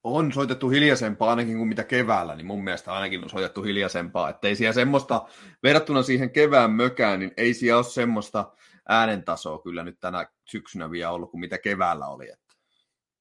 On 0.05 0.33
soitettu 0.33 0.69
hiljaisempaa 0.69 1.31
ainakin 1.31 1.57
kuin 1.57 1.69
mitä 1.69 1.85
keväällä, 1.85 2.35
niin 2.35 2.47
mun 2.47 2.65
mielestä 2.65 2.93
ainakin 2.93 3.25
on 3.25 3.31
soitettu 3.31 3.63
hiljaisempaa. 3.63 4.29
Että 4.29 4.49
ei 4.49 4.57
siellä 4.57 4.73
semmoista, 4.73 5.27
verrattuna 5.63 6.03
siihen 6.03 6.31
kevään 6.31 6.71
mökään, 6.71 7.21
niin 7.21 7.33
ei 7.37 7.55
siellä 7.55 7.77
ole 7.77 7.85
semmoista 7.85 8.53
äänentasoa 8.89 9.63
kyllä 9.63 9.83
nyt 9.83 10.01
tänä 10.01 10.27
syksynä 10.45 10.91
vielä 10.91 11.11
ollut 11.11 11.31
kuin 11.31 11.41
mitä 11.41 11.59
keväällä 11.59 12.07
oli. 12.07 12.29
Että 12.31 12.55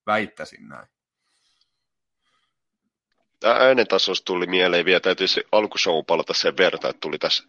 väittäisin 0.07 0.69
näin. 0.69 0.87
Tämä 3.39 3.55
äänentasosta 3.55 4.25
tuli 4.25 4.47
mieleen 4.47 4.85
vielä, 4.85 4.99
täytyy 4.99 5.27
se 5.27 5.43
alkushow 5.51 6.05
palata 6.07 6.33
sen 6.33 6.57
verran, 6.57 6.89
että 6.89 7.01
tuli 7.01 7.17
tässä 7.17 7.43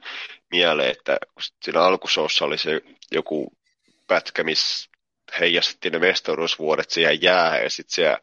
mieleen, 0.51 0.91
että 0.91 1.19
siinä 1.63 1.81
alkushowssa 1.81 2.45
oli 2.45 2.59
se 2.59 2.81
joku 3.11 3.53
pätkä, 4.07 4.45
missä 4.45 4.91
heijastettiin 5.41 5.93
ne 5.93 5.99
mestaruusvuodet 5.99 6.91
siihen 6.91 7.23
jäähän 7.23 7.63
ja 7.63 7.71
sitten 7.71 7.95
siellä 7.95 8.19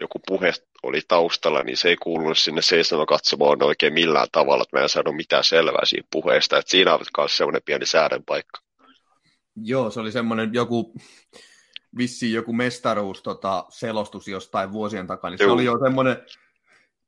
joku 0.00 0.20
puhe 0.26 0.52
oli 0.82 1.00
taustalla, 1.08 1.62
niin 1.62 1.76
se 1.76 1.88
ei 1.88 1.96
kuulunut 1.96 2.38
sinne 2.38 2.62
seisoma 2.62 3.06
katsomaan 3.06 3.62
oikein 3.62 3.92
millään 3.92 4.28
tavalla, 4.32 4.62
että 4.62 4.76
mä 4.76 4.82
en 4.82 4.88
saanut 4.88 5.16
mitään 5.16 5.44
selvää 5.44 5.84
siitä 5.84 6.08
puheesta, 6.12 6.58
että 6.58 6.70
siinä 6.70 6.94
on 6.94 7.00
myös 7.18 7.36
semmoinen 7.36 7.62
pieni 7.64 7.86
säädön 7.86 8.22
paikka. 8.26 8.60
Joo, 9.56 9.90
se 9.90 10.00
oli 10.00 10.12
semmoinen 10.12 10.54
joku, 10.54 10.94
vissiin 11.96 12.32
joku 12.32 12.52
mestaruus 12.52 13.22
tota, 13.22 13.64
selostus 13.68 14.28
jostain 14.28 14.72
vuosien 14.72 15.06
takaa, 15.06 15.30
niin 15.30 15.38
se 15.38 15.46
oli 15.46 15.64
jo 15.64 15.78
semmoinen 15.84 16.16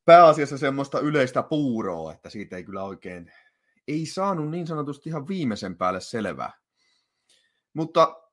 pääasiassa 0.05 0.59
semmoista 0.59 1.01
yleistä 1.01 1.43
puuroa, 1.43 2.13
että 2.13 2.31
siitä 2.31 2.57
ei 2.57 2.65
kyllä 2.65 2.83
oikein, 2.83 3.33
ei 3.89 4.07
saanut 4.07 4.51
niin 4.51 4.67
sanotusti 4.67 5.09
ihan 5.09 5.29
viimeisen 5.29 5.77
päälle 5.77 6.01
selvää. 6.01 6.53
Mutta 7.75 8.24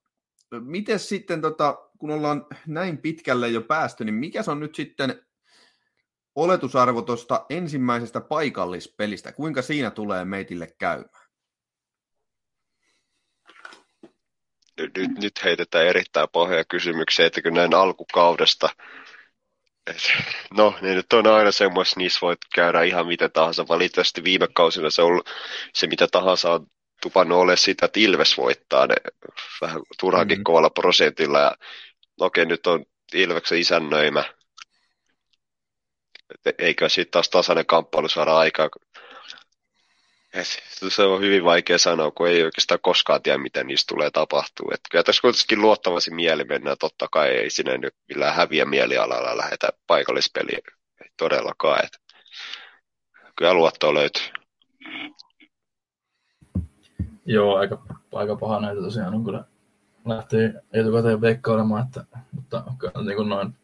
miten 0.60 0.98
sitten, 0.98 1.40
tota, 1.40 1.88
kun 1.98 2.10
ollaan 2.10 2.46
näin 2.66 2.98
pitkälle 2.98 3.48
jo 3.48 3.60
päästy, 3.60 4.04
niin 4.04 4.14
mikä 4.14 4.42
se 4.42 4.50
on 4.50 4.60
nyt 4.60 4.74
sitten 4.74 5.22
oletusarvo 6.34 7.02
tuosta 7.02 7.46
ensimmäisestä 7.50 8.20
paikallispelistä? 8.20 9.32
Kuinka 9.32 9.62
siinä 9.62 9.90
tulee 9.90 10.24
meitille 10.24 10.74
käymään? 10.78 11.22
Nyt, 14.78 15.08
nyt 15.22 15.44
heitetään 15.44 15.86
erittäin 15.86 16.28
pahoja 16.32 16.64
kysymyksiä, 16.64 17.26
että 17.26 17.42
kun 17.42 17.54
näin 17.54 17.74
alkukaudesta 17.74 18.68
no, 20.56 20.74
niin 20.80 20.94
nyt 20.96 21.12
on 21.12 21.26
aina 21.26 21.52
semmoista, 21.52 22.00
niissä 22.00 22.18
voit 22.22 22.38
käydä 22.54 22.82
ihan 22.82 23.06
mitä 23.06 23.28
tahansa. 23.28 23.68
Valitettavasti 23.68 24.24
viime 24.24 24.48
kausina 24.54 24.90
se 24.90 25.02
on 25.02 25.22
se 25.74 25.86
mitä 25.86 26.08
tahansa 26.12 26.52
on 26.52 26.66
tupannut 27.02 27.38
ole 27.38 27.56
sitä, 27.56 27.86
että 27.86 28.00
Ilves 28.00 28.36
voittaa 28.36 28.86
ne 28.86 28.94
vähän 29.60 29.80
turhankin 30.00 30.36
mm-hmm. 30.38 30.44
kovalla 30.44 30.70
prosentilla. 30.70 31.38
Ja 31.38 31.56
no 32.20 32.26
okei, 32.26 32.46
nyt 32.46 32.66
on 32.66 32.84
Ilveksen 33.14 33.58
isännöimä. 33.58 34.24
Et, 36.34 36.54
eikö 36.58 36.88
sitten 36.88 37.10
taas 37.10 37.28
tasainen 37.28 37.66
kamppailu 37.66 38.08
saada 38.08 38.36
aikaa. 38.36 38.68
Se 40.88 41.02
on 41.02 41.20
hyvin 41.20 41.44
vaikea 41.44 41.78
sanoa, 41.78 42.10
kun 42.10 42.28
ei 42.28 42.42
oikeastaan 42.42 42.80
koskaan 42.80 43.22
tiedä, 43.22 43.38
miten 43.38 43.66
niistä 43.66 43.94
tulee 43.94 44.10
tapahtuu. 44.10 44.70
Et 44.74 44.80
kyllä 44.90 45.04
tässä 45.04 45.22
kuitenkin 45.22 45.62
luottavasti 45.62 46.10
mieli 46.10 46.44
mennään. 46.44 46.76
Totta 46.80 47.08
kai 47.10 47.28
ei 47.28 47.50
sinne 47.50 47.78
nyt 47.78 47.94
millään 48.08 48.34
häviä 48.34 48.64
mielialalla 48.64 49.36
lähetä 49.36 49.68
paikallispeliä. 49.86 50.58
Ei 51.02 51.08
todellakaan. 51.16 51.84
Et 51.84 52.00
kyllä 53.36 53.54
luottoa 53.54 53.94
löytyy. 53.94 54.22
Joo, 57.26 57.56
aika, 57.56 57.82
aika 58.12 58.36
paha 58.36 58.60
näitä 58.60 58.80
tosiaan 58.80 59.14
on 59.14 59.24
kyllä 59.24 59.44
lähtee 60.04 60.62
etukäteen 60.72 61.20
veikkailemaan, 61.20 61.86
että, 61.86 62.04
mutta 62.32 62.64
niin 63.04 63.16
kuin 63.16 63.28
noin 63.28 63.54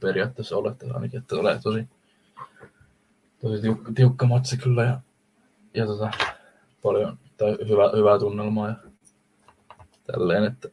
periaatteessa 0.00 0.56
olette 0.56 0.86
ainakin, 0.90 1.18
että 1.18 1.36
tulee 1.36 1.60
tosi, 1.62 1.88
tosi 3.40 3.62
tiukka, 3.62 3.92
tiukka 3.94 4.26
matsi 4.26 4.56
kyllä 4.56 4.84
ja 4.84 5.00
ja 5.74 5.86
tota, 5.86 6.10
paljon 6.82 7.18
tai 7.36 7.56
hyvä, 7.68 7.90
hyvää 7.96 8.18
tunnelmaa 8.18 8.68
ja 8.68 8.74
tälleen, 10.06 10.44
että 10.44 10.68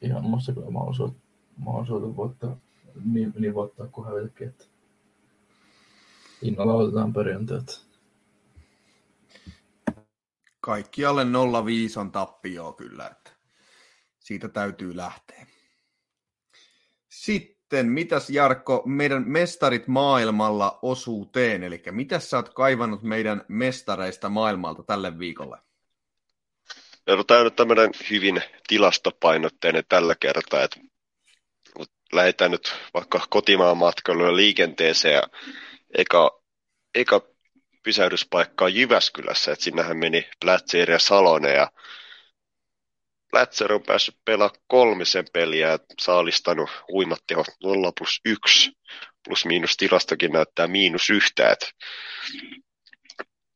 ihan 0.00 0.24
musta 0.24 0.52
kyllä 0.52 0.70
mahdollisuus, 0.70 1.12
mahdollisuus 1.56 2.16
voittaa, 2.16 2.56
niin, 3.04 3.32
niin 3.38 3.54
voittaa 3.54 3.86
kuin 3.86 4.06
hävitäkin, 4.08 4.48
että 4.48 4.64
innolla 6.42 6.74
otetaan 6.74 7.12
perjantaita. 7.12 7.85
Kaikki 10.66 11.04
alle 11.04 11.24
05 11.64 11.98
on 11.98 12.12
tappio 12.12 12.72
kyllä, 12.72 13.06
että 13.06 13.30
siitä 14.18 14.48
täytyy 14.48 14.96
lähteä. 14.96 15.46
Sitten 17.08 17.86
mitäs 17.86 18.30
Jarkko, 18.30 18.82
meidän 18.86 19.24
mestarit 19.26 19.86
maailmalla 19.88 20.78
osuuteen, 20.82 21.62
eli 21.62 21.82
mitä 21.90 22.18
sä 22.18 22.36
oot 22.36 22.48
kaivannut 22.48 23.02
meidän 23.02 23.44
mestareista 23.48 24.28
maailmalta 24.28 24.82
tälle 24.82 25.18
viikolle? 25.18 25.58
No, 27.06 27.24
tämä 27.24 27.40
on 27.40 27.44
nyt 27.44 27.56
tämmöinen 27.56 27.90
hyvin 28.10 28.42
tilastopainotteinen 28.68 29.84
tällä 29.88 30.14
kertaa, 30.20 30.62
että 30.62 30.80
lähdetään 32.12 32.50
nyt 32.50 32.74
vaikka 32.94 33.26
kotimaan 33.30 33.76
matkailuun 33.76 34.36
liikenteeseen 34.36 35.14
ja 35.14 35.22
eka, 35.98 36.42
eka 36.94 37.35
pysähdyspaikka 37.86 38.64
on 38.64 38.74
Jyväskylässä, 38.74 39.52
että 39.52 39.64
sinnehän 39.64 39.96
meni 39.96 40.28
Plätsiir 40.40 40.90
ja 40.90 40.98
Salonen 40.98 41.54
ja 41.54 41.70
Plätser 43.30 43.72
on 43.72 43.82
päässyt 43.82 44.16
pelaamaan 44.24 44.60
kolmisen 44.66 45.24
peliä 45.32 45.68
ja 45.68 45.78
saalistanut 46.00 46.70
huimat 46.92 47.18
tehot 47.26 47.46
0 47.62 47.92
plus 47.98 48.20
1. 48.24 48.72
Plus 49.24 49.44
miinus 49.44 49.76
tilastokin 49.76 50.32
näyttää 50.32 50.66
miinus 50.66 51.10
yhtä. 51.10 51.56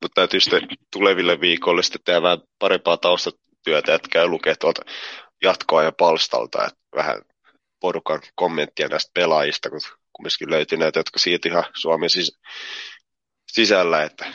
Mutta 0.03 0.15
täytyy 0.15 0.41
sitten 0.41 0.69
tuleville 0.93 1.41
viikoille 1.41 1.83
sitten 1.83 2.01
tehdä 2.05 2.23
vähän 2.23 2.39
parempaa 2.59 2.97
taustatyötä, 2.97 3.95
että 3.95 4.09
käy 4.13 4.27
lukea 4.27 4.55
tuolta 4.57 4.83
jatkoa 5.43 5.83
ja 5.83 5.93
palstalta, 5.93 6.65
että 6.65 6.81
vähän 6.97 7.23
porukan 7.81 8.21
kommenttia 8.35 8.89
näistä 8.89 9.11
pelaajista, 9.15 9.71
kun 9.71 9.81
kumminkin 10.13 10.51
löytyi 10.51 10.79
näitä, 10.79 10.99
jotka 10.99 11.19
siitä 11.19 11.49
ihan 11.49 11.65
Suomen 11.77 12.11
sis- 12.11 12.39
sisällä, 13.55 14.03
että 14.03 14.33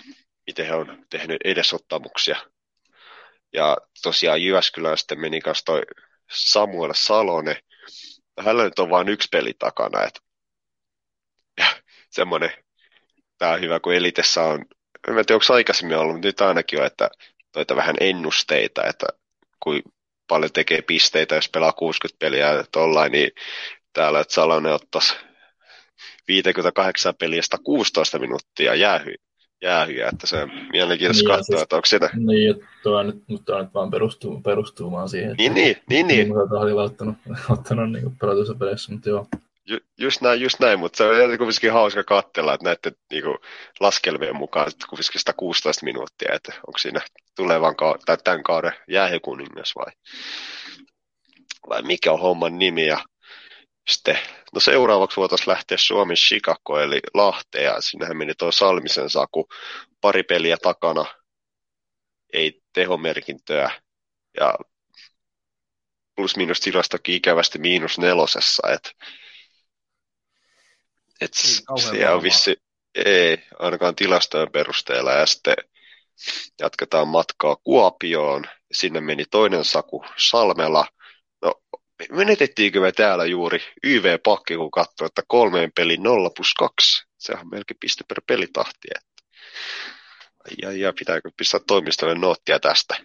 miten 0.48 0.66
he 0.66 0.74
on 0.74 1.06
tehnyt 1.10 1.38
edesottamuksia. 1.44 2.38
Ja 3.54 3.78
tosiaan 4.04 4.42
Jyväskylään 4.42 4.98
sitten 4.98 5.20
meni 5.20 5.42
kanssa 5.42 5.66
toi 5.66 5.82
Samuel 6.32 6.94
Salonen. 6.96 7.58
Hänellä 8.40 8.64
nyt 8.64 8.80
on 8.80 8.90
vain 8.90 9.10
yksi 9.10 9.28
peli 9.32 9.54
takana, 9.60 10.04
että 10.04 10.20
ja 11.58 11.66
semmoinen, 12.10 12.52
tämä 13.38 13.52
on 13.52 13.62
hyvä, 13.62 13.80
kun 13.80 13.94
Elitessä 13.94 14.42
on, 14.42 14.66
en 15.08 15.14
tiedä 15.14 15.34
onko 15.34 15.54
aikaisemmin 15.54 15.98
ollut, 15.98 16.16
mutta 16.16 16.28
nyt 16.28 16.42
ainakin 16.42 16.80
on, 16.80 16.86
että 16.86 17.10
noita 17.56 17.76
vähän 17.76 17.96
ennusteita, 18.00 18.84
että 18.84 19.08
kuin 19.64 19.84
paljon 20.28 20.52
tekee 20.52 20.82
pisteitä, 20.82 21.36
jos 21.36 21.50
pelaa 21.50 21.74
60 21.74 22.20
peliä 22.20 22.54
ja 22.54 22.64
tollain, 22.72 23.12
niin 23.12 23.32
täällä, 23.94 24.20
että 24.20 24.34
Salonen 24.34 24.74
ottaisi 24.74 25.16
58 26.28 27.14
pelistä 27.20 27.58
16 27.64 28.20
minuuttia 28.20 28.76
jäähy, 28.76 29.16
jäähyjä, 29.62 30.10
että 30.10 30.28
se 30.28 30.44
on 30.44 30.52
mielenkiintoista 30.72 31.30
niin, 31.30 31.38
katsoa, 31.38 31.56
siis, 31.56 31.62
että 31.62 31.76
onko 31.76 31.86
siinä... 31.86 32.10
Niin, 32.14 32.52
että 32.52 32.66
tuo 32.84 33.04
nyt, 33.04 33.24
mutta 33.28 33.62
nyt 33.62 33.74
vaan 33.74 33.92
perustuu, 33.92 34.42
perustuu 34.42 34.92
vaan 34.92 35.10
siihen, 35.10 35.32
että 35.32 35.44
niin, 35.44 35.54
niin, 35.54 35.78
niin, 35.90 36.08
niin. 36.08 36.32
oli 36.52 36.72
ottanut, 36.72 37.16
ottanut 37.50 37.92
niin 37.92 38.18
pelatuissa 38.18 38.56
peleissä, 38.56 38.92
mutta 38.92 39.10
joo. 39.10 39.28
Ju, 39.68 39.78
just 39.98 40.22
näin, 40.22 40.42
just 40.42 40.60
näin, 40.60 40.80
mutta 40.80 40.98
se 40.98 41.04
on 41.04 41.38
kuitenkin 41.38 41.72
hauska 41.72 42.04
katsella, 42.04 42.54
että 42.54 42.64
näiden 42.64 43.02
niin 43.12 43.24
kuin, 43.24 43.38
laskelmien 43.80 44.36
mukaan 44.36 44.72
kuitenkin 44.90 45.22
116 45.22 45.86
minuuttia, 45.86 46.34
että 46.34 46.54
onko 46.68 46.78
siinä 46.78 47.02
tulevan 47.36 47.76
ka- 47.76 47.98
tai 48.06 48.18
tämän 48.24 48.44
kauden 48.44 48.74
jäähykuningas 48.88 49.74
vai, 49.76 49.92
vai 51.70 51.82
mikä 51.82 52.12
on 52.12 52.20
homman 52.20 52.60
nimi 52.60 52.88
ja 52.88 53.00
sitten, 53.88 54.20
no 54.54 54.60
seuraavaksi 54.60 55.18
voitaisiin 55.18 55.50
lähteä 55.50 55.78
Suomen 55.78 56.18
Chicago 56.18 56.80
eli 56.80 57.00
Lahteen, 57.14 57.64
ja 57.64 57.82
sinnehän 57.82 58.18
meni 58.18 58.34
tuo 58.36 58.52
Salmisen 58.52 59.10
Saku, 59.10 59.48
pari 60.02 60.24
peliä 60.24 60.58
takana, 60.58 61.06
ei 62.34 62.62
tehomerkintöä, 62.74 63.82
ja 64.40 64.56
plus 66.16 66.38
miinus 66.38 66.60
tilastokin 66.60 67.16
ikävästi 67.16 67.60
miinus 67.60 67.98
nelosessa, 67.98 68.68
että 68.72 68.92
et 71.22 71.34
se 71.34 71.64
on 72.14 72.24
vissi, 72.24 72.56
ei, 72.96 73.38
ainakaan 73.60 73.96
tilastojen 73.96 74.52
perusteella, 74.52 75.12
ja 75.12 75.26
sitten 75.26 75.56
jatketaan 76.60 77.08
matkaa 77.08 77.56
Kuopioon, 77.56 78.46
sinne 78.72 79.02
meni 79.02 79.26
toinen 79.26 79.66
Saku 79.66 80.06
Salmela, 80.18 80.88
menetettiinkö 82.12 82.80
me 82.80 82.92
täällä 82.92 83.26
juuri 83.26 83.60
YV-pakki, 83.84 84.56
kun 84.56 84.72
katsoi, 84.72 85.06
että 85.06 85.22
kolmeen 85.28 85.72
peli 85.76 85.98
0 85.98 86.30
plus 86.36 86.54
2. 86.54 87.06
Sehän 87.18 87.42
on 87.42 87.50
melkein 87.50 87.78
piste 87.80 88.04
per 88.08 88.22
pelitahti. 88.28 88.88
Että... 88.96 89.24
Ja, 90.62 90.72
ja 90.72 90.94
pitääkö 91.00 91.30
pistää 91.38 91.60
toimistolle 91.68 92.16
noottia 92.16 92.60
tästä? 92.60 92.96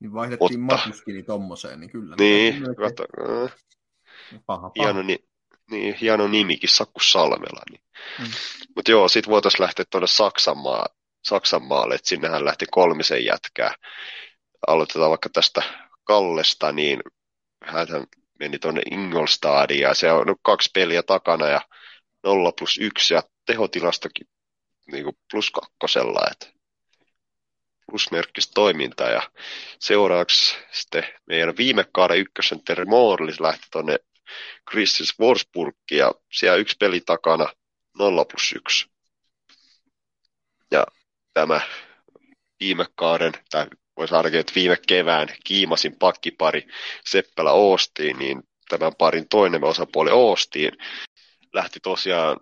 Niin 0.00 0.12
vaihdettiin 0.12 0.60
Mutta... 0.60 0.76
Matuskini 0.86 1.22
tommoseen, 1.22 1.80
niin 1.80 1.90
kyllä. 1.90 2.16
Niin, 2.18 2.54
hyvä. 2.54 2.90
Paha, 4.46 4.70
paha. 4.70 4.72
Hieno, 4.76 5.02
ni, 5.02 5.18
niin, 5.70 5.94
hieno 5.94 6.28
nimikin, 6.28 6.68
Sakku 6.68 7.00
Salmela. 7.00 7.62
Niin. 7.70 7.82
Mm. 8.18 8.26
Mutta 8.76 8.90
joo, 8.90 9.08
sit 9.08 9.28
voitaisiin 9.28 9.62
lähteä 9.62 9.84
tuonne 9.90 10.06
Saksanmaa, 10.06 10.86
Saksanmaalle, 11.24 11.94
että 11.94 12.08
sinnehän 12.08 12.44
lähti 12.44 12.66
kolmisen 12.70 13.24
jätkää. 13.24 13.74
Aloitetaan 14.66 15.10
vaikka 15.10 15.28
tästä 15.28 15.62
Kallesta, 16.04 16.72
niin 16.72 17.00
hän 17.64 17.86
meni 18.38 18.58
tuonne 18.58 18.82
Ingolstadiin 18.90 19.80
ja 19.80 19.94
se 19.94 20.12
on 20.12 20.36
kaksi 20.42 20.70
peliä 20.74 21.02
takana 21.02 21.46
ja 21.46 21.60
0 22.24 22.52
plus 22.52 22.78
1 22.78 23.14
ja 23.14 23.22
tehotilastokin 23.46 24.26
niin 24.92 25.04
kuin 25.04 25.18
plus 25.30 25.50
kakkosella, 25.50 26.20
että 26.30 26.46
plusmerkkistä 27.90 28.52
toiminta 28.54 29.04
ja 29.04 29.30
seuraavaksi 29.78 30.56
sitten 30.72 31.04
meidän 31.26 31.56
viime 31.56 31.84
kauden 31.92 32.18
ykkösentteri 32.18 32.84
Morlis 32.84 33.40
lähti 33.40 33.66
tuonne 33.72 33.98
Christis 34.70 35.18
Wolfsburgiin 35.20 35.98
ja 35.98 36.12
siellä 36.32 36.56
yksi 36.56 36.76
peli 36.80 37.00
takana 37.00 37.52
0 37.98 38.24
plus 38.24 38.52
1. 38.56 38.86
Ja 40.70 40.86
tämä 41.34 41.60
viime 42.60 42.86
kauden, 42.94 43.32
tai 43.50 43.66
voisi 43.96 44.14
arvioida, 44.14 44.40
että 44.40 44.52
viime 44.54 44.76
kevään 44.88 45.28
kiimasin 45.44 45.96
pakkipari 45.98 46.66
Seppälä 47.04 47.52
Oostiin, 47.52 48.18
niin 48.18 48.42
tämän 48.68 48.92
parin 48.98 49.28
toinen 49.28 49.64
osapuoli 49.64 50.10
Oostiin 50.10 50.72
lähti 51.52 51.80
tosiaan 51.80 52.36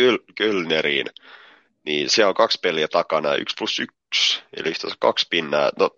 Kyl- 0.00 0.32
Kylneriin, 0.34 1.06
niin 1.84 2.10
se 2.10 2.26
on 2.26 2.34
kaksi 2.34 2.58
peliä 2.62 2.88
takana, 2.88 3.34
yksi 3.34 3.54
plus 3.58 3.78
yksi, 3.78 4.42
eli 4.56 4.72
kaksi 4.98 5.26
pinnaa. 5.30 5.70
No, 5.78 5.90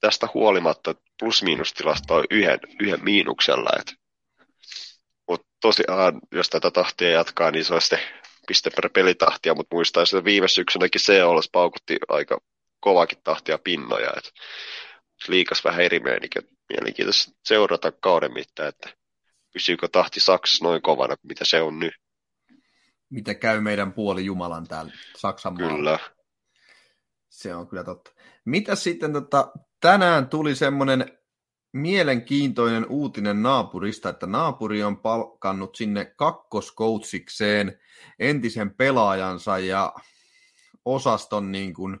tästä 0.00 0.28
huolimatta 0.34 0.94
plus-miinustilasta 1.18 2.14
on 2.14 2.24
yhden, 2.30 2.60
yhden 2.80 3.04
miinuksella, 3.04 3.70
et. 3.80 3.94
mutta 5.28 5.46
tosiaan, 5.60 6.20
jos 6.32 6.48
tätä 6.48 6.70
tahtia 6.70 7.10
jatkaa, 7.10 7.50
niin 7.50 7.64
se 7.64 7.80
sitten 7.80 8.00
piste 8.46 8.70
per 8.70 8.90
pelitahtia, 8.90 9.54
mutta 9.54 9.76
muistaa, 9.76 10.02
että 10.02 10.24
viime 10.24 10.48
syksynäkin 10.48 11.00
COLS 11.06 11.48
paukutti 11.52 11.96
aika 12.08 12.38
kovakin 12.80 13.18
tahtia 13.24 13.58
pinnoja. 13.58 14.12
Et 14.16 14.32
liikas 15.28 15.64
vähän 15.64 15.80
eri 15.80 16.00
meininki. 16.00 16.38
Mielenkiintoista 16.68 17.32
seurata 17.44 17.92
kauden 17.92 18.32
mittaan, 18.32 18.68
että 18.68 18.88
pysyykö 19.52 19.88
tahti 19.88 20.20
Saksassa 20.20 20.64
noin 20.64 20.82
kovana 20.82 21.16
kuin 21.16 21.28
mitä 21.28 21.44
se 21.44 21.62
on 21.62 21.78
nyt. 21.78 21.94
Mitä 23.10 23.34
käy 23.34 23.60
meidän 23.60 23.92
puoli 23.92 24.24
Jumalan 24.24 24.66
täällä 24.68 24.92
Saksan 25.16 25.54
maalla. 25.54 25.76
Kyllä. 25.76 25.98
Se 27.28 27.54
on 27.54 27.68
kyllä 27.68 27.84
totta. 27.84 28.10
Mitä 28.44 28.74
sitten 28.74 29.12
tota, 29.12 29.52
tänään 29.80 30.28
tuli 30.28 30.54
semmoinen 30.54 31.18
mielenkiintoinen 31.76 32.86
uutinen 32.88 33.42
naapurista, 33.42 34.08
että 34.08 34.26
naapuri 34.26 34.82
on 34.82 34.96
palkannut 34.96 35.76
sinne 35.76 36.04
kakkoskoutsikseen 36.04 37.80
entisen 38.18 38.74
pelaajansa 38.74 39.58
ja 39.58 39.94
osaston 40.84 41.52
niin 41.52 41.74
kuin 41.74 41.98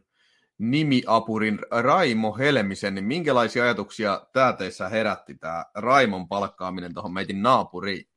nimiapurin 0.58 1.58
Raimo 1.70 2.36
Helmisen, 2.36 2.94
niin 2.94 3.04
minkälaisia 3.04 3.64
ajatuksia 3.64 4.26
tämä 4.32 4.52
teissä 4.52 4.88
herätti 4.88 5.34
tämä 5.34 5.64
Raimon 5.74 6.28
palkkaaminen 6.28 6.94
tuohon 6.94 7.12
meitin 7.12 7.42
naapuriin? 7.42 8.08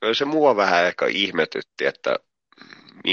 Kyllä 0.00 0.14
se 0.14 0.24
mua 0.24 0.56
vähän 0.56 0.86
ehkä 0.86 1.06
ihmetytti, 1.06 1.86
että 1.86 2.16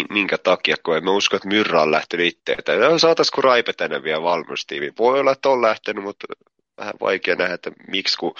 minkä 0.09 0.37
takia, 0.37 0.75
kun 0.85 0.97
emme 0.97 1.11
usko, 1.11 1.35
että 1.35 1.47
Myrra 1.47 1.81
on 1.81 1.91
lähtenyt 1.91 2.25
itse. 2.25 2.57
Saataisiko 2.97 3.41
Raipe 3.41 3.73
tänne 3.73 4.03
vielä 4.03 4.21
valmennustiimiin? 4.21 4.93
Voi 4.99 5.19
olla, 5.19 5.31
että 5.31 5.49
on 5.49 5.61
lähtenyt, 5.61 6.03
mutta 6.03 6.27
vähän 6.77 6.93
vaikea 7.01 7.35
nähdä, 7.35 7.53
että 7.53 7.71
miksi, 7.87 8.17
kun 8.17 8.35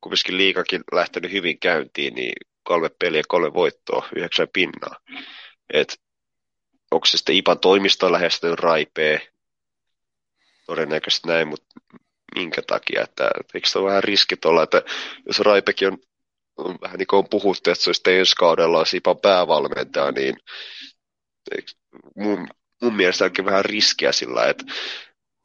kumminkin 0.00 0.36
liikakin 0.36 0.84
lähtenyt 0.92 1.32
hyvin 1.32 1.58
käyntiin, 1.58 2.14
niin 2.14 2.32
kolme 2.62 2.88
peliä, 2.98 3.22
kolme 3.28 3.54
voittoa, 3.54 4.08
yhdeksän 4.16 4.48
pinnaa. 4.52 4.96
Et 5.72 6.00
onko 6.90 7.06
se 7.06 7.16
sitten 7.16 7.36
IPAn 7.36 7.58
toimistoon 7.58 8.12
lähestynyt 8.12 8.60
raipee, 8.60 9.28
todennäköisesti 10.66 11.28
näin, 11.28 11.48
mutta 11.48 11.80
minkä 12.34 12.62
takia, 12.62 13.02
että 13.02 13.30
eikö 13.54 13.68
se 13.68 13.78
ole 13.78 13.88
vähän 13.88 14.04
riski 14.04 14.36
tuolla, 14.36 14.62
että 14.62 14.82
jos 15.26 15.38
Raipekin 15.38 15.88
on, 15.88 15.98
on 16.56 16.78
vähän 16.82 16.98
niin 16.98 17.06
kuin 17.06 17.18
on 17.18 17.28
puhuttu, 17.28 17.70
että 17.70 17.84
se 17.84 17.90
olisi 17.90 18.02
ensi 18.06 18.36
kaudella 18.36 18.78
olisi 18.78 18.96
IPAn 18.96 19.18
päävalmentaja, 19.18 20.12
niin 20.12 20.36
mun, 22.16 22.48
mun 22.82 22.96
mielestä 22.96 23.24
onkin 23.24 23.44
vähän 23.44 23.64
riskiä 23.64 24.12
sillä, 24.12 24.46
että 24.46 24.64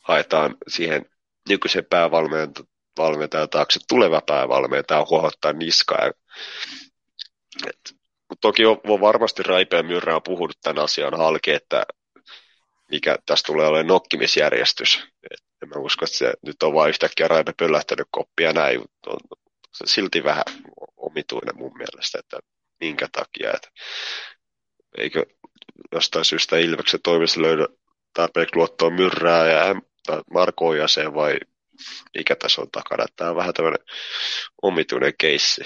haetaan 0.04 0.56
siihen 0.68 1.06
nykyisen 1.50 1.86
päävalmentajan 1.86 3.50
taakse 3.50 3.80
tuleva 3.90 4.22
päävalmentaja 4.22 5.06
huohottaa 5.10 5.54
niskaa. 5.54 6.12
Et 7.68 7.96
toki 8.42 8.66
on, 8.66 8.82
on 8.88 9.02
varmasti 9.02 9.44
Raipe 9.44 9.84
Myrrä 9.84 10.16
on 10.16 10.24
puhunut 10.24 10.58
tämän 10.64 10.84
asian 10.84 11.18
halki, 11.18 11.52
että 11.52 11.84
mikä 12.92 13.18
tässä 13.26 13.44
tulee 13.46 13.68
olemaan 13.68 13.88
nokkimisjärjestys. 13.88 15.04
Et 15.32 15.40
en 15.64 15.70
mä 15.70 15.76
usko, 15.82 16.06
että 16.06 16.18
se 16.18 16.34
nyt 16.46 16.64
on 16.64 16.74
vain 16.74 16.90
yhtäkkiä 16.90 17.28
Raipe 17.28 17.54
pöllähtänyt 17.58 18.08
koppia 18.12 18.54
näin, 18.54 18.80
on 19.08 19.20
se 19.72 19.86
silti 19.86 20.24
vähän 20.24 20.44
omituinen 20.98 21.58
mun 21.58 21.78
mielestä, 21.78 22.20
että 22.20 22.40
minkä 22.80 23.08
takia, 23.12 23.52
että 23.54 23.70
eikö 24.98 25.26
jostain 25.92 26.26
syystä 26.26 26.58
Ilveksen 26.58 27.00
toimessa 27.04 27.42
löydä 27.42 27.68
tarpeeksi 28.14 28.56
luottoa 28.56 28.90
Myrrää 28.90 29.48
ja 29.48 29.76
Marko 30.34 30.68
Ojaseen 30.68 31.14
vai 31.14 31.40
mikä 32.18 32.36
tässä 32.36 32.62
on 32.62 32.72
takana. 32.72 33.06
Tämä 33.16 33.30
on 33.30 33.36
vähän 33.36 33.54
tämmöinen 33.54 33.86
omituinen 34.62 35.14
keissi. 35.18 35.62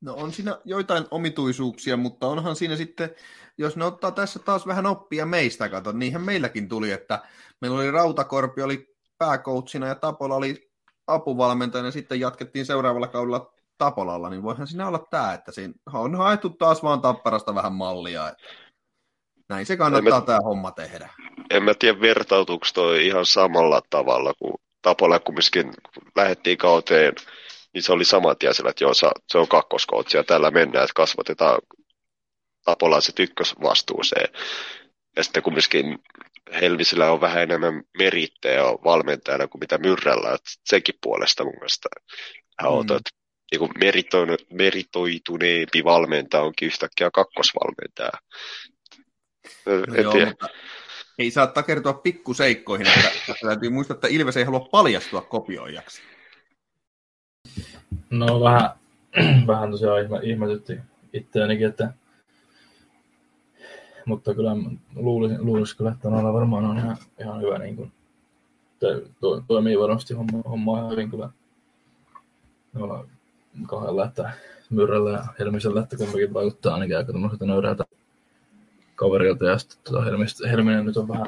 No 0.00 0.14
on 0.14 0.32
siinä 0.32 0.58
joitain 0.64 1.04
omituisuuksia, 1.10 1.96
mutta 1.96 2.26
onhan 2.26 2.56
siinä 2.56 2.76
sitten, 2.76 3.14
jos 3.58 3.76
ne 3.76 3.84
ottaa 3.84 4.10
tässä 4.10 4.38
taas 4.38 4.66
vähän 4.66 4.86
oppia 4.86 5.26
meistä, 5.26 5.68
kato, 5.68 5.92
niinhän 5.92 6.22
meilläkin 6.22 6.68
tuli, 6.68 6.90
että 6.90 7.22
meillä 7.60 7.78
oli 7.78 7.90
Rautakorpi 7.90 8.62
oli 8.62 8.96
pääkoutsina 9.18 9.86
ja 9.86 9.94
Tapola 9.94 10.34
oli 10.34 10.70
apuvalmentajana 11.06 11.88
ja 11.88 11.92
sitten 11.92 12.20
jatkettiin 12.20 12.66
seuraavalla 12.66 13.08
kaudella 13.08 13.52
Tapolalla, 13.78 14.30
niin 14.30 14.42
voihan 14.42 14.66
siinä 14.66 14.88
olla 14.88 15.06
tämä, 15.10 15.32
että 15.32 15.52
siinä 15.52 15.74
on 15.92 16.14
haettu 16.14 16.50
taas 16.50 16.82
vaan 16.82 17.00
Tapparasta 17.00 17.54
vähän 17.54 17.72
mallia. 17.72 18.28
Että 18.28 18.42
näin 19.48 19.66
se 19.66 19.76
kannattaa 19.76 20.20
mä, 20.20 20.26
tämä 20.26 20.38
homma 20.44 20.70
tehdä. 20.70 21.08
En 21.50 21.62
mä 21.62 21.74
tiedä, 21.74 22.00
vertautuuko 22.00 22.66
toi 22.74 23.06
ihan 23.06 23.26
samalla 23.26 23.82
tavalla 23.90 24.34
kuin 24.34 24.54
Tapola 24.82 25.18
kumminkin, 25.18 25.64
kun 25.94 26.12
lähdettiin 26.16 26.58
kauteen, 26.58 27.12
niin 27.74 27.82
se 27.82 27.92
oli 27.92 28.04
saman 28.04 28.36
tien 28.36 28.54
sillä, 28.54 28.70
että 28.70 28.84
joo, 28.84 28.94
se 28.94 29.38
on 29.38 29.48
kakkoskoutsi 29.48 30.16
ja 30.16 30.24
tällä 30.24 30.50
mennään, 30.50 30.84
että 30.84 30.94
kasvatetaan 30.94 31.60
Tapolaiset 32.64 33.18
ykkösvastuuseen. 33.18 34.28
Ja 35.16 35.24
sitten 35.24 35.42
kumminkin 35.42 35.98
Helvisillä 36.60 37.12
on 37.12 37.20
vähän 37.20 37.42
enemmän 37.42 37.82
merittejä 37.98 38.62
valmentajana 38.62 39.48
kuin 39.48 39.60
mitä 39.60 39.78
Myrrällä, 39.78 40.34
että 40.34 40.50
senkin 40.64 40.94
puolesta 41.02 41.44
mun 41.44 41.54
mielestä 41.54 41.88
mm. 42.62 42.68
outo, 42.68 42.96
että 42.96 43.10
niin 43.50 43.58
kuin 43.58 43.70
meritoituneempi 44.52 45.84
valmentaja 45.84 46.42
onkin 46.42 46.66
yhtäkkiä 46.66 47.10
kakkosvalmentaja. 47.10 48.10
No 49.88 49.94
joo, 49.94 50.26
mutta 50.26 50.48
ei 51.18 51.30
saa 51.30 51.46
takertua 51.46 51.92
pikkuseikkoihin, 51.92 52.86
että, 52.86 53.08
että 53.28 53.46
täytyy 53.46 53.70
muistaa, 53.70 53.94
että 53.94 54.08
Ilves 54.08 54.36
ei 54.36 54.44
halua 54.44 54.68
paljastua 54.72 55.20
kopioijaksi. 55.20 56.02
No 58.10 58.40
vähän, 58.40 58.70
vähän 59.46 59.70
tosiaan 59.70 60.02
ihme, 60.02 60.20
ihmetytti 60.22 60.78
itseänikin, 61.12 61.66
että 61.66 61.92
mutta 64.04 64.34
kyllä 64.34 64.50
luulisin, 64.94 65.46
luulisin 65.46 65.76
kyllä, 65.76 65.90
että 65.90 66.10
noilla 66.10 66.32
varmaan 66.32 66.64
on 66.64 66.78
ihan, 66.78 66.96
ihan 67.20 67.40
hyvä 67.40 67.58
niin 67.58 67.76
kuin, 67.76 67.92
to, 69.20 69.40
toimii 69.48 69.78
varmasti 69.78 70.14
homma, 70.14 70.42
homma 70.44 70.78
ihan 70.78 70.90
hyvin 70.90 71.10
kyllä 71.10 71.30
noilla 72.72 73.06
kahdella, 73.66 74.04
että 74.04 74.32
Myrrällä 74.70 75.10
ja 75.10 75.24
Helmisellä, 75.38 75.80
että 75.80 75.96
kumpikin 75.96 76.34
vaikuttaa 76.34 76.74
ainakin 76.74 76.96
aika 76.96 77.12
tämmöiseltä 77.12 77.46
nöyräältä 77.46 77.84
kaverilta 78.98 79.44
ja 79.44 79.58
sitten 79.58 79.78
tota 79.84 80.04
Helmistä, 80.04 80.48
Helminen 80.48 80.84
nyt 80.84 80.96
on 80.96 81.08
vähän, 81.08 81.26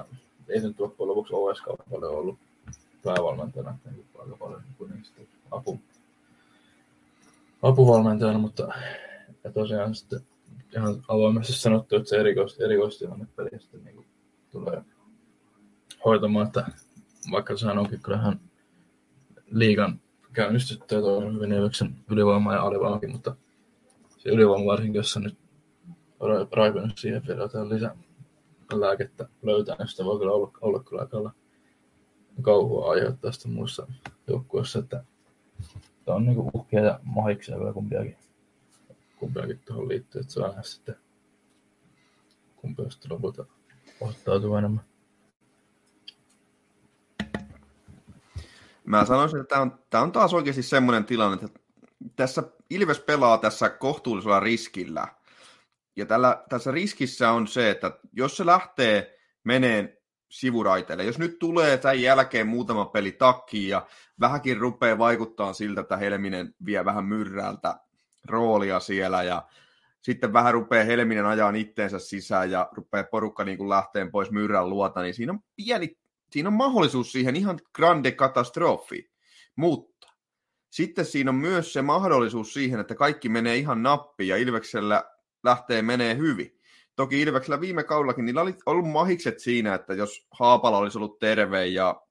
ei 0.49 0.61
se 0.61 0.67
nyt 0.67 0.81
loppujen 0.81 1.09
lopuksi 1.09 1.35
OS 1.35 1.63
paljon 1.91 2.13
ollut 2.13 2.39
päävalmentajana, 3.05 3.79
niin 3.85 4.07
aika 4.19 4.37
paljon 4.37 4.63
niin 4.81 5.05
sitten 5.05 5.29
apu, 5.51 5.81
apuvalmentajana, 7.63 8.39
mutta 8.39 8.69
ja 9.45 9.53
tosiaan 9.53 9.95
sitten 9.95 10.21
ihan 10.77 11.05
avoimesti 11.09 11.53
sanottu, 11.53 11.97
että 11.97 12.09
se 12.09 12.17
erikois, 12.17 12.61
erikoistilanne 12.61 13.27
peli 13.37 13.51
sitten 13.59 13.85
niin 13.85 14.07
tulee 14.53 14.83
hoitamaan, 16.05 16.47
että 16.47 16.67
vaikka 17.31 17.57
sehän 17.57 17.79
onkin 17.79 18.01
kyllähän 18.01 18.41
liigan 19.51 20.01
käynnistetty 20.33 20.95
ja 20.95 21.01
toimii 21.01 21.35
hyvin 21.35 21.53
Ilveksen 21.53 21.97
ylivoima 22.11 22.55
ja 22.55 22.63
alivoimakin, 22.63 23.13
mutta 23.13 23.37
se 24.19 24.29
ylivoima 24.29 24.73
varsinkin, 24.73 24.99
jos 24.99 25.17
on 25.17 25.23
nyt 25.23 25.40
raipunut 26.53 26.99
siihen 26.99 27.23
vielä 27.27 27.43
jotain 27.43 27.69
lisää 27.69 27.97
lääkettä 28.73 29.29
löytää, 29.43 29.77
niin 29.79 29.89
sitä 29.89 30.05
voi 30.05 30.19
kyllä 30.19 30.33
olla, 30.33 30.51
olla 30.61 30.83
kyllä 30.83 31.03
aika 31.03 31.31
kauhua 32.43 32.91
aiheuttaa 32.91 33.33
sitten 33.33 33.53
muissa 33.53 33.87
joukkueissa, 34.27 34.79
että 34.79 35.05
tämä 36.05 36.17
on 36.17 36.27
niinku 36.27 36.51
uhkia 36.55 36.81
ja 36.81 37.01
mahiksia 37.03 37.59
vielä 37.59 37.73
kumpiakin 37.73 38.17
kumpiakin 39.21 39.61
tuohon 39.67 39.89
liittyy, 39.89 40.21
että 40.21 40.33
se 40.33 40.41
on 40.41 40.65
sitten 40.65 40.97
kumpi 42.57 42.83
sitten 42.91 43.13
lopulta 43.13 43.45
osoittautuu 44.01 44.57
enemmän. 44.57 44.85
Mä 48.85 49.05
sanoisin, 49.05 49.41
että 49.41 49.49
tämä 49.49 49.63
on, 49.63 49.79
tämä 49.91 50.03
on 50.03 50.13
taas 50.13 50.35
oikeasti 50.35 50.63
semmoinen 50.63 51.05
tilanne, 51.05 51.47
että 51.47 51.61
tässä 52.17 52.43
Ilves 52.71 53.01
pelaa 53.01 53.39
tässä 53.39 53.69
kohtuullisella 53.69 54.41
riskillä. 54.41 55.09
Ja 55.97 56.07
tällä, 56.07 56.45
tässä 56.49 56.71
riskissä 56.71 57.31
on 57.31 57.47
se, 57.49 57.71
että 57.71 57.99
jos 58.13 58.37
se 58.37 58.47
lähtee 58.47 59.19
meneen 59.45 59.99
sivuraiteille, 60.29 61.05
jos 61.05 61.19
nyt 61.19 61.39
tulee 61.39 61.79
tämän 61.79 62.03
jälkeen 62.03 62.47
muutama 62.47 62.85
peli 62.85 63.13
takkiin 63.13 63.69
ja 63.69 63.87
vähänkin 64.21 64.57
rupeaa 64.57 64.99
vaikuttaa 64.99 65.53
siltä, 65.53 65.81
että 65.81 65.97
Helminen 65.97 66.55
vie 66.65 66.85
vähän 66.85 67.05
myrrältä 67.05 67.81
roolia 68.27 68.81
siellä 68.81 69.23
ja 69.23 69.43
sitten 70.03 70.33
vähän 70.33 70.55
rupeaa 70.55 70.85
Helminen 70.85 71.27
ajaa 71.27 71.53
itteensä 71.57 71.99
sisään 71.99 72.51
ja 72.51 72.69
rupeaa 72.73 73.05
porukka 73.05 73.45
niin 73.45 73.69
lähteen 73.69 74.11
pois 74.11 74.31
myyrän 74.31 74.71
luota, 74.71 75.03
niin 75.03 75.15
siinä 75.15 75.33
on 75.33 75.41
pieni, 75.57 75.99
siinä 76.31 76.49
on 76.49 76.53
mahdollisuus 76.53 77.13
siihen 77.13 77.37
ihan 77.37 77.59
grande 77.75 78.13
katastrofi. 78.13 79.11
Mutta 79.57 80.09
sitten 80.71 81.05
siinä 81.05 81.31
on 81.31 81.35
myös 81.35 81.73
se 81.73 81.83
mahdollisuus 81.83 82.53
siihen, 82.55 82.81
että 82.81 82.95
kaikki 82.95 83.29
menee 83.29 83.57
ihan 83.57 83.83
nappiin 83.83 84.29
ja 84.29 84.37
Ilveksellä 84.37 85.05
lähtee 85.45 85.83
menee 85.83 86.17
hyvin. 86.17 86.61
Toki 86.97 87.21
Ilveksellä 87.21 87.61
viime 87.61 87.85
kaudellakin 87.85 88.25
niillä 88.25 88.41
oli 88.41 88.55
ollut 88.67 88.91
mahikset 88.91 89.39
siinä, 89.39 89.75
että 89.75 89.95
jos 89.95 90.27
Haapala 90.31 90.79
olisi 90.79 90.99
ollut 90.99 91.19
terve 91.19 91.67
ja 91.67 92.03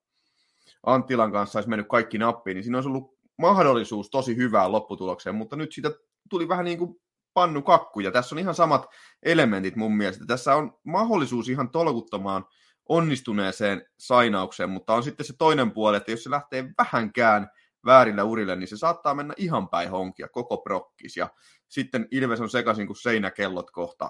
Anttilan 0.86 1.32
kanssa 1.32 1.60
olisi 1.60 1.70
mennyt 1.70 1.88
kaikki 1.88 2.18
nappiin, 2.18 2.56
niin 2.56 2.64
siinä 2.64 2.78
olisi 2.78 2.90
ollut 2.90 3.18
mahdollisuus 3.38 4.10
tosi 4.10 4.36
hyvään 4.36 4.72
lopputulokseen, 4.72 5.36
mutta 5.36 5.56
nyt 5.56 5.72
siitä 5.72 5.92
tuli 6.30 6.48
vähän 6.48 6.66
niin 6.66 6.78
kuin 6.78 6.96
pannu 7.34 7.62
kakku, 7.62 8.00
ja 8.00 8.12
tässä 8.12 8.36
on 8.36 8.40
ihan 8.40 8.56
samat 8.56 8.86
elementit 9.24 9.76
mun 9.76 9.98
mielestä. 9.98 10.26
Tässä 10.26 10.56
on 10.56 10.74
mahdollisuus 10.84 11.50
ihan 11.50 11.70
tolkuttomaan 11.70 12.46
onnistuneeseen 12.90 13.86
sainaukseen, 14.00 14.70
mutta 14.70 14.94
on 14.94 15.04
sitten 15.04 15.26
se 15.26 15.34
toinen 15.38 15.72
puoli, 15.72 15.98
että 15.98 16.12
jos 16.12 16.24
se 16.24 16.30
lähtee 16.30 16.66
vähänkään 16.78 17.50
väärillä 17.86 18.24
urille, 18.24 18.56
niin 18.56 18.68
se 18.68 18.78
saattaa 18.78 19.16
mennä 19.16 19.34
ihan 19.38 19.70
päin 19.70 19.90
honkia, 19.90 20.28
koko 20.28 20.58
prokkis, 20.58 21.18
ja 21.18 21.30
sitten 21.68 22.08
Ilves 22.12 22.42
on 22.42 22.50
sekaisin 22.50 22.88
kuin 22.88 22.98
seinäkellot 22.98 23.72
kohta, 23.72 24.10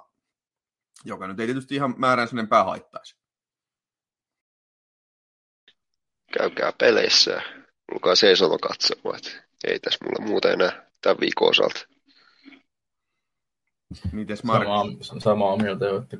joka 1.05 1.27
nyt 1.27 1.39
ei 1.39 1.45
tietysti 1.45 1.75
ihan 1.75 1.95
määrän 1.97 2.27
sen 2.27 2.47
haittaisi. 2.65 3.17
Käykää 6.37 6.73
peleissä 6.79 7.41
Olkaa 7.91 8.15
seisoma 8.15 8.57
katsomaan, 8.57 9.17
että 9.17 9.29
ei 9.63 9.79
tässä 9.79 10.05
mulla 10.05 10.25
muuta 10.29 10.51
enää 10.51 10.85
tämän 11.01 11.17
viikon 11.19 11.49
osalta. 11.49 11.87
Mites 14.11 14.43
Mark? 14.43 14.63
Samaa, 14.63 14.85
samaa 15.19 15.57
mieltä 15.57 15.85
että 16.03 16.17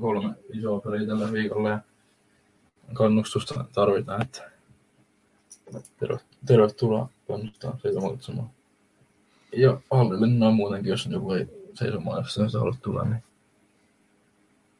kolme 0.00 0.34
isoa 0.52 0.80
peliä 0.80 1.06
tällä 1.06 1.32
viikolla 1.32 1.68
ja 1.68 1.78
kannustusta 2.92 3.64
tarvitaan, 3.74 4.22
että 4.22 4.50
tervetuloa 6.46 7.08
kannustaa 7.28 7.78
seisomaan 7.82 8.12
katsomaan. 8.12 8.50
Ja 9.56 9.80
noin 10.38 10.54
muutenkin, 10.54 10.90
jos 10.90 11.06
joku 11.06 11.32
ei 11.32 11.70
seisomaan, 11.74 12.18
jos 12.18 12.34
se 12.34 12.58
haluat 12.58 12.82
tulla, 12.82 13.04
niin 13.04 13.22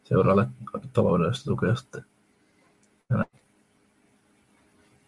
seuraalle 0.04 0.46
taloudellista 0.92 1.44
tukea 1.44 1.74
sitten. 1.74 2.04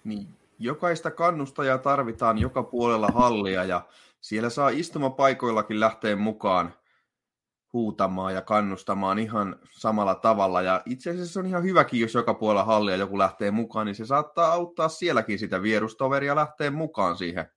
Niin, 0.05 0.29
jokaista 0.59 1.11
kannustajaa 1.11 1.79
tarvitaan 1.79 2.39
joka 2.39 2.63
puolella 2.63 3.09
hallia 3.09 3.65
ja 3.65 3.83
siellä 4.21 4.51
saa 4.51 4.69
istumapaikoillakin 4.69 5.81
lähteä 5.81 6.17
mukaan 6.17 6.75
huutamaan 7.73 8.35
ja 8.35 8.43
kannustamaan 8.43 9.19
ihan 9.19 9.57
samalla 9.71 10.15
tavalla. 10.15 10.63
Ja 10.63 10.83
itse 10.87 11.11
asiassa 11.11 11.33
se 11.33 11.39
on 11.39 11.47
ihan 11.47 11.63
hyväkin, 11.63 12.01
jos 12.01 12.15
joka 12.15 12.35
puolella 12.35 12.65
hallia 12.65 12.97
joku 12.97 13.19
lähtee 13.19 13.51
mukaan, 13.51 13.87
niin 13.87 13.95
se 13.95 14.07
saattaa 14.07 14.53
auttaa 14.53 14.89
sielläkin 14.89 15.39
sitä 15.39 15.63
vierustoveria 15.63 16.37
lähteä 16.37 16.71
mukaan 16.71 17.17
siihen 17.17 17.51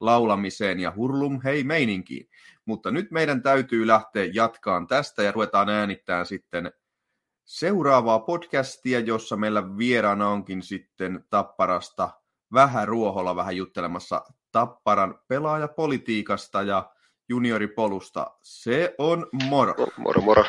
laulamiseen 0.00 0.80
ja 0.80 0.92
hurlum 0.96 1.40
hei 1.44 1.64
meininkiin. 1.64 2.28
Mutta 2.64 2.90
nyt 2.90 3.10
meidän 3.10 3.42
täytyy 3.42 3.86
lähteä 3.86 4.30
jatkaan 4.34 4.86
tästä 4.86 5.22
ja 5.22 5.32
ruvetaan 5.32 5.68
äänittämään 5.68 6.26
sitten 6.26 6.72
seuraavaa 7.44 8.18
podcastia, 8.18 9.00
jossa 9.00 9.36
meillä 9.36 9.76
vieraana 9.78 10.28
onkin 10.28 10.62
sitten 10.62 11.24
Tapparasta 11.30 12.10
vähän 12.52 12.88
ruoholla 12.88 13.36
vähän 13.36 13.56
juttelemassa 13.56 14.22
Tapparan 14.52 15.20
pelaajapolitiikasta 15.28 16.62
ja 16.62 16.90
junioripolusta. 17.32 18.30
Se 18.42 18.94
on 18.98 19.26
moro. 19.32 19.74
Moro, 19.96 20.20
moro. 20.22 20.44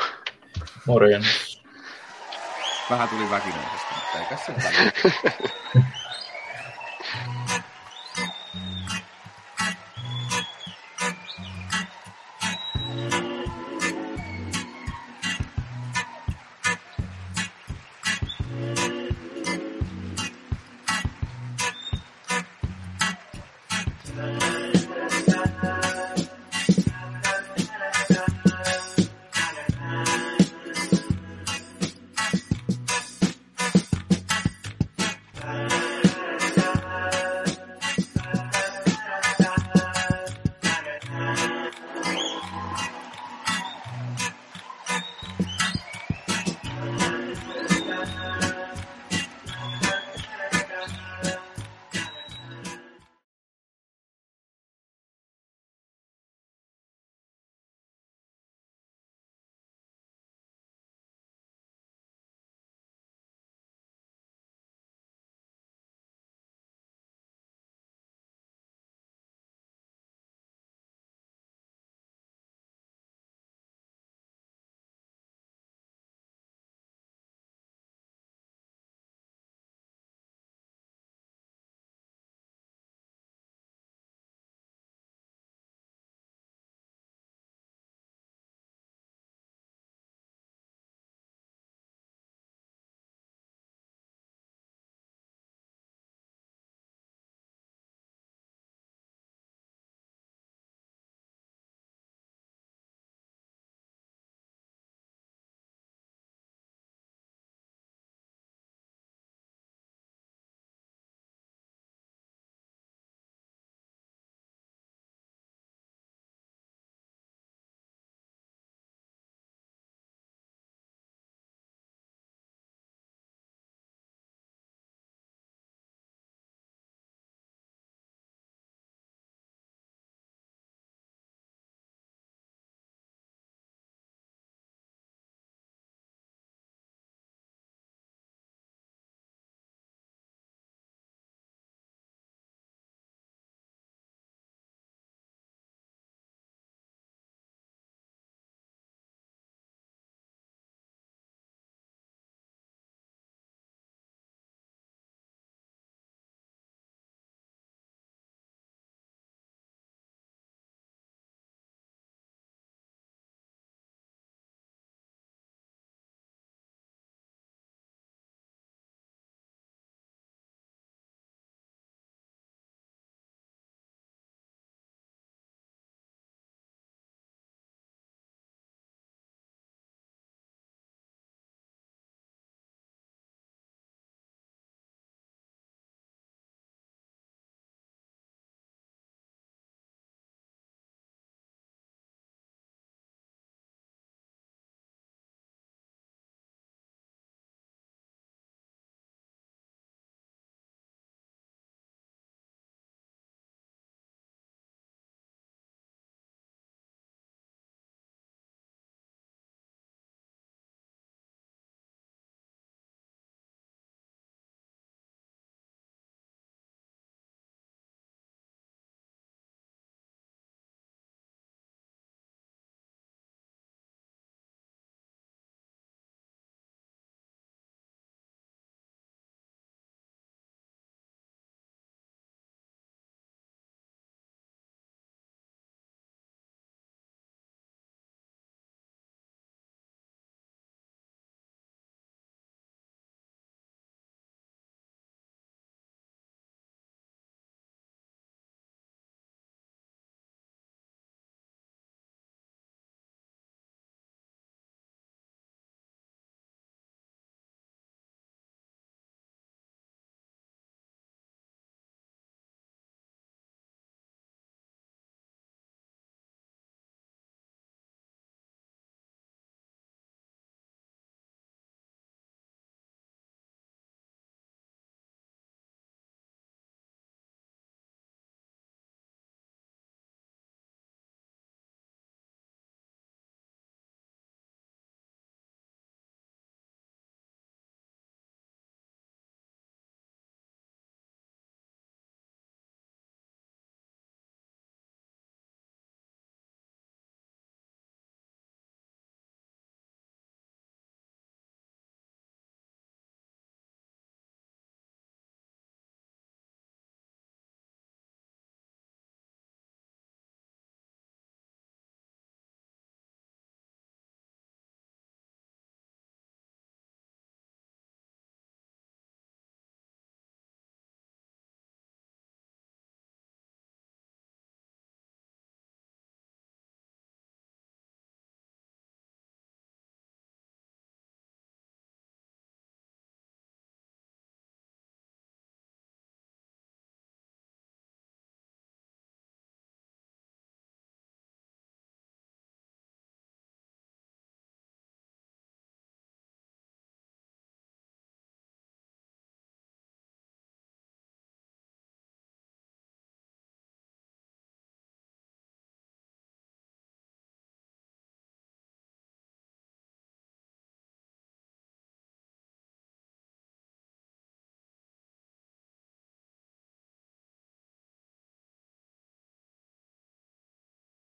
Morjens. 0.87 1.61
Vähän 2.89 3.09
tuli 3.09 3.29
väkinäisesti, 3.29 3.87
mutta 3.95 4.19
eikä 4.19 4.37
se 4.37 5.49